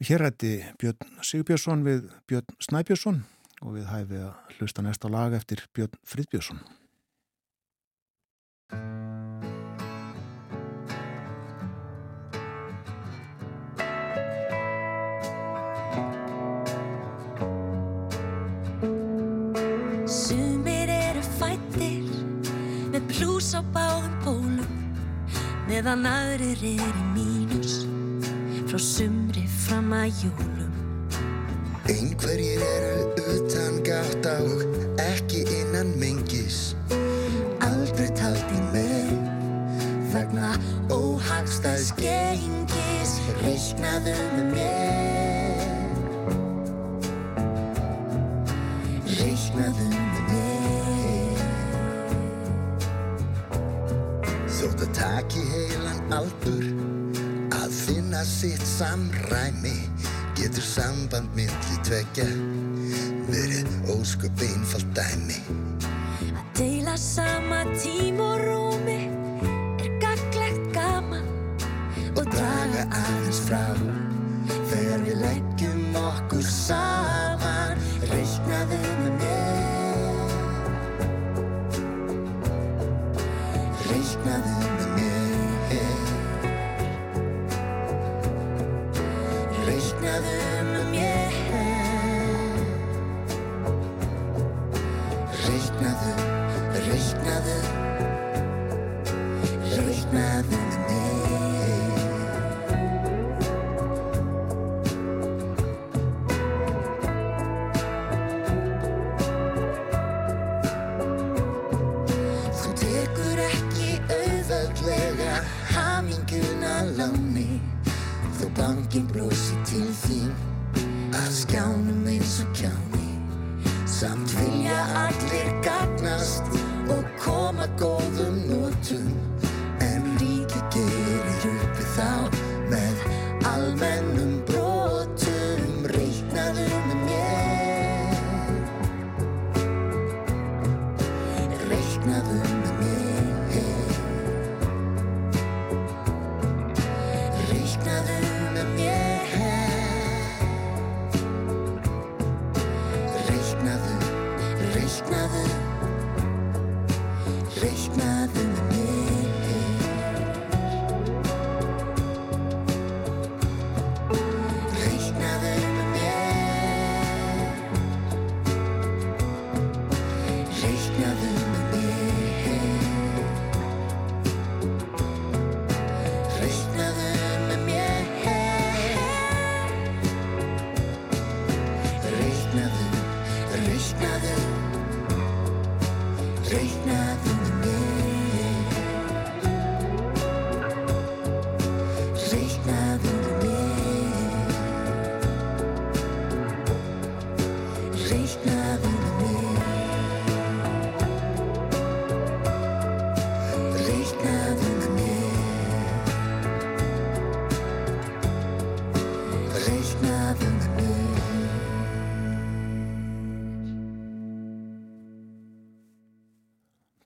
Hér 0.00 0.24
hætti 0.24 0.54
Björn 0.80 1.18
Sigbjörnsson 1.20 1.84
við 1.84 2.06
Björn 2.30 2.54
Snæbjörnsson 2.64 3.18
og 3.60 3.74
við 3.76 3.88
hæfið 3.90 4.22
að 4.30 4.54
hlusta 4.56 4.84
næsta 4.84 5.10
lag 5.12 5.36
eftir 5.36 5.66
Björn 5.76 5.98
Fridbjörnsson. 6.08 6.62
Sumir 20.10 20.88
eru 20.90 21.20
fættir 21.36 22.08
með 22.94 23.04
plús 23.12 23.52
á 23.52 23.60
báðum 23.76 24.16
pólum 24.24 24.59
meðan 25.70 26.06
aðrir 26.08 26.62
er 26.66 26.96
í 26.98 27.04
mínus. 27.14 27.84
Frá 28.66 28.78
sumri 28.82 29.44
fram 29.66 29.92
að 29.94 30.24
júlum 30.24 30.72
Einhverjir 31.90 32.62
eru 32.62 33.30
utan 33.34 33.78
gátt 33.86 34.26
á 34.26 34.38
ekki 35.04 35.44
innan 35.60 35.94
mengis. 35.98 36.74
Aldrei 37.66 38.10
talt 38.18 38.54
í 38.54 38.60
með 38.74 39.14
vegna 40.12 40.52
óhagstæðs 40.90 41.94
gengis. 41.98 43.16
Reiknaðu 43.42 44.18
með 44.36 44.52
mér 44.54 45.19
aldur 56.14 56.66
að 57.56 57.72
finna 57.74 58.22
sitt 58.26 58.62
samræmi. 58.66 59.76
Getur 60.38 60.64
samband 60.64 61.28
milli 61.36 61.76
tvekja 61.84 62.26
verið 63.30 63.68
ósköp 63.92 64.44
einfalt 64.46 64.88
dæmi. 64.96 65.40
Að 66.30 66.46
deila 66.58 66.96
sama 67.00 67.62
tím 67.74 68.22
og 68.24 68.40
rúmi 68.46 69.00
er 69.82 69.92
gaglegt 70.02 70.70
gaman 70.76 71.28
og 72.16 72.24
draga 72.24 72.86
aðeins 72.88 73.42
frá. 73.48 73.66
Þegar 74.70 75.04
við 75.04 75.20
leggjum 75.26 76.00
okkur 76.06 76.46
saman 76.46 76.99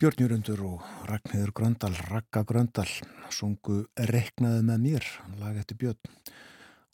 Björn 0.05 0.21
Jörgundur 0.21 0.61
og 0.61 0.83
Ragnhildur 1.09 1.51
Gröndal, 1.57 1.95
Ragga 2.11 2.43
Gröndal, 2.45 2.91
sungu 3.33 3.87
Reknaði 3.97 4.61
með 4.69 4.83
mér, 4.83 5.07
lag 5.41 5.57
eftir 5.57 5.79
Björn. 5.81 6.11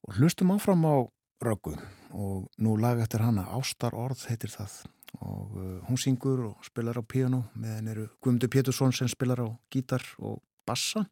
Og 0.07 0.21
hlustum 0.21 0.53
áfram 0.55 0.87
á 0.87 1.11
Röggu 1.43 1.73
og 2.15 2.47
nú 2.63 2.77
lag 2.79 3.03
eftir 3.03 3.25
hana, 3.27 3.49
Ástar 3.51 3.99
orð 3.99 4.23
heitir 4.31 4.55
það. 4.55 4.77
Og 5.27 5.59
uh, 5.59 5.75
hún 5.89 5.99
syngur 5.99 6.45
og 6.53 6.63
spilar 6.63 7.03
á 7.03 7.03
piano, 7.03 7.43
með 7.59 7.75
henn 7.81 7.91
eru 7.97 8.07
Guðmundur 8.23 8.55
Pétursson 8.55 8.95
sem 8.95 9.11
spilar 9.11 9.43
á 9.43 9.49
gítar 9.75 10.07
og 10.23 10.39
bassa. 10.63 11.03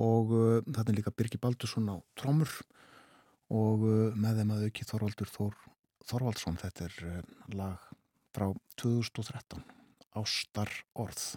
Og 0.00 0.32
uh, 0.32 0.58
þetta 0.64 0.88
er 0.88 1.00
líka 1.02 1.12
Birgi 1.12 1.44
Baldursson 1.44 1.92
á 1.92 2.00
trómur 2.16 2.56
og 3.52 3.84
uh, 3.84 4.16
með 4.16 4.40
þeim 4.40 4.56
að 4.56 4.68
auki 4.70 4.88
Þorvaldur 4.88 5.36
Þor, 5.36 5.64
Þorvaldsson, 6.08 6.62
þetta 6.64 6.88
er 6.88 7.00
uh, 7.04 7.24
lag 7.52 7.90
frá 8.32 8.54
2013 8.80 9.75
ástar 10.16 10.70
orð. 10.96 11.36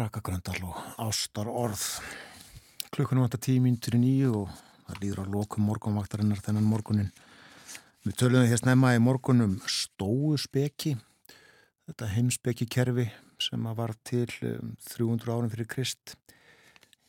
Raka 0.00 0.20
Gröndal 0.24 0.62
og 0.64 0.76
Ástar 0.96 1.48
Orð. 1.52 1.82
Klukkunum 2.88 3.26
vantar 3.26 3.40
tímíntur 3.44 3.98
í 3.98 4.00
nýju 4.00 4.30
og 4.38 4.54
það 4.86 5.00
líður 5.02 5.20
á 5.20 5.32
lokum 5.34 5.66
morgunvaktarinnar 5.68 6.40
þennan 6.40 6.64
morgunin. 6.64 7.10
Við 8.06 8.16
töluðum 8.22 8.48
hér 8.48 8.62
snemma 8.62 8.94
í 8.96 9.02
morgunum 9.04 9.58
stóu 9.68 10.38
speki, 10.40 10.94
þetta 11.84 12.08
heimspeki 12.14 12.70
kerfi 12.72 13.10
sem 13.44 13.68
var 13.76 13.92
til 14.08 14.24
300 14.32 15.04
um, 15.04 15.20
árum 15.36 15.52
fyrir 15.52 15.68
Krist. 15.68 16.16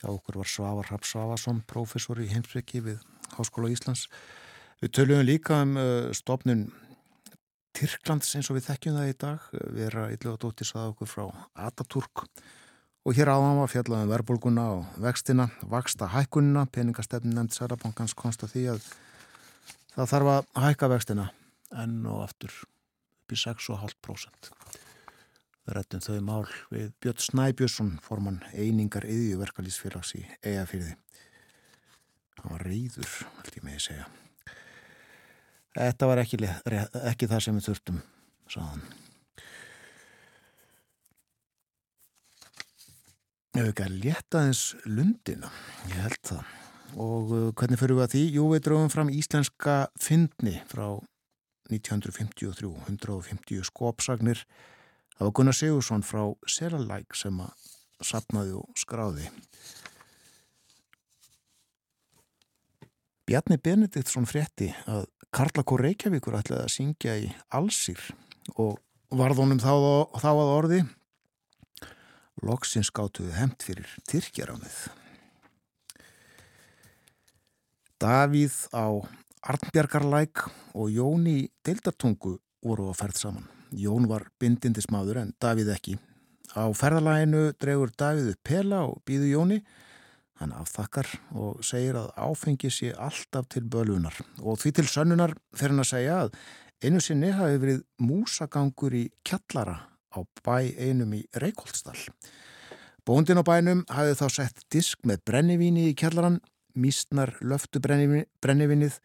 Já, 0.03 0.09
okkur 0.11 0.41
var 0.41 0.51
Svavar 0.51 0.91
Rapp 0.91 1.07
Svavarsson, 1.07 1.63
professor 1.71 2.19
í 2.19 2.27
heimspeki 2.27 2.83
við 2.89 2.99
Háskóla 3.37 3.71
Íslands. 3.71 4.09
Við 4.83 4.97
töluðum 4.97 5.29
líka 5.29 5.61
um 5.63 5.77
uh, 5.79 6.09
stopnun 6.11 6.67
Tyrklands 7.71 8.35
eins 8.35 8.51
og 8.51 8.59
við 8.59 8.67
þekkjum 8.67 8.99
það 8.99 9.13
í 9.13 9.21
dag. 9.23 9.51
Vera 9.79 10.09
ylluga 10.11 10.41
dóttis 10.43 10.75
að 10.75 10.91
okkur 10.91 11.15
frá 11.15 11.29
Ataturk 11.69 12.27
Og 13.01 13.17
hér 13.17 13.31
áðan 13.33 13.57
var 13.57 13.71
fjallaðum 13.71 14.11
verbulguna 14.13 14.63
og 14.75 14.97
vextina, 15.01 15.47
vaksta 15.65 16.05
hækkunina, 16.13 16.67
peningastefnin 16.69 17.33
nefnd 17.33 17.55
Særabankans 17.55 18.13
konsta 18.13 18.45
því 18.49 18.67
að 18.75 18.83
það 19.95 20.11
þarf 20.11 20.29
að 20.35 20.51
hækka 20.67 20.89
vextina 20.91 21.25
enn 21.81 22.05
og 22.05 22.21
aftur 22.27 22.53
upp 22.53 23.33
í 23.33 23.39
6,5%. 23.41 24.51
Það 25.61 25.75
rættum 25.77 26.05
þau 26.05 26.21
mál 26.29 26.45
við 26.69 26.93
Björn 27.01 27.25
Snæbjörnsson, 27.25 27.91
formann 28.05 28.41
einingar 28.53 29.09
yðjuverkalýsfélags 29.09 30.15
í 30.19 30.23
eigafyrði. 30.45 30.93
Það 32.37 32.49
var 32.53 32.65
reyður, 32.69 33.13
held 33.41 33.57
ég 33.57 33.65
með 33.65 33.77
að 33.79 33.85
segja. 33.89 34.09
Þetta 35.73 36.09
var 36.11 36.21
ekki, 36.21 36.41
ekki 37.01 37.29
það 37.33 37.47
sem 37.47 37.57
við 37.57 37.71
þurftum, 37.71 38.03
saðan. 38.51 38.89
Ef 43.51 43.65
ekki 43.67 43.83
að 43.83 43.95
létta 43.99 44.41
eins 44.45 44.59
lundina, 44.87 45.49
ég 45.91 45.97
held 45.99 46.19
það. 46.23 46.51
Og 47.03 47.31
uh, 47.35 47.47
hvernig 47.51 47.79
fyrir 47.81 47.97
við 47.97 48.05
að 48.05 48.13
því? 48.13 48.21
Jú, 48.37 48.45
við 48.53 48.61
draugum 48.67 48.91
fram 48.91 49.11
íslenska 49.11 49.75
fyndni 49.99 50.53
frá 50.69 50.85
1953, 51.71 52.69
150 52.87 53.67
skopsagnir. 53.67 54.45
Það 55.17 55.27
var 55.27 55.33
Gunnar 55.35 55.57
Sigursson 55.57 56.05
frá 56.07 56.23
Selalæk 56.47 57.19
sem 57.19 57.43
að 57.43 57.67
sapnaði 58.07 58.55
og 58.61 58.79
skráði. 58.79 59.27
Bjarni 63.27 63.59
Benediktsson 63.59 64.27
frétti 64.27 64.71
að 64.87 65.09
Karla 65.31 65.67
Kór 65.67 65.83
Reykjavíkur 65.85 66.39
ætlaði 66.39 66.63
að 66.65 66.73
syngja 66.73 67.19
í 67.19 67.27
Allsýr 67.55 67.99
og 68.59 68.79
varðunum 69.11 69.59
þá, 69.59 69.75
þá 70.19 70.31
að 70.31 70.55
orði 70.55 70.81
Loksins 72.41 72.89
gátuðu 72.89 73.35
hemt 73.37 73.61
fyrir 73.61 73.89
Tyrkjaránið. 74.09 74.77
Davíð 78.01 78.55
á 78.73 78.97
Arnbjargarlæk 79.45 80.47
og 80.73 80.89
Jón 80.89 81.27
í 81.29 81.51
Deildartungu 81.61 82.39
voru 82.65 82.87
á 82.89 82.93
ferð 82.97 83.19
saman. 83.21 83.45
Jón 83.69 84.07
var 84.09 84.25
bindindismadur 84.41 85.21
en 85.21 85.35
Davíð 85.37 85.69
ekki. 85.75 85.99
Á 86.57 86.65
ferðalæginu 86.73 87.51
dregur 87.61 87.93
Davíðu 87.93 88.33
pela 88.41 88.81
og 88.89 89.03
býðu 89.05 89.29
Jóni. 89.35 89.59
Hann 90.41 90.57
afþakkar 90.57 91.11
og 91.37 91.61
segir 91.61 91.99
að 92.01 92.09
áfengi 92.17 92.73
sé 92.73 92.89
alltaf 92.97 93.51
til 93.53 93.61
bölunar 93.69 94.17
og 94.41 94.57
því 94.57 94.73
til 94.79 94.87
sönnunar 94.89 95.37
þegar 95.53 95.75
hann 95.75 95.85
að 95.85 95.91
segja 95.91 96.17
að 96.25 96.35
einu 96.81 97.05
sinni 97.05 97.29
hafi 97.37 97.61
verið 97.61 97.83
músagangur 98.01 98.97
í 98.97 99.05
kjallara 99.21 99.90
á 100.11 100.19
bæ 100.45 100.71
einum 100.77 101.15
í 101.17 101.23
Reykjóldsdal. 101.41 101.97
Bóndin 103.07 103.41
á 103.41 103.43
bænum 103.43 103.85
hafði 103.89 104.17
þá 104.19 104.27
sett 104.29 104.63
disk 104.69 105.01
með 105.07 105.23
brennivíni 105.25 105.87
í 105.89 105.97
kjallaran, 105.97 106.39
místnar 106.77 107.33
löftu 107.41 107.81
brennivinnið, 107.81 108.99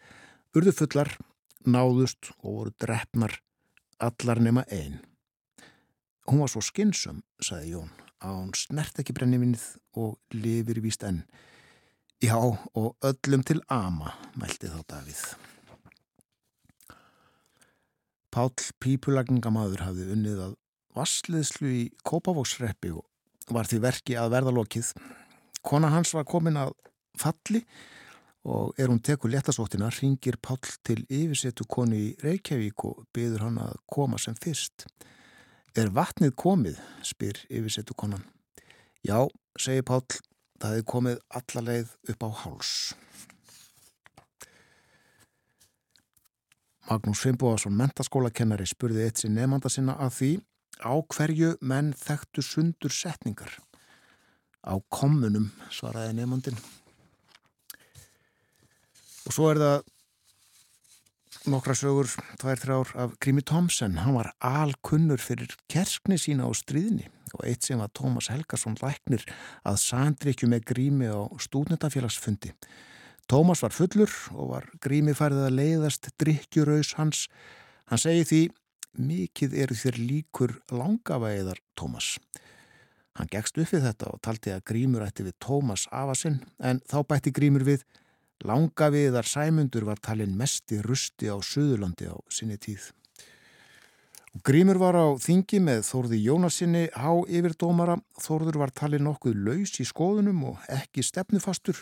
urðu 0.56 0.74
fullar, 0.76 1.16
náðust 1.66 2.30
og 2.42 2.50
voru 2.50 2.74
drefnar 2.82 3.38
allar 3.98 4.40
nema 4.40 4.64
einn. 4.70 5.00
Hún 6.26 6.42
var 6.42 6.50
svo 6.50 6.62
skynsum, 6.64 7.22
saði 7.40 7.72
Jón, 7.76 7.90
að 8.20 8.38
hún 8.40 8.54
snert 8.58 8.98
ekki 9.00 9.14
brennivinnið 9.16 9.64
og 9.96 10.16
lifir 10.34 10.82
víst 10.84 11.06
enn. 11.06 11.22
Já, 12.22 12.36
og 12.36 12.96
öllum 13.04 13.44
til 13.46 13.60
ama, 13.68 14.14
mælti 14.36 14.70
þá 14.72 14.80
Davíð. 14.90 15.22
Pál 18.32 18.50
Pípulagningamadur 18.82 19.84
hafði 19.86 20.10
unnið 20.12 20.40
að 20.48 20.56
vassleðslu 20.96 21.68
í 21.70 21.84
Kópavóksreppi 22.06 22.94
og 22.96 23.04
var 23.52 23.68
því 23.68 23.82
verki 23.84 24.16
að 24.18 24.32
verða 24.34 24.54
lokið. 24.56 24.90
Kona 25.66 25.90
hans 25.92 26.14
var 26.16 26.26
komin 26.28 26.58
að 26.60 26.72
falli 27.18 27.62
og 28.46 28.78
er 28.78 28.90
hún 28.90 29.02
tekur 29.02 29.32
letasóttina, 29.32 29.90
ringir 29.90 30.38
Pál 30.38 30.60
til 30.86 31.00
yfirsetu 31.10 31.66
konu 31.66 31.96
í 31.98 32.12
Reykjavík 32.22 32.84
og 32.86 33.02
byður 33.14 33.48
hann 33.48 33.58
að 33.64 33.74
koma 33.90 34.20
sem 34.22 34.36
fyrst. 34.38 34.86
Er 35.76 35.90
vatnið 35.90 36.36
komið, 36.38 36.78
spyr 37.02 37.40
yfirsetu 37.50 37.96
konan. 37.98 38.22
Já, 39.02 39.26
segir 39.58 39.82
Pál, 39.86 40.04
það 40.62 40.76
hefði 40.76 40.86
komið 40.92 41.18
allarleið 41.40 41.90
upp 42.14 42.22
á 42.22 42.30
háls. 42.44 42.72
Magnús 46.86 47.18
Fimboðarsson, 47.18 47.74
mentaskólakennari, 47.74 48.66
spurði 48.70 49.08
eitt 49.08 49.18
sinn 49.18 49.34
nefnda 49.34 49.70
sinna 49.72 49.98
að 49.98 50.12
því 50.20 50.30
Á 50.84 50.92
hverju 51.00 51.56
menn 51.60 51.92
þekktu 51.96 52.44
sundur 52.44 52.92
setningar? 52.92 53.52
Á 54.66 54.74
kommunum, 54.92 55.50
svaraði 55.72 56.16
nefnandin. 56.18 56.58
Og 59.26 59.34
svo 59.34 59.50
er 59.50 59.60
það 59.62 59.76
nokkra 61.50 61.76
sögur, 61.78 62.10
tvær 62.40 62.60
þrjár 62.60 62.92
af 63.04 63.14
Grími 63.22 63.42
Tomsen. 63.46 64.00
Hann 64.02 64.16
var 64.18 64.32
alkunnur 64.44 65.22
fyrir 65.22 65.54
kerskni 65.70 66.18
sína 66.18 66.46
á 66.46 66.52
stríðni 66.54 67.08
og 67.36 67.44
eitt 67.46 67.66
sem 67.66 67.80
var 67.80 67.90
Tómas 67.94 68.30
Helgarsson 68.32 68.78
læknir 68.80 69.24
að 69.66 69.80
sandrykju 69.82 70.48
með 70.50 70.66
Grími 70.70 71.10
á 71.10 71.26
stúdnetafélagsfundi. 71.42 72.52
Tómas 73.30 73.62
var 73.64 73.74
fullur 73.74 74.12
og 74.34 74.52
var 74.54 74.68
Grími 74.82 75.14
færið 75.16 75.48
að 75.48 75.56
leiðast 75.58 76.10
drikkjuraus 76.20 76.94
hans. 76.98 77.26
Hann 77.90 78.02
segi 78.02 78.26
því 78.30 78.42
mikið 78.98 79.54
eru 79.62 79.76
þér 79.76 79.98
líkur 80.00 80.52
langavæðar 80.72 81.60
Tómas. 81.78 82.16
Hann 83.16 83.30
gegst 83.32 83.56
upp 83.56 83.70
við 83.72 83.86
þetta 83.86 84.10
og 84.12 84.20
taldi 84.24 84.52
að 84.52 84.64
Grímur 84.68 85.04
ætti 85.06 85.24
við 85.24 85.38
Tómas 85.40 85.86
afasinn 85.88 86.42
en 86.60 86.82
þá 86.84 86.98
bætti 87.08 87.32
Grímur 87.36 87.64
við 87.64 87.86
langaviðar 88.44 89.28
sæmundur 89.28 89.86
var 89.88 90.00
talin 90.04 90.36
mesti 90.36 90.82
rusti 90.84 91.30
á 91.32 91.36
Suðurlandi 91.40 92.10
á 92.12 92.16
sinni 92.28 92.58
tíð. 92.60 92.90
Og 94.36 94.42
Grímur 94.44 94.76
var 94.76 94.98
á 95.00 95.16
þingi 95.16 95.62
með 95.64 95.86
Þórði 95.88 96.20
Jónasinni 96.26 96.84
há 96.92 97.08
yfir 97.24 97.56
dómara. 97.56 97.96
Þórður 98.20 98.60
var 98.60 98.74
talin 98.76 99.06
nokkuð 99.08 99.38
laus 99.46 99.72
í 99.80 99.86
skoðunum 99.88 100.42
og 100.50 100.68
ekki 100.68 101.00
stefnufastur. 101.06 101.80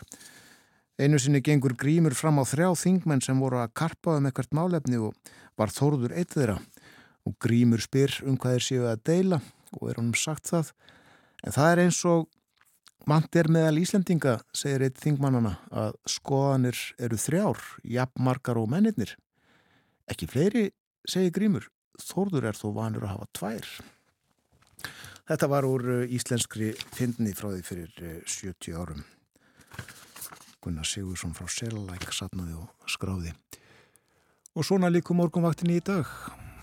Einu 0.95 1.19
sinni 1.19 1.43
gengur 1.43 1.74
grímur 1.74 2.15
fram 2.15 2.39
á 2.39 2.47
þrjá 2.47 2.69
þingmenn 2.78 3.24
sem 3.27 3.41
voru 3.43 3.59
að 3.59 3.74
karpa 3.74 4.15
um 4.20 4.31
ekkert 4.31 4.55
málefni 4.55 5.03
og 5.03 5.35
var 5.59 5.74
þóruður 5.74 6.15
eitt 6.15 6.36
þeirra 6.36 6.61
og 7.25 7.37
grímur 7.41 7.83
spyr 7.83 8.21
um 8.29 8.39
hvað 8.41 8.57
þeir 8.57 8.67
séu 8.69 8.87
að 8.89 9.05
deila 9.09 9.41
og 9.79 9.91
er 9.91 10.01
honum 10.01 10.17
sagt 10.19 10.51
það. 10.53 10.73
En 11.45 11.55
það 11.57 11.71
er 11.71 11.83
eins 11.85 12.01
og 12.09 12.29
mant 13.11 13.37
er 13.37 13.51
meðal 13.53 13.81
Íslendinga, 13.83 14.39
segir 14.57 14.85
eitt 14.87 15.01
þingmannana, 15.03 15.57
að 15.73 15.99
skoðanir 16.09 16.81
eru 17.03 17.19
þrjár, 17.21 17.65
jafnmarkar 17.97 18.61
og 18.61 18.71
mennirnir. 18.73 19.17
Ekki 20.11 20.29
fleiri, 20.31 20.69
segir 21.09 21.35
grímur, 21.37 21.69
þóruður 22.01 22.49
er 22.51 22.61
þó 22.61 22.69
vanur 22.77 23.09
að 23.09 23.15
hafa 23.17 23.29
tvær. 23.41 23.75
Þetta 25.25 25.49
var 25.49 25.65
úr 25.65 25.85
eh, 25.89 26.15
íslenskri 26.17 26.75
fyndni 26.93 27.33
frá 27.37 27.49
því 27.49 27.63
fyrir 27.65 27.93
70 28.29 28.73
eh, 28.73 28.77
árum. 28.77 29.05
Gunnar 30.65 30.89
Sigursson 30.89 31.33
frá 31.37 31.49
Selalæk 31.49 32.11
satnaði 32.13 32.57
og 32.61 32.89
skráði. 32.93 33.33
Og 34.55 34.65
svona 34.69 34.93
líku 34.93 35.17
morgunvaktinni 35.17 35.81
í 35.81 35.85
dag. 35.85 36.09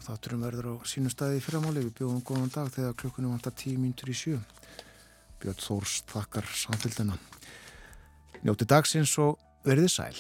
Þátturum 0.02 0.42
verður 0.46 0.70
á 0.72 0.76
sínum 0.90 1.14
staði 1.14 1.38
í 1.38 1.44
fyrramáli. 1.46 1.86
Við 1.86 1.96
bjóðum 2.00 2.24
góðan 2.26 2.54
dag 2.54 2.70
þegar 2.74 2.98
klukkunum 2.98 3.36
vantar 3.36 3.54
tíu 3.58 3.78
mínutur 3.78 4.10
í 4.10 4.18
sjö. 4.18 4.40
Björn 5.42 5.62
Þórs 5.62 6.02
þakkar 6.10 6.48
samfélgina. 6.64 7.18
Njóti 8.42 8.66
dagsins 8.66 9.14
og 9.22 9.38
verðið 9.68 9.92
sæl. 9.94 10.16